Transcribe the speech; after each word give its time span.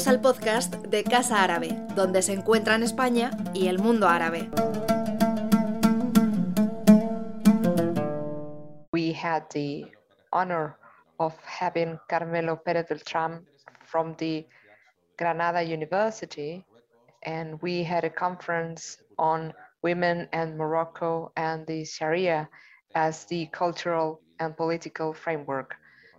Bienvenidos 0.00 0.32
al 0.32 0.32
podcast 0.32 0.74
de 0.86 1.04
Casa 1.04 1.44
Árabe, 1.44 1.76
donde 1.94 2.22
se 2.22 2.32
encuentran 2.32 2.82
España 2.82 3.32
y 3.52 3.68
el 3.68 3.78
mundo 3.78 4.08
árabe. 4.08 4.48
We 8.92 9.12
had 9.12 9.42
the 9.52 9.92
honor 10.32 10.78
of 11.18 11.34
having 11.44 11.98
Carmelo 12.08 12.62
Pérez 12.64 12.88
Beltrán 12.88 13.44
from 13.84 14.14
the 14.16 14.46
Granada 15.18 15.62
University, 15.62 16.64
and 17.26 17.60
we 17.60 17.84
had 17.84 18.04
a 18.04 18.10
conference 18.10 19.02
on 19.18 19.52
women 19.82 20.30
and 20.32 20.56
Morocco 20.56 21.30
and 21.36 21.66
the 21.66 21.84
Sharia 21.84 22.48
as 22.94 23.26
the 23.26 23.50
cultural 23.52 24.22
and 24.38 24.56
political 24.56 25.12
framework. 25.12 25.76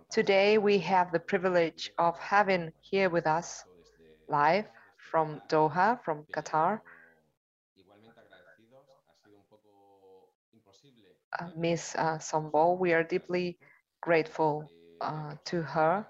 Today, 0.08 0.58
we 0.58 0.78
have 0.78 1.10
the 1.10 1.18
privilege 1.18 1.90
of 1.98 2.16
having 2.20 2.70
here 2.82 3.08
with 3.08 3.26
us 3.26 3.64
live 4.28 4.66
from 5.10 5.40
Doha, 5.48 6.02
from 6.04 6.24
Qatar, 6.34 6.80
uh, 11.38 11.48
Miss 11.56 11.94
uh, 11.96 12.18
Sonbol. 12.18 12.78
We 12.78 12.92
are 12.92 13.02
deeply 13.02 13.58
grateful 14.00 14.68
uh, 15.00 15.34
to 15.46 15.62
her 15.62 16.06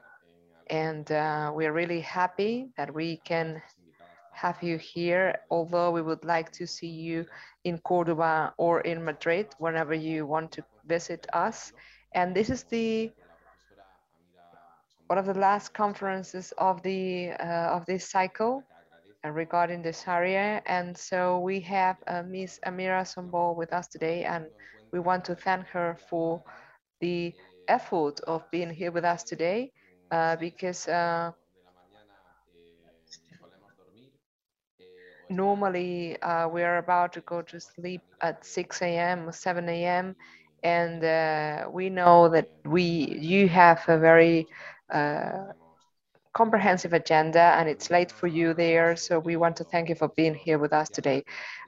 and 0.68 1.10
uh, 1.12 1.52
we 1.54 1.66
are 1.66 1.72
really 1.72 2.00
happy 2.00 2.70
that 2.76 2.92
we 2.94 3.18
can 3.24 3.60
have 4.32 4.62
you 4.62 4.78
here, 4.78 5.36
although 5.50 5.90
we 5.90 6.02
would 6.02 6.24
like 6.24 6.50
to 6.52 6.66
see 6.66 6.88
you 6.88 7.26
in 7.64 7.78
Cordoba 7.78 8.54
or 8.56 8.80
in 8.80 9.04
Madrid, 9.04 9.46
whenever 9.58 9.94
you 9.94 10.26
want 10.26 10.50
to 10.52 10.64
visit 10.86 11.26
us. 11.32 11.72
And 12.14 12.34
this 12.34 12.48
is 12.50 12.64
the 12.64 13.12
one 15.12 15.18
of 15.18 15.26
the 15.26 15.38
last 15.38 15.74
conferences 15.74 16.54
of 16.56 16.82
the 16.82 17.32
uh, 17.32 17.76
of 17.76 17.84
this 17.84 18.08
cycle 18.08 18.62
uh, 19.22 19.30
regarding 19.30 19.82
the 19.82 19.92
Sharia. 19.92 20.62
And 20.64 20.96
so 20.96 21.38
we 21.40 21.60
have 21.60 21.98
uh, 22.06 22.22
Miss 22.22 22.58
Amira 22.66 23.04
Sonbol 23.04 23.54
with 23.54 23.74
us 23.74 23.88
today, 23.88 24.24
and 24.24 24.46
we 24.90 25.00
want 25.00 25.22
to 25.26 25.34
thank 25.34 25.66
her 25.66 25.98
for 26.08 26.42
the 27.02 27.34
effort 27.68 28.20
of 28.20 28.50
being 28.50 28.70
here 28.70 28.90
with 28.90 29.04
us 29.04 29.22
today, 29.22 29.70
uh, 30.10 30.36
because 30.36 30.88
uh, 30.88 31.30
normally 35.28 36.18
uh, 36.22 36.48
we 36.48 36.62
are 36.62 36.78
about 36.78 37.12
to 37.12 37.20
go 37.20 37.42
to 37.42 37.60
sleep 37.60 38.00
at 38.22 38.46
6 38.46 38.80
a.m. 38.80 39.28
or 39.28 39.32
7 39.32 39.68
a.m. 39.68 40.16
And 40.62 41.04
uh, 41.04 41.68
we 41.70 41.90
know 41.90 42.30
that 42.30 42.48
we 42.64 42.82
you 43.20 43.46
have 43.48 43.86
a 43.88 43.98
very 43.98 44.46
comprehensive 46.34 46.92
agenda 46.92 47.54
and 47.58 47.68
it's 47.68 47.90
late 47.90 48.10
for 48.10 48.26
you 48.26 48.54
there. 48.54 48.96
So 48.96 49.18
we 49.18 49.36
want 49.36 49.56
to 49.56 49.64
thank 49.64 49.88
you 49.88 49.94
for 49.94 50.08
being 50.08 50.34
here 50.34 50.58
with 50.58 50.72
us 50.72 50.88
today. 50.88 51.24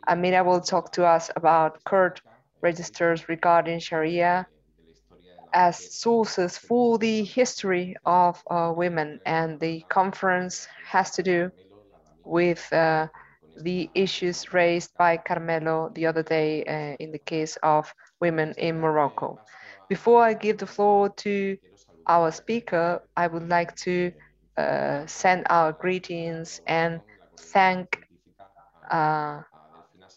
Amira 0.09 0.45
will 0.45 0.61
talk 0.61 0.93
to 0.93 1.05
us 1.05 1.31
about 1.37 1.83
court 1.85 2.21
registers 2.63 3.29
regarding 3.29 3.79
Sharia 3.79 4.47
as 5.53 5.95
sources 5.95 6.59
for 6.59 6.99
the 6.99 7.23
history 7.23 7.95
of 8.05 8.43
uh, 8.51 8.73
women 8.77 9.21
and 9.25 9.61
the 9.61 9.85
conference 9.89 10.67
has 10.85 11.13
to 11.13 11.23
do 11.23 11.51
with 12.25 12.73
uh, 12.73 13.07
the 13.61 13.89
issues 13.95 14.53
raised 14.53 14.91
by 14.99 15.17
Carmelo 15.17 15.91
the 15.95 16.07
other 16.07 16.23
day 16.23 16.65
uh, 16.65 16.97
in 16.99 17.13
the 17.13 17.19
case 17.19 17.57
of 17.63 17.93
women 18.21 18.53
in 18.59 18.81
Morocco. 18.81 19.39
Before 19.89 20.23
I 20.23 20.35
give 20.35 20.59
the 20.59 20.67
floor 20.67 21.11
to 21.11 21.57
our 22.07 22.31
speaker, 22.31 23.03
I 23.17 23.27
would 23.27 23.49
like 23.49 23.77
to 23.87 24.13
uh, 24.57 25.07
send 25.07 25.47
our 25.51 25.73
greetings 25.73 26.61
and 26.67 27.01
thank 27.39 27.99
uh, 28.91 29.43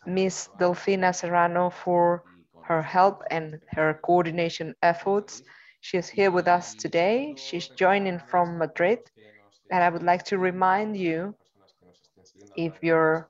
Ms. 0.06 0.50
Delfina 0.60 1.14
Serrano 1.16 1.70
for 1.70 2.24
her 2.62 2.82
help 2.82 3.24
and 3.32 3.60
her 3.72 4.00
coordination 4.04 4.76
efforts. 4.82 5.42
She 5.82 5.98
is 5.98 6.10
here 6.10 6.32
with 6.32 6.48
us 6.48 6.76
today. 6.76 7.36
She's 7.38 7.70
joining 7.70 8.20
from 8.20 8.58
Madrid. 8.58 9.00
And 9.72 9.84
I 9.84 9.90
would 9.90 10.04
like 10.04 10.24
to 10.26 10.38
remind 10.38 10.98
you, 10.98 11.36
if 12.56 12.74
you're 12.82 13.30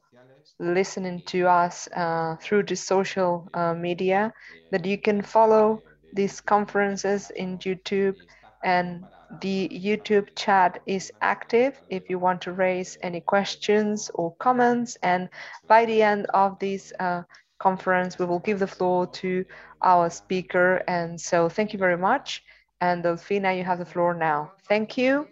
listening 0.60 1.22
to 1.28 1.48
us 1.48 1.88
uh, 1.96 2.36
through 2.42 2.64
the 2.64 2.76
social 2.76 3.48
uh, 3.54 3.74
media, 3.74 4.34
that 4.72 4.86
you 4.86 4.98
can 4.98 5.22
follow 5.22 5.82
these 6.14 6.42
conferences 6.42 7.30
in 7.32 7.58
YouTube 7.60 8.16
and 8.64 9.06
the 9.42 9.70
YouTube 9.70 10.30
chat 10.36 10.82
is 10.86 11.12
active 11.22 11.80
if 11.90 12.10
you 12.10 12.18
want 12.18 12.42
to 12.42 12.54
raise 12.54 12.98
any 13.02 13.22
questions 13.22 14.10
or 14.14 14.36
comments. 14.36 14.98
And 15.04 15.30
by 15.68 15.86
the 15.86 16.02
end 16.02 16.28
of 16.34 16.58
this 16.60 16.94
uh, 17.00 17.24
conference, 17.60 18.18
we 18.18 18.26
will 18.26 18.40
give 18.40 18.60
the 18.60 18.68
floor 18.68 19.08
to 19.08 19.46
our 19.82 20.10
speaker. 20.10 20.84
And 20.88 21.20
so 21.20 21.50
thank 21.50 21.74
you 21.74 21.80
very 21.80 21.98
much. 21.98 22.44
And 22.80 23.04
Delfina, 23.04 23.58
you 23.58 23.64
have 23.64 23.80
the 23.80 23.86
floor 23.86 24.14
now. 24.14 24.54
Thank 24.68 24.98
you. 24.98 25.28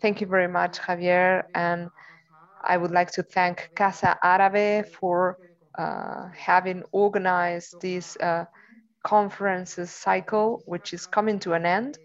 Thank 0.00 0.20
you 0.20 0.26
very 0.26 0.48
much, 0.48 0.78
Javier. 0.78 1.44
And 1.54 1.90
I 2.62 2.76
would 2.76 2.92
like 2.92 3.10
to 3.12 3.22
thank 3.22 3.70
Casa 3.74 4.18
Árabe 4.22 4.88
for 4.88 5.38
uh, 5.76 6.28
having 6.36 6.82
organized 6.92 7.80
this 7.80 8.16
uh, 8.18 8.44
conferences 9.02 9.90
cycle, 9.90 10.62
which 10.66 10.92
is 10.92 11.06
coming 11.06 11.38
to 11.40 11.54
an 11.54 11.66
end. 11.66 11.98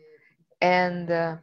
And 0.61 1.11
uh, 1.11 1.37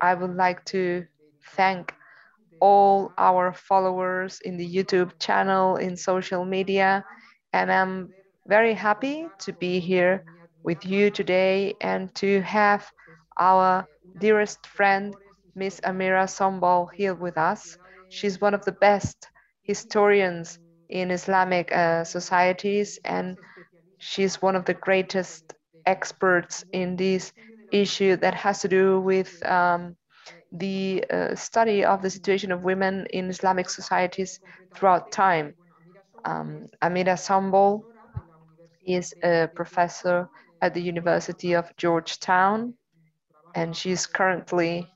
I 0.00 0.14
would 0.14 0.34
like 0.36 0.64
to 0.66 1.06
thank 1.56 1.94
all 2.60 3.12
our 3.18 3.52
followers 3.52 4.40
in 4.40 4.56
the 4.56 4.68
YouTube 4.68 5.18
channel, 5.18 5.76
in 5.76 5.96
social 5.96 6.44
media. 6.44 7.04
And 7.52 7.70
I'm 7.72 8.10
very 8.46 8.74
happy 8.74 9.28
to 9.40 9.52
be 9.52 9.80
here 9.80 10.24
with 10.64 10.84
you 10.86 11.10
today 11.10 11.74
and 11.80 12.14
to 12.16 12.40
have 12.42 12.90
our 13.38 13.86
dearest 14.18 14.66
friend, 14.66 15.14
Miss 15.54 15.80
Amira 15.80 16.26
Sonbol, 16.26 16.92
here 16.92 17.14
with 17.14 17.38
us. 17.38 17.78
She's 18.10 18.40
one 18.40 18.54
of 18.54 18.64
the 18.64 18.72
best 18.72 19.28
historians 19.62 20.58
in 20.88 21.10
Islamic 21.10 21.72
uh, 21.72 22.04
societies 22.04 22.98
and 23.04 23.38
she's 23.98 24.42
one 24.42 24.56
of 24.56 24.64
the 24.66 24.74
greatest 24.74 25.53
experts 25.86 26.64
in 26.72 26.96
this 26.96 27.32
issue 27.72 28.16
that 28.16 28.34
has 28.34 28.60
to 28.62 28.68
do 28.68 29.00
with 29.00 29.44
um, 29.46 29.96
the 30.52 31.04
uh, 31.10 31.34
study 31.34 31.84
of 31.84 32.02
the 32.02 32.10
situation 32.10 32.52
of 32.52 32.62
women 32.62 33.06
in 33.10 33.28
Islamic 33.28 33.68
societies 33.68 34.40
throughout 34.74 35.10
time. 35.10 35.54
Um, 36.24 36.68
Amira 36.80 37.16
Sonbol 37.18 37.82
is 38.86 39.14
a 39.22 39.48
professor 39.54 40.28
at 40.62 40.72
the 40.74 40.80
University 40.80 41.54
of 41.54 41.74
Georgetown, 41.76 42.74
and 43.54 43.76
she's 43.76 44.06
currently 44.06 44.88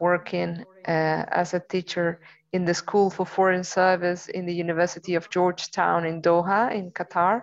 working 0.00 0.64
uh, 0.88 1.24
as 1.30 1.54
a 1.54 1.60
teacher 1.60 2.20
in 2.52 2.64
the 2.64 2.74
School 2.74 3.10
for 3.10 3.24
Foreign 3.24 3.62
Service 3.62 4.28
in 4.28 4.44
the 4.46 4.54
University 4.54 5.14
of 5.14 5.30
Georgetown 5.30 6.04
in 6.04 6.20
Doha, 6.20 6.74
in 6.74 6.90
Qatar. 6.90 7.42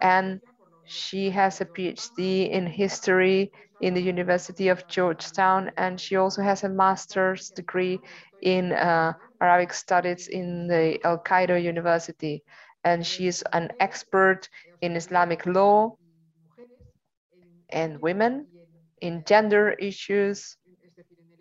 And 0.00 0.40
she 0.86 1.30
has 1.30 1.60
a 1.60 1.64
PhD 1.64 2.50
in 2.50 2.66
history 2.66 3.50
in 3.80 3.94
the 3.94 4.00
University 4.00 4.68
of 4.68 4.86
Georgetown, 4.88 5.70
and 5.76 6.00
she 6.00 6.16
also 6.16 6.42
has 6.42 6.64
a 6.64 6.68
master's 6.68 7.50
degree 7.50 8.00
in 8.42 8.72
uh, 8.72 9.12
Arabic 9.40 9.72
studies 9.72 10.28
in 10.28 10.66
the 10.66 10.98
Al 11.04 11.18
Cairo 11.18 11.56
University. 11.56 12.42
And 12.84 13.04
she 13.04 13.26
is 13.26 13.44
an 13.52 13.70
expert 13.80 14.48
in 14.80 14.96
Islamic 14.96 15.44
law 15.44 15.96
and 17.70 18.00
women, 18.00 18.46
in 19.00 19.24
gender 19.26 19.70
issues, 19.72 20.56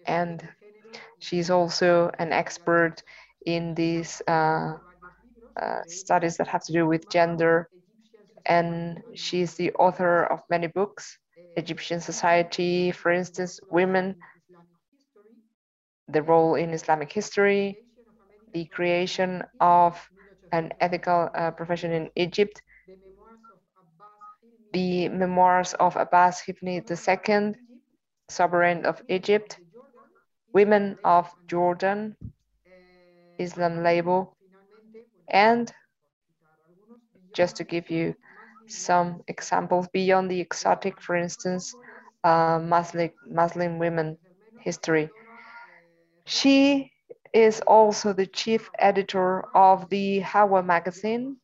and 0.07 0.47
she's 1.19 1.49
also 1.49 2.11
an 2.19 2.33
expert 2.33 3.03
in 3.45 3.75
these 3.75 4.21
uh, 4.27 4.73
uh, 5.61 5.81
studies 5.87 6.37
that 6.37 6.47
have 6.47 6.63
to 6.65 6.73
do 6.73 6.87
with 6.87 7.09
gender 7.09 7.69
and 8.45 9.01
she's 9.15 9.55
the 9.55 9.71
author 9.73 10.23
of 10.23 10.41
many 10.49 10.67
books 10.67 11.17
Egyptian 11.55 12.01
society, 12.01 12.91
for 12.91 13.11
instance, 13.11 13.59
women, 13.71 14.15
the 16.07 16.21
role 16.21 16.55
in 16.55 16.71
Islamic 16.71 17.11
history, 17.11 17.77
the 18.53 18.65
creation 18.65 19.43
of 19.59 19.97
an 20.51 20.71
ethical 20.79 21.29
uh, 21.33 21.51
profession 21.51 21.91
in 21.91 22.09
Egypt, 22.15 22.61
the 24.73 25.09
memoirs 25.09 25.73
of 25.75 25.95
Abbas 25.95 26.41
Hilmi 26.41 26.83
II, 26.83 27.55
sovereign 28.29 28.85
of 28.85 29.01
Egypt, 29.07 29.59
women 30.53 30.97
of 31.03 31.33
Jordan, 31.47 32.15
Islam 33.39 33.83
label, 33.83 34.35
and 35.29 35.71
just 37.33 37.57
to 37.57 37.63
give 37.63 37.89
you 37.89 38.15
some 38.67 39.21
examples 39.27 39.87
beyond 39.93 40.29
the 40.31 40.39
exotic, 40.39 41.01
for 41.01 41.15
instance, 41.15 41.73
uh, 42.23 42.59
Muslim, 42.59 43.11
Muslim 43.29 43.79
women 43.79 44.17
history. 44.59 45.09
She 46.25 46.91
is 47.33 47.61
also 47.67 48.13
the 48.13 48.25
chief 48.25 48.69
editor 48.79 49.45
of 49.55 49.89
the 49.89 50.21
Hawwa 50.21 50.65
magazine, 50.65 51.37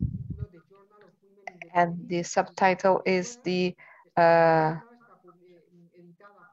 and 1.74 2.08
the 2.08 2.24
subtitle 2.24 3.02
is 3.06 3.38
the 3.44 3.76
uh, 4.18 4.76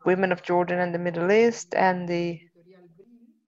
Women 0.05 0.33
of 0.33 0.43
Jordan 0.43 0.79
and 0.79 0.95
the 0.95 0.99
Middle 0.99 1.31
East, 1.33 1.75
and 1.75 2.09
the 2.09 2.41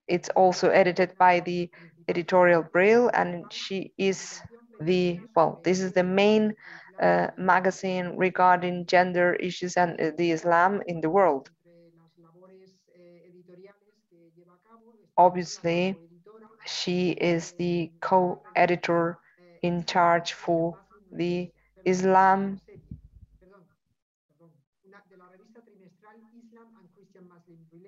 it's 0.08 0.28
also 0.30 0.68
edited 0.70 1.16
by 1.18 1.40
the 1.40 1.70
editorial 2.08 2.62
Brill, 2.62 3.10
and 3.14 3.44
she 3.52 3.92
is 3.96 4.40
the 4.80 5.20
well, 5.36 5.60
this 5.64 5.80
is 5.80 5.92
the 5.92 6.02
main 6.02 6.54
magazine 7.36 8.16
regarding 8.16 8.86
gender 8.86 9.34
issues 9.34 9.76
and 9.76 10.00
uh, 10.00 10.10
the 10.16 10.30
Islam 10.32 10.82
in 10.86 11.00
the 11.00 11.10
world. 11.10 11.50
Obviously, 15.16 15.96
she 16.66 17.10
is 17.12 17.52
the 17.58 17.90
co-editor 18.00 19.18
in 19.62 19.84
charge 19.84 20.32
for 20.32 20.78
the 21.12 21.50
Islam 21.84 22.60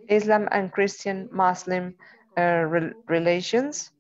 Islam 0.09 0.49
and 0.53 0.71
Christian 0.73 1.29
Muslim 1.33 1.95
uh, 2.39 2.65
re 2.75 2.93
relations 3.09 3.91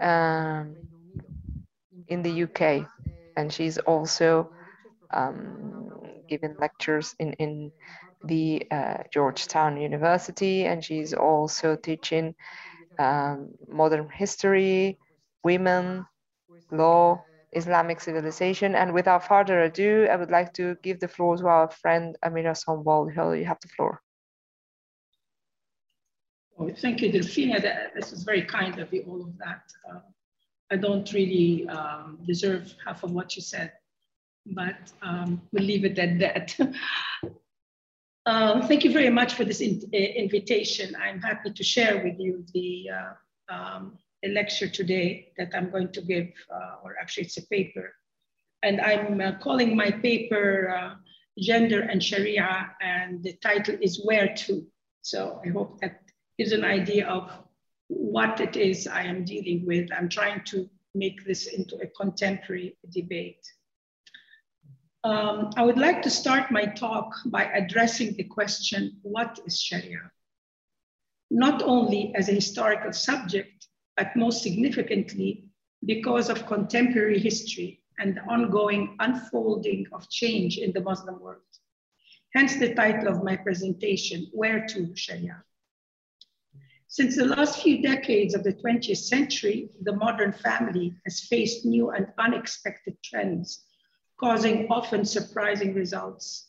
um, 0.00 0.76
in 2.08 2.22
the 2.22 2.30
UK. 2.30 2.86
And 3.36 3.52
she's 3.52 3.78
also 3.78 4.50
um, 5.12 5.90
giving 6.28 6.56
lectures 6.58 7.14
in, 7.18 7.32
in 7.34 7.72
the 8.24 8.66
uh, 8.70 8.98
Georgetown 9.12 9.80
University, 9.80 10.66
and 10.66 10.84
she's 10.84 11.14
also 11.14 11.76
teaching 11.76 12.34
um, 12.98 13.50
modern 13.68 14.08
history, 14.08 14.98
women, 15.44 16.04
law, 16.70 17.22
Islamic 17.52 18.00
civilization. 18.00 18.74
And 18.74 18.92
without 18.92 19.26
further 19.26 19.62
ado, 19.62 20.08
I 20.10 20.16
would 20.16 20.30
like 20.30 20.52
to 20.54 20.76
give 20.82 21.00
the 21.00 21.08
floor 21.08 21.36
to 21.36 21.46
our 21.46 21.70
friend 21.70 22.16
Amira 22.24 22.54
Sonbol. 22.54 23.38
You 23.38 23.44
have 23.44 23.60
the 23.60 23.68
floor. 23.68 24.02
Oh, 26.58 26.68
thank 26.76 27.00
you, 27.02 27.12
Delfina. 27.12 27.62
This 27.94 28.12
is 28.12 28.24
very 28.24 28.42
kind 28.42 28.78
of 28.80 28.92
you, 28.92 29.04
all 29.08 29.22
of 29.22 29.38
that. 29.38 29.62
Uh, 29.88 30.00
I 30.70 30.76
don't 30.76 31.10
really 31.12 31.68
um, 31.68 32.18
deserve 32.26 32.74
half 32.84 33.04
of 33.04 33.12
what 33.12 33.36
you 33.36 33.42
said, 33.42 33.72
but 34.54 34.92
um, 35.02 35.40
we'll 35.52 35.64
leave 35.64 35.84
it 35.84 35.98
at 35.98 36.18
that. 36.18 36.56
uh, 38.26 38.66
thank 38.66 38.84
you 38.84 38.92
very 38.92 39.10
much 39.10 39.34
for 39.34 39.44
this 39.44 39.60
in, 39.60 39.80
uh, 39.92 39.96
invitation. 39.96 40.96
I'm 40.96 41.20
happy 41.20 41.52
to 41.52 41.64
share 41.64 42.02
with 42.02 42.18
you 42.18 42.44
the 42.54 42.90
uh, 42.90 43.54
um, 43.54 43.98
lecture 44.26 44.68
today 44.68 45.32
that 45.36 45.50
I'm 45.54 45.70
going 45.70 45.92
to 45.92 46.02
give, 46.02 46.28
uh, 46.52 46.76
or 46.82 46.96
actually 47.00 47.24
it's 47.24 47.36
a 47.36 47.46
paper. 47.46 47.94
And 48.62 48.80
I'm 48.80 49.20
uh, 49.20 49.38
calling 49.38 49.76
my 49.76 49.90
paper 49.90 50.98
Gender 51.38 51.80
and 51.80 52.02
Sharia, 52.02 52.70
and 52.80 53.22
the 53.22 53.34
title 53.34 53.76
is 53.80 54.02
Where 54.04 54.34
To. 54.34 54.66
So 55.02 55.40
I 55.44 55.50
hope 55.50 55.80
that 55.80 56.02
gives 56.38 56.52
an 56.52 56.64
idea 56.64 57.06
of 57.06 57.30
what 57.88 58.40
it 58.40 58.56
is 58.56 58.86
I 58.86 59.02
am 59.02 59.24
dealing 59.24 59.64
with. 59.66 59.88
I'm 59.96 60.08
trying 60.08 60.42
to 60.46 60.68
make 60.94 61.24
this 61.24 61.46
into 61.46 61.76
a 61.76 61.86
contemporary 61.86 62.76
debate. 62.90 63.46
Um, 65.04 65.50
I 65.56 65.62
would 65.62 65.78
like 65.78 66.02
to 66.02 66.10
start 66.10 66.50
my 66.50 66.64
talk 66.64 67.14
by 67.26 67.44
addressing 67.44 68.14
the 68.16 68.24
question, 68.24 68.98
what 69.02 69.38
is 69.46 69.60
Sharia? 69.60 70.10
Not 71.30 71.62
only 71.62 72.12
as 72.16 72.28
a 72.28 72.34
historical 72.34 72.92
subject, 72.92 73.68
but 73.96 74.16
most 74.16 74.42
significantly 74.42 75.44
because 75.84 76.28
of 76.28 76.46
contemporary 76.46 77.20
history 77.20 77.80
and 77.98 78.16
the 78.16 78.22
ongoing 78.22 78.96
unfolding 78.98 79.86
of 79.92 80.08
change 80.10 80.58
in 80.58 80.72
the 80.72 80.80
Muslim 80.80 81.20
world. 81.20 81.42
Hence 82.34 82.56
the 82.56 82.74
title 82.74 83.08
of 83.08 83.22
my 83.22 83.36
presentation, 83.36 84.28
Where 84.32 84.66
to 84.66 84.96
Sharia? 84.96 85.44
Since 86.88 87.16
the 87.16 87.26
last 87.26 87.62
few 87.62 87.82
decades 87.82 88.34
of 88.34 88.42
the 88.42 88.52
20th 88.52 88.96
century, 88.96 89.70
the 89.82 89.94
modern 89.94 90.32
family 90.32 90.96
has 91.04 91.20
faced 91.20 91.64
new 91.64 91.90
and 91.90 92.08
unexpected 92.18 92.96
trends, 93.04 93.64
causing 94.18 94.66
often 94.68 95.04
surprising 95.04 95.74
results. 95.74 96.48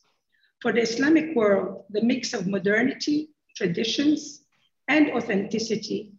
For 0.61 0.73
the 0.73 0.81
Islamic 0.81 1.35
world, 1.35 1.85
the 1.89 2.01
mix 2.01 2.33
of 2.33 2.47
modernity, 2.47 3.29
traditions, 3.55 4.41
and 4.87 5.11
authenticity, 5.11 6.13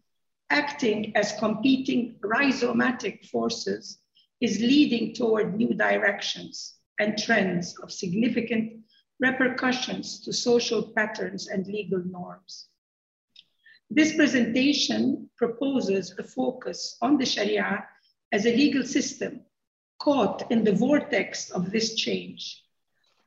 acting 0.49 1.13
as 1.17 1.39
competing 1.39 2.17
rhizomatic 2.23 3.27
forces, 3.27 3.99
is 4.41 4.61
leading 4.61 5.13
toward 5.13 5.57
new 5.57 5.75
directions 5.75 6.75
and 6.99 7.19
trends 7.19 7.79
of 7.83 7.93
significant 7.93 8.81
repercussions 9.19 10.21
to 10.21 10.33
social 10.33 10.83
patterns 10.95 11.49
and 11.49 11.67
legal 11.67 12.03
norms. 12.05 12.69
This 13.91 14.15
presentation 14.15 15.29
proposes 15.37 16.15
a 16.19 16.23
focus 16.23 16.97
on 17.03 17.19
the 17.19 17.27
Sharia 17.27 17.85
as 18.33 18.47
a 18.47 18.57
legal 18.57 18.85
system 18.85 19.43
caught 20.01 20.51
in 20.51 20.65
the 20.65 20.73
vortex 20.73 21.51
of 21.51 21.71
this 21.71 21.95
change, 21.95 22.65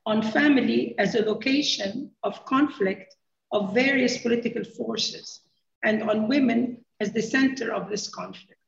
on 0.06 0.22
family 0.22 0.96
as 0.98 1.16
a 1.16 1.24
location 1.24 2.12
of 2.24 2.46
conflict 2.46 3.16
of 3.52 3.74
various 3.74 4.18
political 4.18 4.64
forces, 4.64 5.42
and 5.84 6.02
on 6.04 6.28
women 6.28 6.84
as 7.00 7.14
the 7.14 7.22
center 7.22 7.72
of 7.72 7.90
this 7.90 8.10
conflict, 8.10 8.60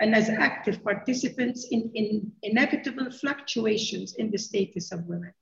and 0.00 0.14
as 0.14 0.28
active 0.28 0.82
participants 0.84 1.66
in, 1.70 1.90
in 1.94 2.32
inevitable 2.42 3.10
fluctuations 3.10 4.14
in 4.14 4.30
the 4.30 4.38
status 4.38 4.92
of 4.92 5.04
women. 5.06 5.32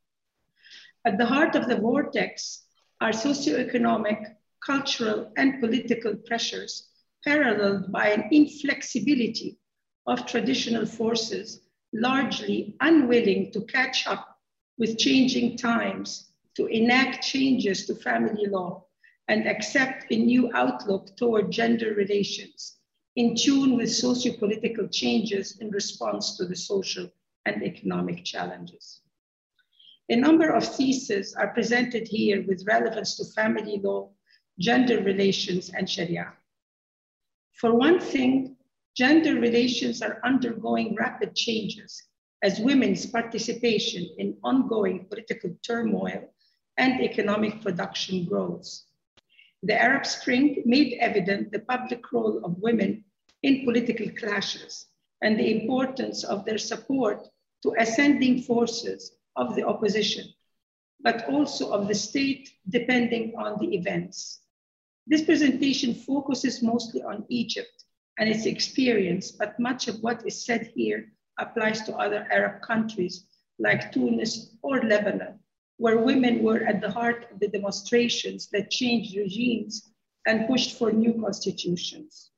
At 1.04 1.19
the 1.19 1.26
heart 1.26 1.54
of 1.54 1.69
the 1.69 1.76
vortex 1.76 2.62
are 3.00 3.10
socioeconomic, 3.10 4.37
cultural, 4.64 5.30
and 5.37 5.60
political 5.60 6.16
pressures, 6.16 6.88
paralleled 7.22 7.92
by 7.92 8.08
an 8.08 8.28
inflexibility 8.30 9.58
of 10.06 10.26
traditional 10.26 10.87
forces, 10.87 11.61
largely 11.94 12.76
unwilling 12.80 13.50
to 13.52 13.60
catch 13.62 14.06
up 14.06 14.38
with 14.78 14.98
changing 14.98 15.56
times, 15.56 16.32
to 16.56 16.66
enact 16.66 17.24
changes 17.24 17.86
to 17.86 17.94
family 17.94 18.46
law, 18.46 18.84
and 19.28 19.46
accept 19.46 20.04
a 20.10 20.16
new 20.16 20.50
outlook 20.54 21.16
toward 21.16 21.50
gender 21.50 21.94
relations, 21.94 22.76
in 23.16 23.34
tune 23.34 23.76
with 23.76 23.90
socio-political 23.90 24.88
changes 24.88 25.58
in 25.60 25.70
response 25.70 26.36
to 26.36 26.44
the 26.44 26.56
social 26.56 27.08
and 27.46 27.62
economic 27.62 28.24
challenges. 28.24 29.00
A 30.10 30.16
number 30.16 30.50
of 30.50 30.64
theses 30.76 31.34
are 31.34 31.54
presented 31.54 32.06
here 32.08 32.44
with 32.46 32.66
relevance 32.66 33.16
to 33.16 33.24
family 33.32 33.80
law 33.82 34.10
gender 34.58 35.02
relations, 35.02 35.70
and 35.70 35.88
Sharia. 35.88 36.32
For 37.52 37.74
one 37.74 38.00
thing, 38.00 38.53
gender 38.94 39.40
relations 39.40 40.02
are 40.02 40.20
undergoing 40.24 40.94
rapid 40.94 41.34
changes 41.34 42.02
as 42.42 42.60
women's 42.60 43.06
participation 43.06 44.08
in 44.18 44.36
ongoing 44.44 45.06
political 45.06 45.50
turmoil 45.66 46.32
and 46.76 47.00
economic 47.00 47.60
production 47.60 48.24
grows. 48.24 48.84
The 49.62 49.80
Arab 49.80 50.06
Spring 50.06 50.62
made 50.64 50.98
evident 51.00 51.50
the 51.50 51.60
public 51.60 52.12
role 52.12 52.44
of 52.44 52.60
women 52.60 53.04
in 53.42 53.64
political 53.64 54.10
clashes 54.10 54.86
and 55.22 55.38
the 55.38 55.60
importance 55.60 56.22
of 56.22 56.44
their 56.44 56.58
support 56.58 57.26
to 57.62 57.74
ascending 57.78 58.42
forces 58.42 59.16
of 59.36 59.56
the 59.56 59.66
opposition, 59.66 60.26
but 61.00 61.26
also 61.28 61.72
of 61.72 61.88
the 61.88 61.94
state 61.94 62.50
depending 62.68 63.34
on 63.36 63.58
the 63.58 63.74
events. 63.74 64.42
This 65.06 65.22
presentation 65.22 65.94
focuses 65.94 66.62
mostly 66.62 67.02
on 67.02 67.24
Egypt 67.28 67.84
and 68.18 68.28
its 68.28 68.47
experience, 68.47 69.30
but 69.33 69.59
much 69.59 69.88
of 69.88 70.00
what 70.00 70.26
is 70.26 70.44
said 70.44 70.71
here 70.75 71.12
applies 71.38 71.83
to 71.83 71.97
other 71.97 72.26
Arab 72.30 72.62
countries 72.62 73.26
like 73.59 73.92
Tunis 73.92 74.56
or 74.62 74.83
Lebanon, 74.83 75.38
where 75.78 75.99
women 75.99 76.42
were 76.42 76.64
at 76.64 76.80
the 76.80 76.90
heart 76.90 77.26
of 77.33 77.40
the 77.40 77.49
demonstrations 77.49 78.49
that 78.50 78.71
changed 78.71 79.16
regimes 79.16 79.90
and 80.26 80.47
pushed 80.47 80.78
for 80.78 80.92
new 80.92 81.14
constitutions. 81.21 82.30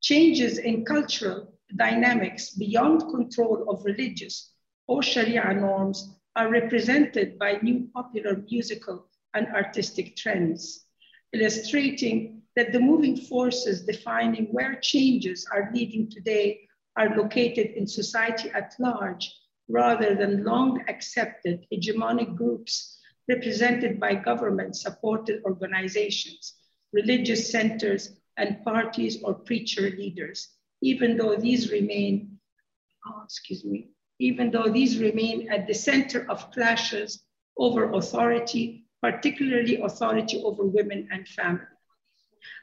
Changes 0.00 0.58
in 0.58 0.84
cultural 0.84 1.52
dynamics 1.76 2.50
beyond 2.50 3.00
control 3.10 3.68
of 3.68 3.84
religious 3.84 4.52
or 4.86 5.02
Sharia 5.02 5.52
norms 5.52 6.14
are 6.36 6.50
represented 6.50 7.38
by 7.38 7.58
new 7.62 7.88
popular 7.92 8.42
musical 8.50 9.08
and 9.34 9.48
artistic 9.48 10.16
trends 10.16 10.86
illustrating 11.34 12.37
that 12.58 12.72
the 12.72 12.80
moving 12.80 13.16
forces 13.16 13.82
defining 13.82 14.46
where 14.46 14.74
changes 14.82 15.46
are 15.52 15.70
leading 15.72 16.10
today 16.10 16.60
are 16.96 17.16
located 17.16 17.68
in 17.76 17.86
society 17.86 18.50
at 18.50 18.74
large 18.80 19.32
rather 19.68 20.16
than 20.16 20.42
long 20.42 20.82
accepted 20.88 21.64
hegemonic 21.72 22.34
groups 22.34 22.98
represented 23.28 24.00
by 24.00 24.12
government 24.12 24.74
supported 24.74 25.40
organizations, 25.44 26.54
religious 26.92 27.48
centers, 27.48 28.16
and 28.36 28.64
parties 28.64 29.22
or 29.22 29.34
preacher 29.34 29.90
leaders, 29.90 30.48
even 30.82 31.16
though 31.16 31.36
these 31.36 31.70
remain, 31.70 32.40
oh, 33.06 33.22
excuse 33.24 33.64
me, 33.64 33.90
even 34.18 34.50
though 34.50 34.68
these 34.68 34.98
remain 34.98 35.48
at 35.52 35.68
the 35.68 35.74
center 35.74 36.28
of 36.28 36.50
clashes 36.50 37.22
over 37.56 37.92
authority, 37.92 38.84
particularly 39.00 39.80
authority 39.80 40.42
over 40.42 40.64
women 40.64 41.08
and 41.12 41.28
family. 41.28 41.77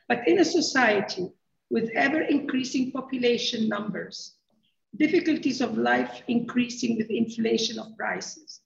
But 0.07 0.27
in 0.27 0.39
a 0.39 0.45
society 0.45 1.29
with 1.69 1.89
ever 1.95 2.21
increasing 2.21 2.91
population 2.91 3.67
numbers, 3.67 4.35
difficulties 4.95 5.61
of 5.61 5.77
life 5.77 6.21
increasing 6.27 6.97
with 6.97 7.09
inflation 7.09 7.79
of 7.79 7.97
prices, 7.97 8.61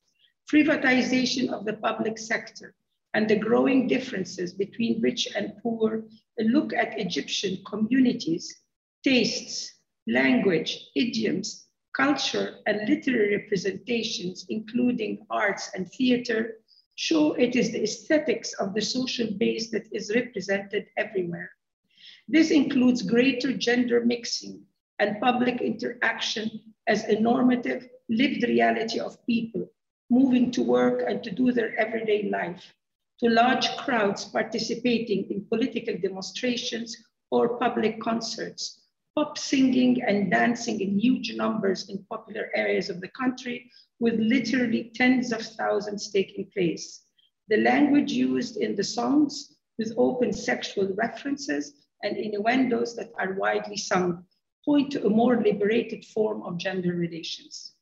privatization 0.52 1.50
of 1.50 1.66
the 1.66 1.74
public 1.74 2.18
sector, 2.18 2.76
and 3.14 3.28
the 3.28 3.36
growing 3.36 3.88
differences 3.88 4.54
between 4.54 5.02
rich 5.02 5.28
and 5.36 5.54
poor, 5.64 6.04
a 6.40 6.44
look 6.44 6.74
at 6.74 7.00
Egyptian 7.00 7.58
communities, 7.66 8.62
tastes, 9.04 9.74
language, 10.08 10.90
idioms, 10.96 11.68
culture, 11.96 12.58
and 12.68 12.88
literary 12.88 13.38
representations, 13.38 14.46
including 14.50 15.26
arts 15.30 15.72
and 15.74 15.92
theater, 15.92 16.60
show 17.00 17.32
it 17.36 17.56
is 17.56 17.72
the 17.72 17.82
aesthetics 17.82 18.52
of 18.56 18.74
the 18.74 18.82
social 18.82 19.32
base 19.38 19.72
that 19.72 19.88
is 19.94 20.14
represented 20.14 20.86
everywhere. 20.98 21.50
This 22.28 22.52
includes 22.52 23.02
greater 23.02 23.54
gender 23.54 24.04
mixing 24.04 24.66
and 25.00 25.22
public 25.22 25.62
interaction 25.62 26.52
as 26.88 27.06
a 27.06 27.18
normative, 27.18 27.88
lived 28.10 28.44
reality 28.44 29.00
of 29.00 29.26
people 29.26 29.66
moving 30.10 30.52
to 30.52 30.62
work 30.62 31.02
and 31.08 31.24
to 31.24 31.32
do 31.32 31.54
their 31.54 31.74
everyday 31.80 32.30
life, 32.30 32.76
to 33.22 33.30
large 33.30 33.70
crowds 33.78 34.26
participating 34.26 35.24
in 35.32 35.46
political 35.46 35.96
demonstrations 35.98 36.98
or 37.32 37.58
public 37.60 38.02
concerts, 38.02 38.89
pop 39.16 39.38
singing 39.38 40.02
and 40.04 40.32
dancing 40.32 40.80
in 40.82 41.00
huge 41.00 41.36
numbers 41.36 41.90
in 41.90 42.06
popular 42.10 42.50
areas 42.56 42.90
of 42.90 43.02
the 43.02 43.10
country, 43.10 43.70
with 44.00 44.16
literally 44.20 44.92
tens 44.96 45.32
of 45.32 45.42
thousands 45.42 46.12
taking 46.12 46.50
place. 46.54 47.04
The 47.50 47.58
language 47.58 48.12
used 48.12 48.58
in 48.58 48.76
the 48.76 48.84
songs 48.84 49.56
with 49.78 49.94
open 49.98 50.32
sexual 50.32 50.94
references 50.96 51.74
and 52.04 52.18
innuendos 52.18 52.96
that 52.96 53.12
are 53.20 53.34
widely 53.34 53.78
sung 53.78 54.26
point 54.64 54.92
to 54.92 55.06
a 55.06 55.10
more 55.10 55.42
liberated 55.42 56.06
form 56.06 56.44
of 56.44 56.58
gender 56.58 56.94
relations. 56.94 57.74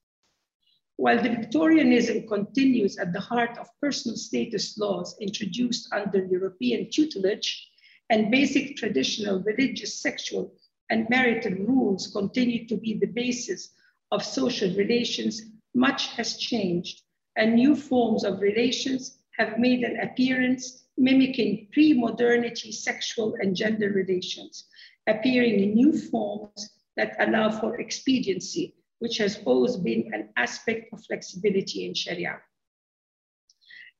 While 0.95 1.21
the 1.21 1.29
Victorianism 1.29 2.27
continues 2.27 2.97
at 2.97 3.13
the 3.13 3.19
heart 3.19 3.57
of 3.57 3.69
personal 3.81 4.17
status 4.17 4.77
laws 4.77 5.15
introduced 5.21 5.91
under 5.91 6.25
European 6.25 6.89
tutelage, 6.89 7.69
and 8.09 8.31
basic 8.31 8.77
traditional 8.77 9.41
religious, 9.43 10.01
sexual, 10.01 10.53
and 10.89 11.09
marital 11.09 11.53
rules 11.53 12.07
continue 12.07 12.67
to 12.67 12.77
be 12.77 12.93
the 12.93 13.07
basis 13.07 13.73
of 14.11 14.23
social 14.23 14.73
relations, 14.75 15.41
much 15.75 16.07
has 16.15 16.37
changed, 16.37 17.01
and 17.35 17.55
new 17.55 17.75
forms 17.75 18.23
of 18.23 18.39
relations 18.39 19.19
have 19.37 19.59
made 19.59 19.83
an 19.83 19.99
appearance 19.99 20.85
mimicking 20.97 21.67
pre-modernity 21.71 22.71
sexual 22.71 23.35
and 23.39 23.55
gender 23.55 23.91
relations, 23.91 24.65
appearing 25.07 25.59
in 25.59 25.75
new 25.75 25.97
forms 25.97 26.69
that 26.95 27.15
allow 27.19 27.51
for 27.51 27.79
expediency, 27.79 28.75
which 28.99 29.17
has 29.17 29.39
always 29.45 29.75
been 29.75 30.11
an 30.13 30.29
aspect 30.37 30.91
of 30.91 31.03
flexibility 31.05 31.85
in 31.85 31.93
Sharia. 31.93 32.39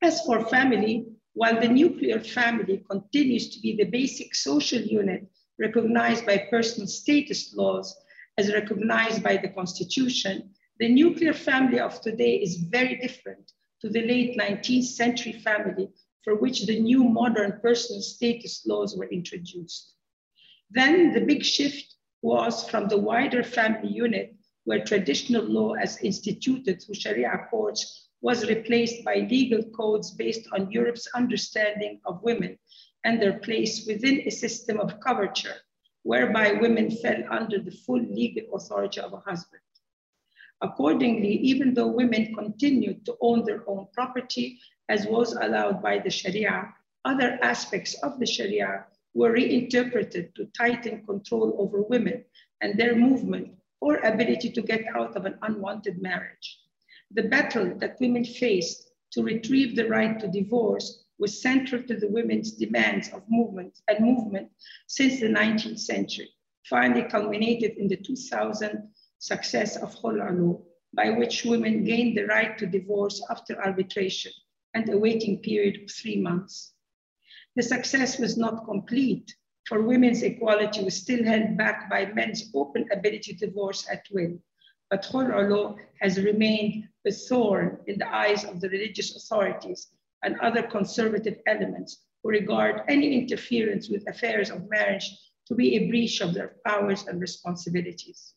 As 0.01 0.21
for 0.21 0.45
family, 0.45 1.05
while 1.33 1.59
the 1.59 1.67
nuclear 1.67 2.19
family 2.19 2.83
continues 2.89 3.49
to 3.51 3.59
be 3.59 3.75
the 3.75 3.85
basic 3.85 4.33
social 4.33 4.81
unit 4.81 5.27
recognized 5.59 6.25
by 6.25 6.47
personal 6.49 6.87
status 6.87 7.53
laws 7.55 7.95
as 8.37 8.53
recognized 8.53 9.23
by 9.23 9.37
the 9.37 9.49
constitution, 9.49 10.49
the 10.79 10.87
nuclear 10.87 11.33
family 11.33 11.79
of 11.79 12.01
today 12.01 12.35
is 12.35 12.57
very 12.57 12.97
different 12.97 13.51
to 13.81 13.89
the 13.89 14.01
late 14.01 14.37
19th 14.37 14.83
century 14.83 15.33
family 15.33 15.89
for 16.23 16.35
which 16.35 16.65
the 16.65 16.79
new 16.79 17.03
modern 17.03 17.59
personal 17.61 18.01
status 18.01 18.63
laws 18.67 18.95
were 18.95 19.09
introduced. 19.09 19.93
Then 20.69 21.13
the 21.13 21.21
big 21.21 21.43
shift 21.43 21.95
was 22.21 22.69
from 22.69 22.87
the 22.87 22.97
wider 22.97 23.43
family 23.43 23.89
unit 23.89 24.35
where 24.65 24.83
traditional 24.83 25.43
law 25.43 25.73
as 25.73 25.97
instituted 26.03 26.81
through 26.81 26.95
Sharia 26.95 27.47
courts 27.49 28.09
was 28.21 28.49
replaced 28.49 29.05
by 29.05 29.27
legal 29.29 29.63
codes 29.71 30.11
based 30.11 30.47
on 30.51 30.71
Europe's 30.71 31.07
understanding 31.15 32.01
of 32.05 32.21
women 32.23 32.57
and 33.03 33.21
their 33.21 33.39
place 33.39 33.85
within 33.87 34.21
a 34.25 34.31
system 34.31 34.79
of 34.79 34.99
coverture, 34.99 35.55
whereby 36.03 36.53
women 36.53 36.89
fell 36.89 37.21
under 37.29 37.59
the 37.59 37.71
full 37.71 38.01
legal 38.01 38.55
authority 38.55 38.99
of 38.99 39.13
a 39.13 39.19
husband. 39.19 39.61
Accordingly, 40.61 41.33
even 41.33 41.73
though 41.73 41.87
women 41.87 42.33
continued 42.33 43.05
to 43.05 43.15
own 43.21 43.45
their 43.45 43.63
own 43.69 43.87
property, 43.93 44.59
as 44.89 45.05
was 45.05 45.33
allowed 45.33 45.81
by 45.83 45.99
the 45.99 46.09
Sharia, 46.09 46.73
other 47.05 47.37
aspects 47.43 47.93
of 48.01 48.19
the 48.19 48.25
Sharia 48.25 48.85
were 49.13 49.31
reinterpreted 49.31 50.33
to 50.35 50.45
tighten 50.57 51.05
control 51.05 51.55
over 51.59 51.81
women 51.81 52.23
and 52.61 52.77
their 52.77 52.95
movement 52.95 53.53
or 53.81 53.97
ability 53.97 54.49
to 54.51 54.61
get 54.61 54.83
out 54.95 55.15
of 55.15 55.25
an 55.25 55.37
unwanted 55.43 56.01
marriage. 56.01 56.59
The 57.11 57.23
battle 57.23 57.77
that 57.79 57.99
women 57.99 58.25
faced 58.25 58.91
to 59.11 59.23
retrieve 59.23 59.75
the 59.75 59.87
right 59.87 60.19
to 60.19 60.27
divorce 60.27 61.05
was 61.19 61.41
central 61.41 61.81
to 61.83 61.95
the 61.95 62.07
women's 62.09 62.51
demands 62.51 63.09
of 63.09 63.23
movement 63.29 63.79
and 63.87 64.05
movement 64.05 64.49
since 64.87 65.19
the 65.19 65.27
19th 65.27 65.79
century, 65.79 66.29
finally 66.69 67.03
culminated 67.03 67.77
in 67.77 67.87
the 67.87 67.97
2000 67.97 68.89
success 69.19 69.77
of 69.77 69.95
Khul 69.95 70.61
by 70.93 71.09
which 71.09 71.45
women 71.45 71.83
gained 71.83 72.17
the 72.17 72.25
right 72.25 72.57
to 72.57 72.65
divorce 72.65 73.21
after 73.29 73.61
arbitration 73.63 74.31
and 74.73 74.89
a 74.89 74.97
waiting 74.97 75.39
period 75.39 75.83
of 75.83 75.91
three 75.91 76.17
months. 76.17 76.73
The 77.55 77.63
success 77.63 78.19
was 78.19 78.37
not 78.37 78.65
complete 78.65 79.33
for 79.67 79.81
women's 79.81 80.23
equality 80.23 80.83
was 80.83 80.95
still 80.95 81.23
held 81.25 81.57
back 81.57 81.89
by 81.89 82.05
men's 82.05 82.49
open 82.55 82.87
ability 82.91 83.33
to 83.33 83.47
divorce 83.47 83.85
at 83.91 84.05
will. 84.11 84.37
But 84.89 85.03
Khul 85.03 85.77
has 85.99 86.21
remained 86.21 86.87
a 87.05 87.11
thorn 87.11 87.79
in 87.87 87.97
the 87.97 88.07
eyes 88.07 88.45
of 88.45 88.61
the 88.61 88.69
religious 88.69 89.15
authorities 89.17 89.87
and 90.23 90.39
other 90.39 90.63
conservative 90.63 91.37
elements 91.47 92.03
who 92.23 92.29
regard 92.29 92.81
any 92.87 93.13
interference 93.13 93.89
with 93.89 94.07
affairs 94.07 94.49
of 94.49 94.69
marriage 94.69 95.09
to 95.47 95.55
be 95.55 95.75
a 95.75 95.87
breach 95.87 96.21
of 96.21 96.33
their 96.33 96.55
powers 96.65 97.05
and 97.07 97.21
responsibilities. 97.21 98.33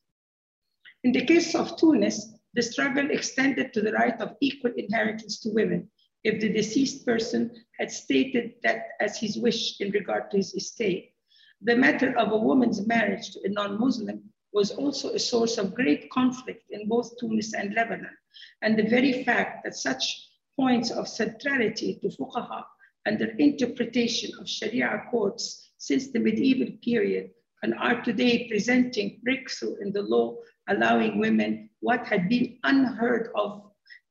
In 1.04 1.12
the 1.12 1.24
case 1.24 1.54
of 1.54 1.76
Tunis, 1.76 2.34
the 2.54 2.62
struggle 2.62 3.10
extended 3.10 3.72
to 3.72 3.80
the 3.80 3.92
right 3.92 4.20
of 4.20 4.36
equal 4.40 4.72
inheritance 4.76 5.40
to 5.40 5.50
women 5.50 5.88
if 6.24 6.40
the 6.40 6.52
deceased 6.52 7.06
person 7.06 7.50
had 7.78 7.90
stated 7.90 8.54
that 8.62 8.88
as 9.00 9.18
his 9.18 9.38
wish 9.38 9.80
in 9.80 9.90
regard 9.92 10.30
to 10.30 10.36
his 10.36 10.54
estate 10.54 11.14
the 11.62 11.76
matter 11.76 12.16
of 12.18 12.32
a 12.32 12.36
woman's 12.36 12.86
marriage 12.86 13.32
to 13.32 13.40
a 13.44 13.48
non-Muslim 13.48 14.22
was 14.52 14.70
also 14.70 15.12
a 15.12 15.18
source 15.18 15.58
of 15.58 15.74
great 15.74 16.10
conflict 16.10 16.64
in 16.70 16.88
both 16.88 17.18
Tunis 17.18 17.52
and 17.52 17.74
Lebanon. 17.74 18.16
And 18.62 18.78
the 18.78 18.88
very 18.88 19.24
fact 19.24 19.64
that 19.64 19.76
such 19.76 20.29
points 20.60 20.90
of 20.90 21.08
centrality 21.08 21.98
to 22.02 22.08
fuqaha 22.08 22.62
and 23.06 23.18
their 23.18 23.34
interpretation 23.48 24.30
of 24.38 24.46
Sharia 24.46 25.04
courts 25.10 25.72
since 25.78 26.08
the 26.08 26.18
medieval 26.18 26.70
period 26.84 27.30
and 27.62 27.74
are 27.74 28.02
today 28.02 28.46
presenting 28.46 29.20
breakthrough 29.24 29.76
in 29.80 29.90
the 29.92 30.02
law 30.02 30.36
allowing 30.68 31.18
women 31.18 31.70
what 31.80 32.06
had 32.06 32.28
been 32.28 32.58
unheard 32.64 33.30
of 33.34 33.50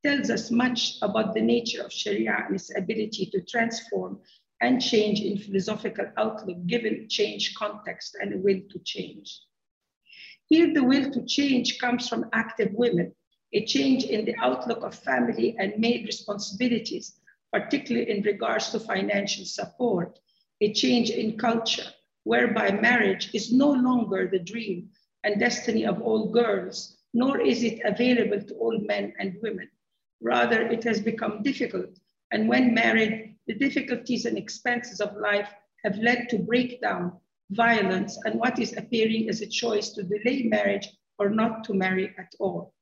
tells 0.03 0.31
us 0.31 0.49
much 0.49 0.97
about 1.03 1.35
the 1.35 1.41
nature 1.41 1.83
of 1.83 1.93
Sharia 1.93 2.35
and 2.45 2.55
its 2.55 2.75
ability 2.75 3.29
to 3.31 3.41
transform 3.41 4.19
and 4.61 4.81
change 4.81 5.21
in 5.21 5.37
philosophical 5.37 6.07
outlook 6.17 6.57
given 6.65 7.07
change 7.09 7.53
context 7.55 8.17
and 8.19 8.33
a 8.33 8.37
will 8.37 8.61
to 8.71 8.79
change. 8.79 9.39
Here, 10.47 10.73
the 10.73 10.83
will 10.83 11.11
to 11.11 11.25
change 11.25 11.77
comes 11.79 12.09
from 12.09 12.25
active 12.33 12.71
women, 12.73 13.13
a 13.53 13.65
change 13.65 14.03
in 14.03 14.25
the 14.25 14.35
outlook 14.37 14.83
of 14.83 14.93
family 14.93 15.55
and 15.57 15.77
maid 15.77 16.05
responsibilities, 16.05 17.19
particularly 17.51 18.09
in 18.09 18.21
regards 18.23 18.69
to 18.69 18.79
financial 18.79 19.45
support, 19.45 20.19
a 20.61 20.73
change 20.73 21.09
in 21.09 21.37
culture, 21.37 21.87
whereby 22.23 22.71
marriage 22.71 23.29
is 23.33 23.51
no 23.51 23.71
longer 23.71 24.27
the 24.27 24.39
dream 24.39 24.89
and 25.23 25.39
destiny 25.39 25.85
of 25.85 26.01
all 26.01 26.29
girls, 26.31 26.97
nor 27.13 27.39
is 27.41 27.63
it 27.63 27.79
available 27.83 28.41
to 28.41 28.53
all 28.55 28.77
men 28.79 29.13
and 29.19 29.35
women. 29.41 29.69
Rather, 30.21 30.61
it 30.61 30.83
has 30.83 31.01
become 31.01 31.41
difficult, 31.41 31.97
and 32.31 32.47
when 32.47 32.73
married, 32.73 33.35
the 33.47 33.55
difficulties 33.55 34.25
and 34.25 34.37
expenses 34.37 35.01
of 35.01 35.15
life 35.17 35.49
have 35.83 35.97
led 35.97 36.29
to 36.29 36.37
breakdown, 36.37 37.13
violence, 37.51 38.19
and 38.25 38.39
what 38.39 38.59
is 38.59 38.77
appearing 38.77 39.27
as 39.27 39.41
a 39.41 39.47
choice 39.47 39.89
to 39.89 40.03
delay 40.03 40.43
marriage 40.43 40.87
or 41.17 41.29
not 41.29 41.63
to 41.63 41.73
marry 41.73 42.13
at 42.19 42.31
all. 42.39 42.73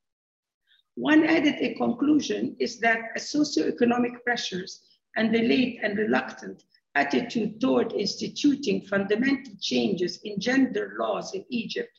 One 0.98 1.26
added 1.26 1.78
conclusion 1.78 2.56
is 2.60 2.80
that 2.80 3.16
socioeconomic 3.18 4.24
pressures 4.24 4.82
and 5.16 5.32
the 5.32 5.48
late 5.48 5.80
and 5.84 5.96
reluctant 5.96 6.64
attitude 6.96 7.62
toward 7.62 7.94
instituting 7.94 8.82
fundamental 8.82 9.54
changes 9.62 10.20
in 10.24 10.40
gender 10.40 10.96
laws 11.00 11.36
in 11.36 11.46
Egypt, 11.50 11.92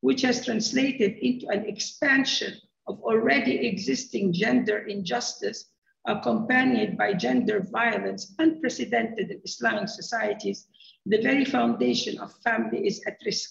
which 0.00 0.22
has 0.22 0.42
translated 0.42 1.18
into 1.18 1.46
an 1.48 1.66
expansion 1.66 2.54
of 2.86 2.98
already 3.02 3.66
existing 3.66 4.32
gender 4.32 4.86
injustice 4.86 5.72
accompanied 6.06 6.96
by 6.96 7.12
gender 7.12 7.60
violence 7.60 8.34
unprecedented 8.38 9.32
in 9.32 9.42
Islamic 9.44 9.90
societies, 9.90 10.66
the 11.04 11.20
very 11.20 11.44
foundation 11.44 12.18
of 12.20 12.32
family 12.42 12.86
is 12.86 13.02
at 13.06 13.18
risk 13.26 13.50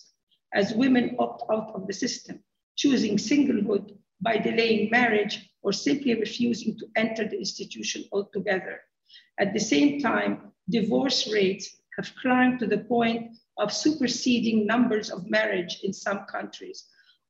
as 0.56 0.74
women 0.74 1.16
opt 1.20 1.44
out 1.52 1.76
of 1.76 1.86
the 1.86 1.94
system, 1.94 2.44
choosing 2.76 3.18
singlehood 3.18 3.96
by 4.22 4.38
delaying 4.38 4.90
marriage 4.90 5.50
or 5.62 5.74
simply 5.74 6.14
refusing 6.16 6.78
to 6.78 6.88
enter 6.96 7.28
the 7.28 7.38
institution 7.38 8.06
altogether. 8.12 8.82
At 9.40 9.54
the 9.54 9.60
same 9.60 10.00
time, 10.00 10.52
divorce 10.70 11.32
rates 11.32 11.78
have 11.98 12.16
climbed 12.22 12.60
to 12.60 12.68
the 12.68 12.80
point 12.80 13.36
of 13.58 13.74
superseding 13.74 14.66
numbers 14.66 15.10
of 15.10 15.30
marriage 15.30 15.80
in 15.84 15.94
some 15.94 16.26
countries. 16.26 16.86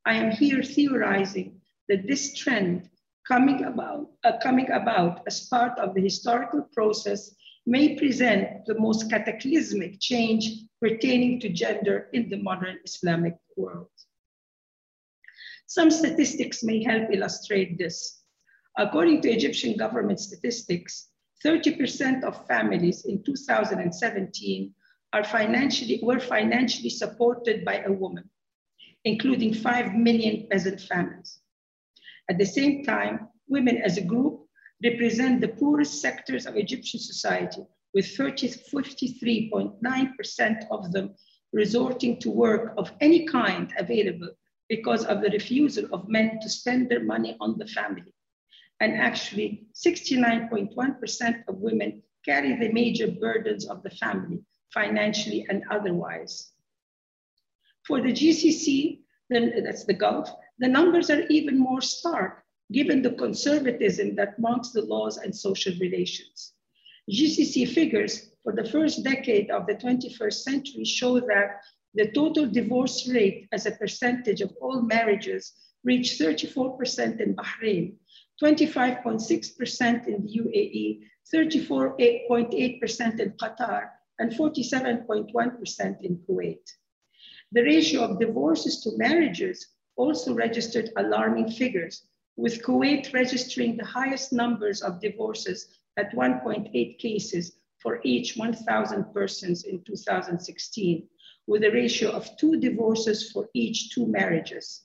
I 0.06 0.16
am 0.16 0.32
here 0.32 0.64
theorizing 0.64 1.62
that 1.88 2.08
this 2.08 2.36
trend 2.36 2.90
coming 3.28 3.64
about, 3.64 4.12
uh, 4.24 4.34
coming 4.42 4.70
about 4.72 5.22
as 5.28 5.48
part 5.48 5.78
of 5.80 5.94
the 5.96 6.02
historical 6.02 6.64
process 6.74 7.36
may 7.66 7.96
present 7.96 8.66
the 8.66 8.80
most 8.80 9.10
cataclysmic 9.10 10.00
change 10.00 10.66
pertaining 10.82 11.40
to 11.40 11.50
gender 11.50 12.10
in 12.14 12.30
the 12.30 12.38
modern 12.38 12.78
Islamic 12.86 13.36
world. 13.58 13.90
Some 15.68 15.90
statistics 15.90 16.64
may 16.64 16.84
help 16.84 17.10
illustrate 17.12 17.78
this. 17.78 18.22
According 18.78 19.22
to 19.22 19.32
Egyptian 19.32 19.78
government 19.78 20.20
statistics, 20.20 21.08
30% 21.46 22.24
of 22.24 22.46
families 22.48 23.06
in 23.06 23.24
2017 23.24 24.74
are 25.14 25.24
financially, 25.24 26.00
were 26.04 26.20
financially 26.20 26.90
supported 26.90 27.64
by 27.66 27.82
a 27.82 27.92
woman, 27.92 28.30
including 29.06 29.54
5 29.54 29.96
million 29.96 30.48
peasant 30.52 30.82
families. 30.82 31.40
At 32.30 32.38
the 32.38 32.46
same 32.46 32.84
time, 32.84 33.30
women 33.48 33.78
as 33.78 33.98
a 33.98 34.04
group 34.04 34.42
represent 34.84 35.42
the 35.42 35.48
poorest 35.48 36.02
sectors 36.02 36.46
of 36.46 36.58
Egyptian 36.58 37.00
society, 37.00 37.66
with 37.94 38.06
53.9% 38.06 40.68
of 40.70 40.92
them 40.92 41.16
resorting 41.54 42.20
to 42.20 42.30
work 42.30 42.74
of 42.78 42.92
any 43.00 43.26
kind 43.26 43.74
available 43.80 44.32
because 44.70 45.06
of 45.06 45.22
the 45.22 45.30
refusal 45.30 45.88
of 45.94 46.10
men 46.10 46.40
to 46.42 46.50
spend 46.50 46.90
their 46.90 47.04
money 47.04 47.38
on 47.40 47.58
the 47.58 47.68
family. 47.68 48.14
And 48.80 48.94
actually, 48.94 49.68
69.1% 49.74 51.44
of 51.48 51.58
women 51.58 52.02
carry 52.26 52.58
the 52.58 52.72
major 52.74 53.08
burdens 53.08 53.66
of 53.68 53.84
the 53.84 53.92
family, 53.92 54.44
financially 54.74 55.46
and 55.50 55.64
otherwise. 55.72 56.52
For 57.88 58.02
the 58.02 58.12
GCC, 58.12 59.02
then 59.30 59.64
that's 59.64 59.86
the 59.86 59.94
Gulf, 59.94 60.30
the 60.60 60.68
numbers 60.68 61.10
are 61.10 61.22
even 61.30 61.58
more 61.60 61.82
stark 61.82 62.44
given 62.72 63.02
the 63.02 63.12
conservatism 63.12 64.16
that 64.16 64.40
marks 64.40 64.72
the 64.72 64.82
laws 64.82 65.18
and 65.18 65.36
social 65.36 65.74
relations. 65.80 66.54
GCC 67.12 67.70
figures 67.70 68.32
for 68.44 68.54
the 68.54 68.66
first 68.66 69.04
decade 69.04 69.52
of 69.52 69.68
the 69.68 69.76
21st 69.76 70.34
century 70.34 70.86
show 70.86 71.20
that 71.20 71.62
the 71.96 72.12
total 72.12 72.46
divorce 72.46 73.08
rate 73.10 73.48
as 73.54 73.66
a 73.66 73.72
percentage 73.72 74.42
of 74.42 74.54
all 74.62 74.82
marriages 74.82 75.54
reached 75.86 76.20
34% 76.20 77.22
in 77.22 77.36
Bahrain, 77.36 77.96
25.6% 78.44 80.08
in 80.08 80.26
the 80.26 80.40
UAE, 80.40 81.02
34.8% 81.34 83.20
in 83.20 83.32
Qatar, 83.32 83.90
and 84.20 84.32
47.1% 84.32 86.02
in 86.02 86.18
Kuwait. 86.28 86.66
The 87.52 87.64
ratio 87.64 88.02
of 88.02 88.20
divorces 88.20 88.82
to 88.82 88.98
marriages 88.98 89.68
also 89.96 90.34
registered 90.34 90.90
alarming 90.98 91.52
figures, 91.52 92.08
with 92.36 92.62
Kuwait 92.62 93.14
registering 93.14 93.78
the 93.78 93.86
highest 93.86 94.34
numbers 94.34 94.82
of 94.82 95.00
divorces 95.00 95.68
at 95.98 96.14
1.8 96.14 97.00
cases 97.00 97.54
for 97.80 98.02
each 98.04 98.36
1,000 98.36 99.14
persons 99.14 99.64
in 99.64 99.82
2016, 99.84 101.08
with 101.48 101.64
a 101.64 101.72
ratio 101.72 102.10
of 102.10 102.30
two 102.38 102.60
divorces 102.60 103.32
for 103.32 103.50
each 103.54 103.94
two 103.94 104.08
marriages. 104.08 104.82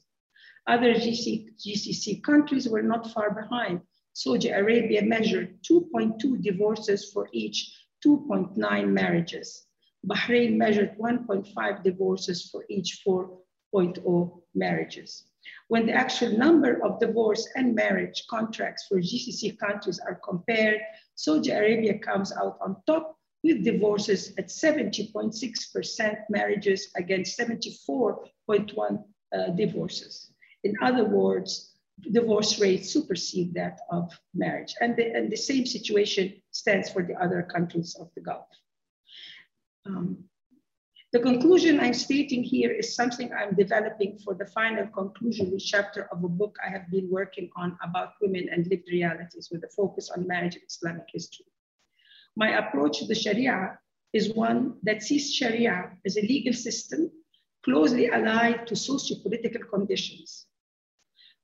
Other 0.66 0.94
GC, 0.94 1.59
GCC 1.59 2.23
countries 2.23 2.68
were 2.68 2.83
not 2.83 3.11
far 3.12 3.31
behind. 3.35 3.81
Saudi 4.12 4.49
Arabia 4.49 5.03
measured 5.03 5.62
2.2 5.62 6.42
divorces 6.42 7.11
for 7.12 7.29
each 7.33 7.73
2.9 8.05 8.88
marriages. 8.88 9.66
Bahrain 10.07 10.57
measured 10.57 10.96
1.5 10.99 11.83
divorces 11.83 12.49
for 12.51 12.64
each 12.68 13.03
4.0 13.07 14.42
marriages. 14.55 15.25
When 15.68 15.87
the 15.87 15.92
actual 15.92 16.37
number 16.37 16.85
of 16.85 17.01
divorce 17.01 17.49
and 17.55 17.75
marriage 17.75 18.25
contracts 18.29 18.87
for 18.87 18.99
GCC 18.99 19.59
countries 19.59 20.01
are 20.01 20.20
compared, 20.25 20.81
Saudi 21.14 21.51
Arabia 21.51 21.99
comes 21.99 22.33
out 22.33 22.59
on 22.61 22.77
top 22.87 23.16
with 23.42 23.64
divorces 23.64 24.35
at 24.38 24.48
70.6% 24.48 26.16
marriages 26.29 26.90
against 26.96 27.38
74.1 27.38 29.05
uh, 29.33 29.50
divorces. 29.50 30.33
In 30.64 30.74
other 30.83 31.05
words, 31.05 31.74
divorce 32.12 32.61
rates 32.61 32.90
supersede 32.90 33.55
that 33.55 33.81
of 33.90 34.11
marriage. 34.35 34.74
And 34.81 34.96
the, 34.96 35.12
and 35.12 35.31
the 35.31 35.37
same 35.37 35.66
situation 35.66 36.35
stands 36.50 36.90
for 36.90 37.03
the 37.03 37.14
other 37.14 37.42
countries 37.42 37.96
of 37.98 38.11
the 38.14 38.20
Gulf. 38.20 38.46
Um, 39.87 40.24
the 41.12 41.18
conclusion 41.18 41.81
I'm 41.81 41.94
stating 41.94 42.44
here 42.44 42.70
is 42.70 42.94
something 42.94 43.33
I'm 43.33 43.57
developing 43.57 44.18
for 44.18 44.35
the 44.35 44.46
final 44.46 44.87
conclusion 44.87 45.59
chapter 45.59 46.09
of 46.12 46.22
a 46.22 46.29
book 46.29 46.57
I 46.64 46.70
have 46.70 46.88
been 46.88 47.11
working 47.11 47.50
on 47.57 47.76
about 47.83 48.12
women 48.20 48.48
and 48.53 48.66
lived 48.68 48.88
realities 48.92 49.48
with 49.50 49.64
a 49.64 49.68
focus 49.68 50.11
on 50.11 50.29
marriage 50.29 50.55
and 50.55 50.64
Islamic 50.68 51.07
history. 51.12 51.46
My 52.40 52.57
approach 52.57 53.00
to 53.00 53.07
the 53.07 53.14
Sharia 53.14 53.79
is 54.14 54.33
one 54.33 54.79
that 54.85 55.03
sees 55.03 55.31
Sharia 55.31 55.90
as 56.07 56.16
a 56.16 56.22
legal 56.22 56.55
system 56.55 57.11
closely 57.62 58.09
allied 58.09 58.66
to 58.68 58.74
socio-political 58.74 59.64
conditions. 59.64 60.46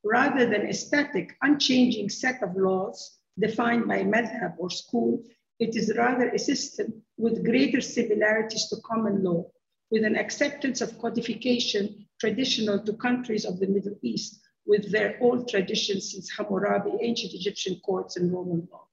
Rather 0.02 0.48
than 0.48 0.64
a 0.64 0.72
static, 0.72 1.36
unchanging 1.42 2.08
set 2.08 2.42
of 2.42 2.56
laws 2.56 3.18
defined 3.38 3.86
by 3.86 4.04
madhab 4.04 4.54
or 4.56 4.70
school, 4.70 5.22
it 5.58 5.76
is 5.76 5.94
rather 5.98 6.30
a 6.30 6.38
system 6.38 7.02
with 7.18 7.44
greater 7.44 7.82
similarities 7.82 8.66
to 8.68 8.76
common 8.76 9.22
law 9.22 9.44
with 9.90 10.02
an 10.02 10.16
acceptance 10.16 10.80
of 10.80 10.98
codification 10.98 12.06
traditional 12.18 12.82
to 12.86 12.94
countries 12.94 13.44
of 13.44 13.60
the 13.60 13.66
Middle 13.66 13.98
East 14.00 14.40
with 14.64 14.90
their 14.90 15.18
old 15.20 15.46
traditions 15.46 16.12
since 16.12 16.34
Hammurabi, 16.34 16.92
ancient 17.02 17.34
Egyptian 17.34 17.78
courts 17.84 18.16
and 18.16 18.32
Roman 18.32 18.66
law. 18.72 18.88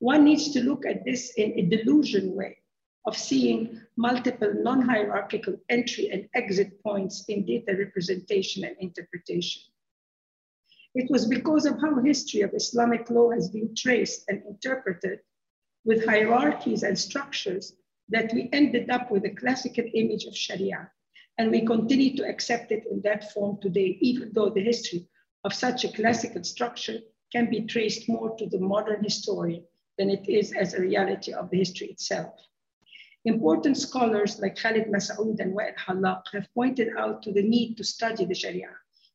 One 0.00 0.24
needs 0.24 0.50
to 0.52 0.62
look 0.62 0.86
at 0.86 1.04
this 1.04 1.34
in 1.36 1.52
a 1.58 1.66
Deleuzian 1.68 2.32
way 2.32 2.56
of 3.04 3.18
seeing 3.18 3.82
multiple 3.98 4.50
non-hierarchical 4.54 5.58
entry 5.68 6.08
and 6.10 6.26
exit 6.34 6.82
points 6.82 7.26
in 7.28 7.44
data 7.44 7.76
representation 7.76 8.64
and 8.64 8.74
interpretation. 8.80 9.62
It 10.94 11.10
was 11.10 11.26
because 11.26 11.66
of 11.66 11.78
how 11.82 12.00
history 12.00 12.40
of 12.40 12.54
Islamic 12.54 13.10
law 13.10 13.30
has 13.30 13.50
been 13.50 13.74
traced 13.76 14.24
and 14.28 14.42
interpreted 14.48 15.20
with 15.84 16.06
hierarchies 16.06 16.82
and 16.82 16.98
structures 16.98 17.76
that 18.08 18.32
we 18.32 18.48
ended 18.54 18.88
up 18.88 19.10
with 19.10 19.26
a 19.26 19.34
classical 19.34 19.84
image 19.92 20.24
of 20.24 20.34
Sharia. 20.34 20.90
And 21.36 21.50
we 21.50 21.66
continue 21.66 22.16
to 22.16 22.26
accept 22.26 22.72
it 22.72 22.84
in 22.90 23.02
that 23.02 23.32
form 23.32 23.58
today, 23.60 23.98
even 24.00 24.32
though 24.32 24.48
the 24.48 24.64
history 24.64 25.06
of 25.44 25.52
such 25.52 25.84
a 25.84 25.92
classical 25.92 26.42
structure 26.42 27.00
can 27.32 27.50
be 27.50 27.66
traced 27.66 28.08
more 28.08 28.34
to 28.38 28.46
the 28.46 28.58
modern 28.58 29.04
historian 29.04 29.64
than 30.00 30.08
it 30.08 30.26
is 30.26 30.54
as 30.54 30.72
a 30.72 30.80
reality 30.80 31.30
of 31.34 31.50
the 31.50 31.58
history 31.58 31.88
itself. 31.88 32.32
Important 33.26 33.76
scholars 33.76 34.40
like 34.40 34.56
Khalid 34.56 34.86
Masoud 34.86 35.38
and 35.40 35.54
Wa'il 35.54 35.76
Hallaq 35.76 36.22
have 36.32 36.48
pointed 36.54 36.88
out 36.96 37.22
to 37.22 37.32
the 37.32 37.42
need 37.42 37.76
to 37.76 37.84
study 37.84 38.24
the 38.24 38.34
Sharia 38.34 38.72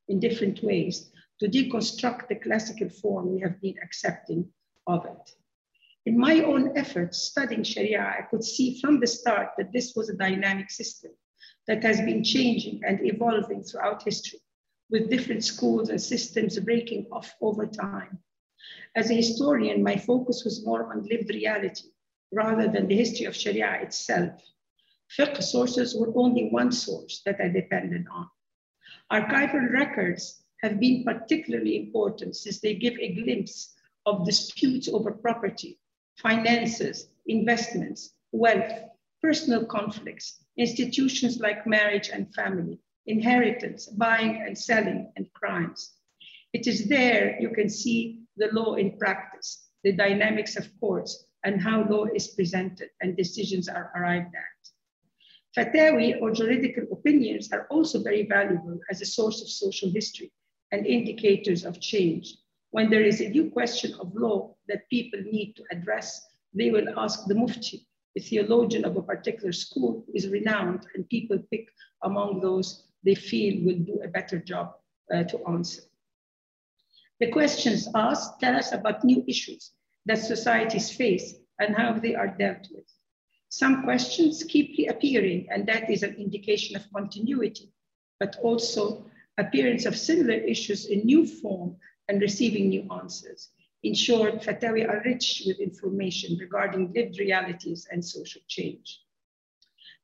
in 0.09 0.19
different 0.19 0.61
ways 0.61 1.09
to 1.39 1.47
deconstruct 1.47 2.27
the 2.27 2.35
classical 2.35 2.89
form 2.89 3.33
we 3.33 3.41
have 3.41 3.59
been 3.61 3.73
accepting 3.83 4.47
of 4.85 5.03
it. 5.05 5.31
In 6.05 6.19
my 6.19 6.41
own 6.41 6.77
efforts 6.77 7.17
studying 7.17 7.63
Sharia, 7.63 8.01
I 8.19 8.21
could 8.29 8.43
see 8.43 8.79
from 8.79 8.99
the 8.99 9.07
start 9.07 9.53
that 9.57 9.73
this 9.73 9.95
was 9.95 10.09
a 10.09 10.21
dynamic 10.25 10.69
system 10.69 11.13
that 11.65 11.81
has 11.81 11.99
been 11.99 12.23
changing 12.23 12.81
and 12.87 13.03
evolving 13.03 13.63
throughout 13.63 14.03
history, 14.03 14.39
with 14.91 15.09
different 15.09 15.43
schools 15.43 15.89
and 15.89 15.99
systems 15.99 16.59
breaking 16.59 17.07
off 17.11 17.33
over 17.41 17.65
time. 17.65 18.19
As 18.95 19.11
a 19.11 19.15
historian, 19.15 19.83
my 19.83 19.97
focus 19.97 20.43
was 20.43 20.65
more 20.65 20.91
on 20.91 21.03
lived 21.03 21.29
reality 21.29 21.89
rather 22.31 22.67
than 22.67 22.87
the 22.87 22.95
history 22.95 23.25
of 23.25 23.35
Sharia 23.35 23.81
itself. 23.81 24.41
Fiqh 25.17 25.41
sources 25.43 25.95
were 25.95 26.11
only 26.15 26.49
one 26.49 26.71
source 26.71 27.21
that 27.25 27.39
I 27.39 27.49
depended 27.49 28.05
on. 28.11 28.29
Archival 29.11 29.71
records 29.71 30.43
have 30.61 30.79
been 30.79 31.03
particularly 31.03 31.77
important 31.77 32.35
since 32.35 32.59
they 32.59 32.73
give 32.73 32.97
a 32.99 33.13
glimpse 33.13 33.75
of 34.05 34.25
disputes 34.25 34.87
over 34.87 35.11
property, 35.11 35.79
finances, 36.17 37.09
investments, 37.27 38.13
wealth, 38.31 38.71
personal 39.21 39.65
conflicts, 39.65 40.43
institutions 40.57 41.39
like 41.39 41.67
marriage 41.67 42.09
and 42.11 42.33
family, 42.33 42.79
inheritance, 43.05 43.87
buying 43.87 44.43
and 44.45 44.57
selling, 44.57 45.11
and 45.15 45.31
crimes. 45.33 45.93
It 46.53 46.67
is 46.67 46.87
there 46.87 47.37
you 47.39 47.49
can 47.49 47.69
see 47.69 48.24
the 48.37 48.49
law 48.51 48.75
in 48.75 48.97
practice, 48.97 49.69
the 49.83 49.91
dynamics 49.91 50.55
of 50.55 50.69
courts, 50.79 51.25
and 51.43 51.61
how 51.61 51.87
law 51.89 52.05
is 52.05 52.29
presented 52.29 52.89
and 53.01 53.15
decisions 53.15 53.67
are 53.69 53.91
arrived 53.95 54.33
at. 54.35 54.55
Fatawi 55.55 56.21
or 56.21 56.31
juridical 56.31 56.83
opinions 56.91 57.51
are 57.53 57.65
also 57.69 58.01
very 58.03 58.25
valuable 58.27 58.79
as 58.89 59.01
a 59.01 59.05
source 59.05 59.41
of 59.41 59.49
social 59.49 59.89
history 59.89 60.31
and 60.71 60.85
indicators 60.85 61.63
of 61.63 61.79
change. 61.79 62.35
When 62.71 62.89
there 62.89 63.03
is 63.03 63.21
a 63.21 63.29
new 63.29 63.49
question 63.51 63.93
of 63.99 64.13
law 64.15 64.55
that 64.67 64.89
people 64.89 65.21
need 65.21 65.55
to 65.55 65.63
address, 65.71 66.21
they 66.53 66.71
will 66.71 66.99
ask 66.99 67.25
the 67.27 67.35
mufti, 67.35 67.87
a 68.17 68.19
theologian 68.19 68.83
of 68.83 68.97
a 68.97 69.01
particular 69.01 69.53
school 69.53 70.03
who 70.05 70.13
is 70.13 70.27
renowned, 70.27 70.85
and 70.93 71.07
people 71.09 71.37
pick 71.51 71.67
among 72.03 72.41
those 72.41 72.83
they 73.05 73.15
feel 73.15 73.63
will 73.63 73.79
do 73.79 74.01
a 74.03 74.07
better 74.07 74.39
job 74.39 74.73
uh, 75.13 75.23
to 75.23 75.39
answer. 75.47 75.83
The 77.19 77.31
questions 77.31 77.87
asked 77.95 78.41
tell 78.41 78.55
us 78.55 78.73
about 78.73 79.05
new 79.05 79.23
issues 79.27 79.71
that 80.05 80.17
societies 80.17 80.91
face 80.91 81.35
and 81.59 81.75
how 81.75 81.93
they 81.93 82.13
are 82.13 82.27
dealt 82.27 82.67
with. 82.71 82.85
Some 83.49 83.83
questions 83.83 84.43
keep 84.43 84.77
reappearing, 84.77 85.47
and 85.49 85.65
that 85.67 85.89
is 85.89 86.03
an 86.03 86.15
indication 86.15 86.75
of 86.75 86.91
continuity, 86.91 87.71
but 88.19 88.37
also 88.41 89.05
appearance 89.37 89.85
of 89.85 89.97
similar 89.97 90.33
issues 90.33 90.87
in 90.87 91.05
new 91.05 91.25
form 91.25 91.77
and 92.09 92.21
receiving 92.21 92.67
new 92.67 92.85
answers. 92.91 93.49
In 93.83 93.93
short, 93.93 94.41
Fatawi 94.41 94.87
are 94.87 95.01
rich 95.05 95.43
with 95.45 95.59
information 95.59 96.37
regarding 96.37 96.91
lived 96.93 97.17
realities 97.17 97.87
and 97.89 98.03
social 98.03 98.41
change. 98.47 99.01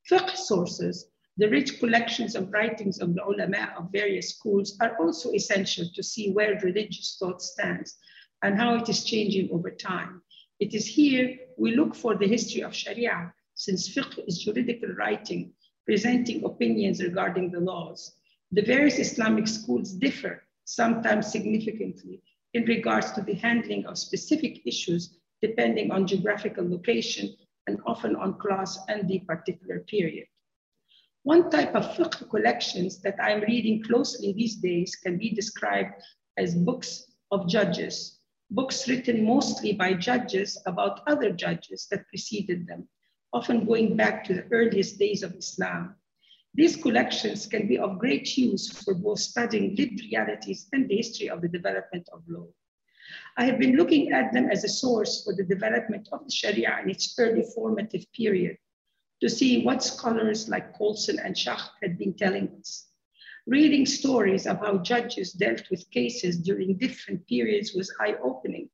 Fiqh 0.09 0.35
sources, 0.37 1.10
the 1.37 1.49
rich 1.49 1.79
collections 1.79 2.35
of 2.35 2.51
writings 2.51 2.99
of 2.99 3.15
the 3.15 3.23
ulama 3.23 3.73
of 3.77 3.91
various 3.91 4.29
schools 4.29 4.77
are 4.81 4.97
also 4.97 5.31
essential 5.31 5.85
to 5.95 6.03
see 6.03 6.31
where 6.31 6.59
religious 6.61 7.17
thought 7.17 7.41
stands 7.41 7.97
and 8.43 8.57
how 8.57 8.75
it 8.75 8.89
is 8.89 9.05
changing 9.05 9.49
over 9.51 9.71
time. 9.71 10.21
It 10.59 10.73
is 10.73 10.85
here 10.85 11.37
we 11.57 11.75
look 11.75 11.95
for 11.95 12.15
the 12.15 12.27
history 12.27 12.63
of 12.63 12.75
Sharia, 12.75 13.33
since 13.55 13.89
fiqh 13.89 14.27
is 14.27 14.43
juridical 14.43 14.89
writing, 14.89 15.53
presenting 15.85 16.43
opinions 16.43 17.01
regarding 17.01 17.51
the 17.51 17.59
laws. 17.59 18.15
The 18.51 18.61
various 18.61 18.99
Islamic 18.99 19.47
schools 19.47 19.93
differ, 19.93 20.43
sometimes 20.65 21.31
significantly, 21.31 22.21
in 22.53 22.65
regards 22.65 23.11
to 23.13 23.21
the 23.21 23.35
handling 23.35 23.85
of 23.85 23.97
specific 23.97 24.65
issues 24.65 25.17
depending 25.41 25.91
on 25.91 26.05
geographical 26.07 26.69
location 26.69 27.35
and 27.67 27.79
often 27.85 28.15
on 28.15 28.37
class 28.37 28.77
and 28.89 29.07
the 29.07 29.19
particular 29.19 29.79
period. 29.79 30.27
One 31.23 31.51
type 31.51 31.75
of 31.75 31.95
fiqh 31.95 32.27
collections 32.31 32.99
that 33.03 33.15
I'm 33.21 33.41
reading 33.41 33.83
closely 33.83 34.33
these 34.33 34.55
days 34.55 34.95
can 34.95 35.19
be 35.19 35.29
described 35.29 36.01
as 36.35 36.55
books 36.55 37.13
of 37.29 37.47
judges, 37.47 38.17
books 38.49 38.87
written 38.87 39.23
mostly 39.23 39.73
by 39.73 39.93
judges 39.93 40.57
about 40.65 41.01
other 41.05 41.31
judges 41.31 41.87
that 41.91 42.07
preceded 42.07 42.65
them, 42.65 42.89
often 43.33 43.65
going 43.67 43.95
back 43.95 44.23
to 44.23 44.33
the 44.33 44.47
earliest 44.51 44.97
days 44.97 45.21
of 45.21 45.35
Islam. 45.35 45.95
These 46.55 46.77
collections 46.77 47.45
can 47.45 47.67
be 47.67 47.77
of 47.77 47.99
great 47.99 48.35
use 48.35 48.71
for 48.83 48.95
both 48.95 49.19
studying 49.19 49.75
lived 49.75 50.01
realities 50.01 50.69
and 50.73 50.89
the 50.89 50.97
history 50.97 51.29
of 51.29 51.41
the 51.41 51.49
development 51.49 52.09
of 52.11 52.23
law. 52.27 52.47
I 53.37 53.45
have 53.45 53.59
been 53.59 53.75
looking 53.75 54.11
at 54.11 54.33
them 54.33 54.49
as 54.49 54.63
a 54.63 54.69
source 54.69 55.23
for 55.23 55.35
the 55.35 55.43
development 55.43 56.09
of 56.11 56.25
the 56.25 56.31
Sharia 56.31 56.79
in 56.81 56.89
its 56.89 57.13
early 57.19 57.43
formative 57.53 58.11
period 58.11 58.57
to 59.21 59.29
see 59.29 59.63
what 59.63 59.83
scholars 59.83 60.49
like 60.49 60.77
Coulson 60.77 61.19
and 61.19 61.37
Schacht 61.37 61.71
had 61.81 61.97
been 61.97 62.13
telling 62.13 62.49
us. 62.59 62.87
Reading 63.47 63.85
stories 63.85 64.47
of 64.47 64.57
how 64.59 64.79
judges 64.79 65.31
dealt 65.33 65.69
with 65.69 65.89
cases 65.91 66.37
during 66.37 66.77
different 66.77 67.25
periods 67.27 67.73
was 67.73 67.93
eye-opening. 67.99 68.69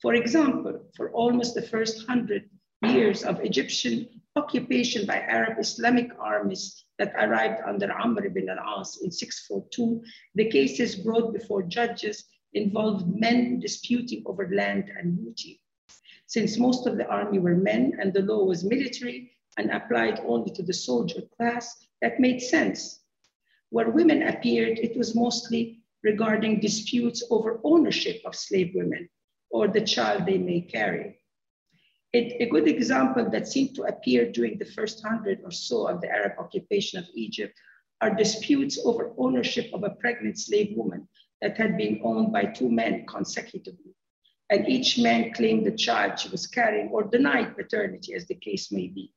For 0.00 0.14
example, 0.14 0.84
for 0.96 1.10
almost 1.10 1.54
the 1.54 1.62
first 1.62 2.06
hundred 2.06 2.48
years 2.82 3.24
of 3.24 3.40
Egyptian 3.40 4.08
occupation 4.36 5.06
by 5.06 5.18
Arab 5.18 5.58
Islamic 5.58 6.10
armies 6.20 6.84
that 6.98 7.14
arrived 7.18 7.60
under 7.66 7.92
Amr 7.92 8.26
ibn 8.26 8.48
al-As 8.48 8.98
in 9.02 9.10
642, 9.10 10.02
the 10.36 10.50
cases 10.50 10.94
brought 10.94 11.32
before 11.32 11.62
judges 11.64 12.24
involved 12.54 13.06
men 13.18 13.58
disputing 13.58 14.22
over 14.26 14.48
land 14.54 14.90
and 14.96 15.18
booty. 15.18 15.60
Since 16.26 16.58
most 16.58 16.86
of 16.86 16.96
the 16.96 17.08
army 17.08 17.40
were 17.40 17.56
men 17.56 17.98
and 18.00 18.12
the 18.12 18.22
law 18.22 18.44
was 18.44 18.62
military 18.64 19.32
and 19.58 19.70
applied 19.70 20.20
only 20.20 20.50
to 20.52 20.62
the 20.62 20.72
soldier 20.72 21.20
class, 21.36 21.76
that 22.00 22.20
made 22.20 22.40
sense. 22.40 23.00
Where 23.70 23.90
women 23.90 24.22
appeared, 24.22 24.78
it 24.78 24.96
was 24.96 25.14
mostly 25.14 25.80
regarding 26.02 26.60
disputes 26.60 27.22
over 27.28 27.60
ownership 27.64 28.22
of 28.24 28.34
slave 28.34 28.72
women 28.74 29.08
or 29.50 29.68
the 29.68 29.80
child 29.80 30.24
they 30.24 30.38
may 30.38 30.60
carry. 30.60 31.18
A, 32.14 32.42
a, 32.42 32.46
good 32.46 32.68
example 32.68 33.28
that 33.30 33.48
seemed 33.48 33.74
to 33.74 33.82
appear 33.82 34.30
during 34.30 34.56
the 34.56 34.64
first 34.64 35.04
hundred 35.04 35.40
or 35.44 35.50
so 35.50 35.88
of 35.88 36.00
the 36.00 36.08
Arab 36.08 36.38
occupation 36.38 36.98
of 36.98 37.06
Egypt 37.14 37.54
are 38.00 38.14
disputes 38.14 38.78
over 38.84 39.12
ownership 39.18 39.70
of 39.74 39.82
a 39.82 39.90
pregnant 39.90 40.38
slave 40.38 40.74
woman 40.76 41.06
that 41.42 41.58
had 41.58 41.76
been 41.76 42.00
owned 42.02 42.32
by 42.32 42.44
two 42.44 42.70
men 42.70 43.04
consecutively. 43.06 43.94
And 44.50 44.66
each 44.68 44.98
man 44.98 45.32
claimed 45.34 45.66
the 45.66 45.76
child 45.76 46.18
she 46.18 46.30
was 46.30 46.46
carrying 46.46 46.88
or 46.88 47.02
denied 47.02 47.56
paternity, 47.56 48.14
as 48.14 48.26
the 48.26 48.34
case 48.36 48.72
may 48.72 48.86
be. 48.86 49.12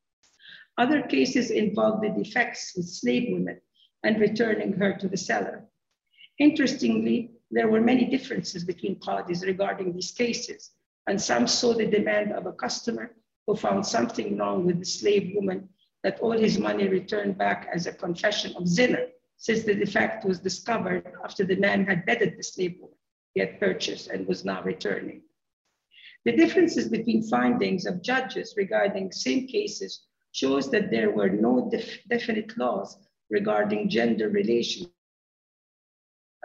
Other 0.77 1.01
cases 1.01 1.51
involved 1.51 2.03
the 2.03 2.23
defects 2.23 2.73
with 2.75 2.87
slave 2.87 3.33
women 3.33 3.61
and 4.03 4.19
returning 4.19 4.73
her 4.73 4.93
to 4.93 5.07
the 5.07 5.17
seller. 5.17 5.67
Interestingly, 6.39 7.31
there 7.51 7.67
were 7.67 7.81
many 7.81 8.05
differences 8.05 8.63
between 8.63 8.99
qadis 8.99 9.45
regarding 9.45 9.93
these 9.93 10.11
cases, 10.11 10.71
and 11.07 11.21
some 11.21 11.45
saw 11.47 11.73
the 11.73 11.85
demand 11.85 12.31
of 12.31 12.45
a 12.45 12.53
customer 12.53 13.15
who 13.45 13.55
found 13.55 13.85
something 13.85 14.37
wrong 14.37 14.65
with 14.65 14.79
the 14.79 14.85
slave 14.85 15.35
woman 15.35 15.67
that 16.03 16.19
all 16.19 16.31
his 16.31 16.57
money 16.57 16.87
returned 16.87 17.37
back 17.37 17.69
as 17.73 17.85
a 17.85 17.93
confession 17.93 18.55
of 18.55 18.67
zina, 18.67 19.07
since 19.37 19.63
the 19.63 19.75
defect 19.75 20.25
was 20.25 20.39
discovered 20.39 21.13
after 21.23 21.43
the 21.43 21.55
man 21.57 21.85
had 21.85 22.05
bedded 22.05 22.37
the 22.37 22.43
slave 22.43 22.77
woman 22.79 22.95
he 23.33 23.39
had 23.39 23.59
purchased 23.59 24.07
and 24.07 24.27
was 24.27 24.45
now 24.45 24.61
returning. 24.63 25.21
The 26.25 26.35
differences 26.35 26.87
between 26.87 27.23
findings 27.23 27.85
of 27.85 28.01
judges 28.01 28.53
regarding 28.57 29.11
same 29.11 29.47
cases 29.47 30.05
shows 30.31 30.71
that 30.71 30.89
there 30.91 31.11
were 31.11 31.29
no 31.29 31.69
def 31.69 31.99
definite 32.09 32.57
laws 32.57 32.97
regarding 33.29 33.89
gender 33.89 34.29
relations. 34.29 34.87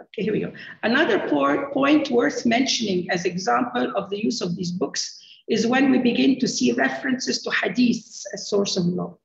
Okay, 0.01 0.23
here 0.23 0.33
we 0.33 0.41
go. 0.41 0.53
Another 0.83 1.27
point 1.27 2.11
worth 2.11 2.45
mentioning 2.45 3.09
as 3.09 3.25
example 3.25 3.91
of 3.95 4.09
the 4.09 4.23
use 4.23 4.41
of 4.41 4.55
these 4.55 4.71
books 4.71 5.19
is 5.47 5.65
when 5.65 5.89
we 5.89 5.97
begin 5.97 6.39
to 6.39 6.47
see 6.47 6.71
references 6.73 7.41
to 7.43 7.49
hadiths 7.49 8.23
as 8.33 8.49
source 8.49 8.77
of 8.77 8.85
law. 8.85 9.17